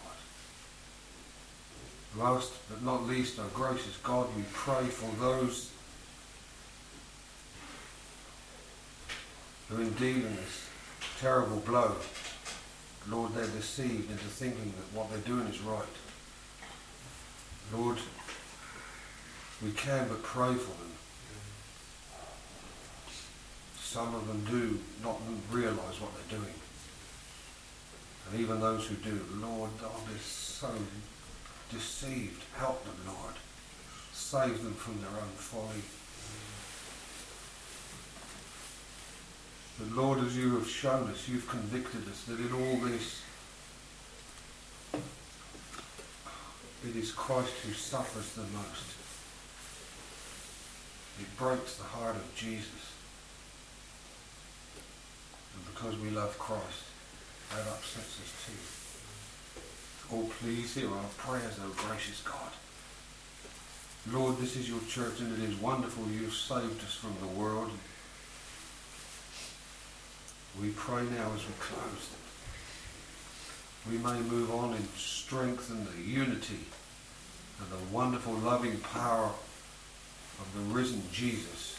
Lord. 2.16 2.36
Last 2.36 2.54
but 2.70 2.82
not 2.84 3.06
least, 3.06 3.40
our 3.40 3.50
gracious 3.54 3.98
God, 3.98 4.28
we 4.36 4.44
pray 4.54 4.86
for 4.86 5.10
those 5.24 5.70
who 9.70 9.82
in 9.82 9.96
this 10.36 10.68
terrible 11.20 11.58
blow, 11.58 11.96
Lord, 13.10 13.34
they're 13.34 13.48
deceived 13.48 14.12
into 14.12 14.24
thinking 14.26 14.74
that 14.78 14.98
what 14.98 15.10
they're 15.10 15.20
doing 15.20 15.48
is 15.48 15.60
right. 15.62 15.84
Lord, 17.74 17.98
we 19.64 19.72
can 19.72 20.08
but 20.08 20.22
pray 20.24 20.54
for 20.54 20.72
them. 20.84 20.93
Some 23.94 24.16
of 24.16 24.28
them 24.28 24.44
do 24.50 24.80
not 25.04 25.22
realise 25.52 26.02
what 26.02 26.10
they're 26.16 26.40
doing. 26.40 26.56
And 28.26 28.40
even 28.40 28.60
those 28.60 28.88
who 28.88 28.96
do, 28.96 29.24
Lord, 29.36 29.70
is 30.16 30.22
so 30.24 30.72
deceived. 31.72 32.42
Help 32.58 32.84
them, 32.86 32.96
Lord. 33.06 33.36
Save 34.12 34.64
them 34.64 34.74
from 34.74 35.00
their 35.00 35.12
own 35.12 35.30
folly. 35.36 35.84
But 39.78 39.96
Lord, 39.96 40.26
as 40.26 40.36
you 40.36 40.56
have 40.56 40.68
shown 40.68 41.12
us, 41.12 41.30
you've 41.30 41.48
convicted 41.48 42.08
us 42.10 42.24
that 42.24 42.40
in 42.40 42.52
all 42.52 42.78
this, 42.78 43.22
it 46.84 46.96
is 46.96 47.12
Christ 47.12 47.54
who 47.64 47.74
suffers 47.74 48.32
the 48.32 48.58
most. 48.58 48.86
It 51.22 51.38
breaks 51.38 51.76
the 51.76 51.84
heart 51.84 52.16
of 52.16 52.36
Jesus. 52.36 52.93
And 55.54 55.66
because 55.74 55.98
we 55.98 56.10
love 56.10 56.38
Christ, 56.38 56.84
that 57.52 57.68
upsets 57.68 58.20
us 58.20 58.34
too. 58.46 60.16
Oh, 60.16 60.30
please 60.40 60.76
hear 60.76 60.90
our 60.90 61.10
prayers, 61.18 61.60
O 61.64 61.70
gracious 61.88 62.22
God. 62.24 62.52
Lord, 64.12 64.38
this 64.38 64.56
is 64.56 64.68
your 64.68 64.82
church 64.90 65.22
and 65.22 65.32
it 65.42 65.50
is 65.50 65.56
wonderful 65.58 66.04
you've 66.10 66.34
saved 66.34 66.84
us 66.84 66.96
from 66.96 67.16
the 67.22 67.40
world 67.40 67.72
we 70.62 70.70
pray 70.70 71.04
now 71.04 71.32
as 71.36 71.46
we 71.48 71.54
close 71.60 72.10
that 72.10 73.90
we 73.90 73.98
may 73.98 74.20
move 74.30 74.52
on 74.52 74.74
in 74.74 74.88
strength 74.96 75.70
and 75.72 75.88
the 75.88 76.02
unity 76.02 76.60
and 77.60 77.72
the 77.72 77.94
wonderful 77.94 78.34
loving 78.34 78.78
power 78.80 79.32
of 80.40 80.54
the 80.56 80.74
risen 80.74 81.02
Jesus. 81.12 81.73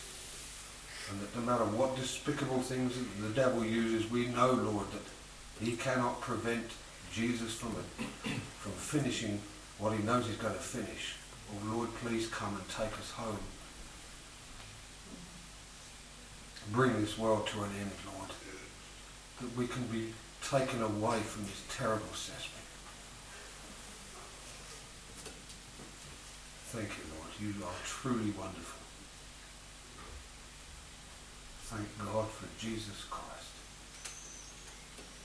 And 1.10 1.20
that 1.20 1.36
no 1.36 1.42
matter 1.42 1.64
what 1.64 1.96
despicable 1.96 2.60
things 2.60 2.94
the 3.20 3.28
devil 3.30 3.64
uses, 3.64 4.10
we 4.10 4.26
know, 4.28 4.52
Lord, 4.52 4.86
that 4.92 5.64
he 5.64 5.76
cannot 5.76 6.20
prevent 6.20 6.64
Jesus 7.12 7.54
from, 7.54 7.72
from 8.60 8.72
finishing 8.72 9.40
what 9.78 9.92
he 9.92 10.02
knows 10.02 10.26
he's 10.26 10.36
going 10.36 10.54
to 10.54 10.60
finish. 10.60 11.16
Oh 11.52 11.74
Lord, 11.76 11.94
please 11.96 12.26
come 12.28 12.54
and 12.54 12.68
take 12.68 12.98
us 12.98 13.10
home. 13.12 13.38
Bring 16.72 17.00
this 17.00 17.18
world 17.18 17.46
to 17.48 17.62
an 17.62 17.70
end, 17.78 17.90
Lord 18.06 18.30
that 19.40 19.56
we 19.56 19.66
can 19.66 19.82
be 19.84 20.12
taken 20.42 20.82
away 20.82 21.18
from 21.20 21.44
this 21.44 21.62
terrible 21.76 22.06
assessment. 22.12 22.64
Thank 26.70 26.88
you, 26.88 27.04
Lord. 27.14 27.30
You 27.40 27.64
are 27.64 27.74
truly 27.84 28.30
wonderful. 28.30 28.73
Thank 31.74 31.98
God 31.98 32.28
for 32.30 32.46
Jesus 32.56 33.04
Christ. 33.10 33.50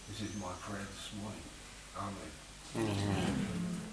This 0.09 0.21
is 0.27 0.35
my 0.41 0.49
prayer 0.59 0.81
this 0.81 1.11
morning. 1.21 1.45
Amen. 1.95 2.31
Amen. 2.76 3.89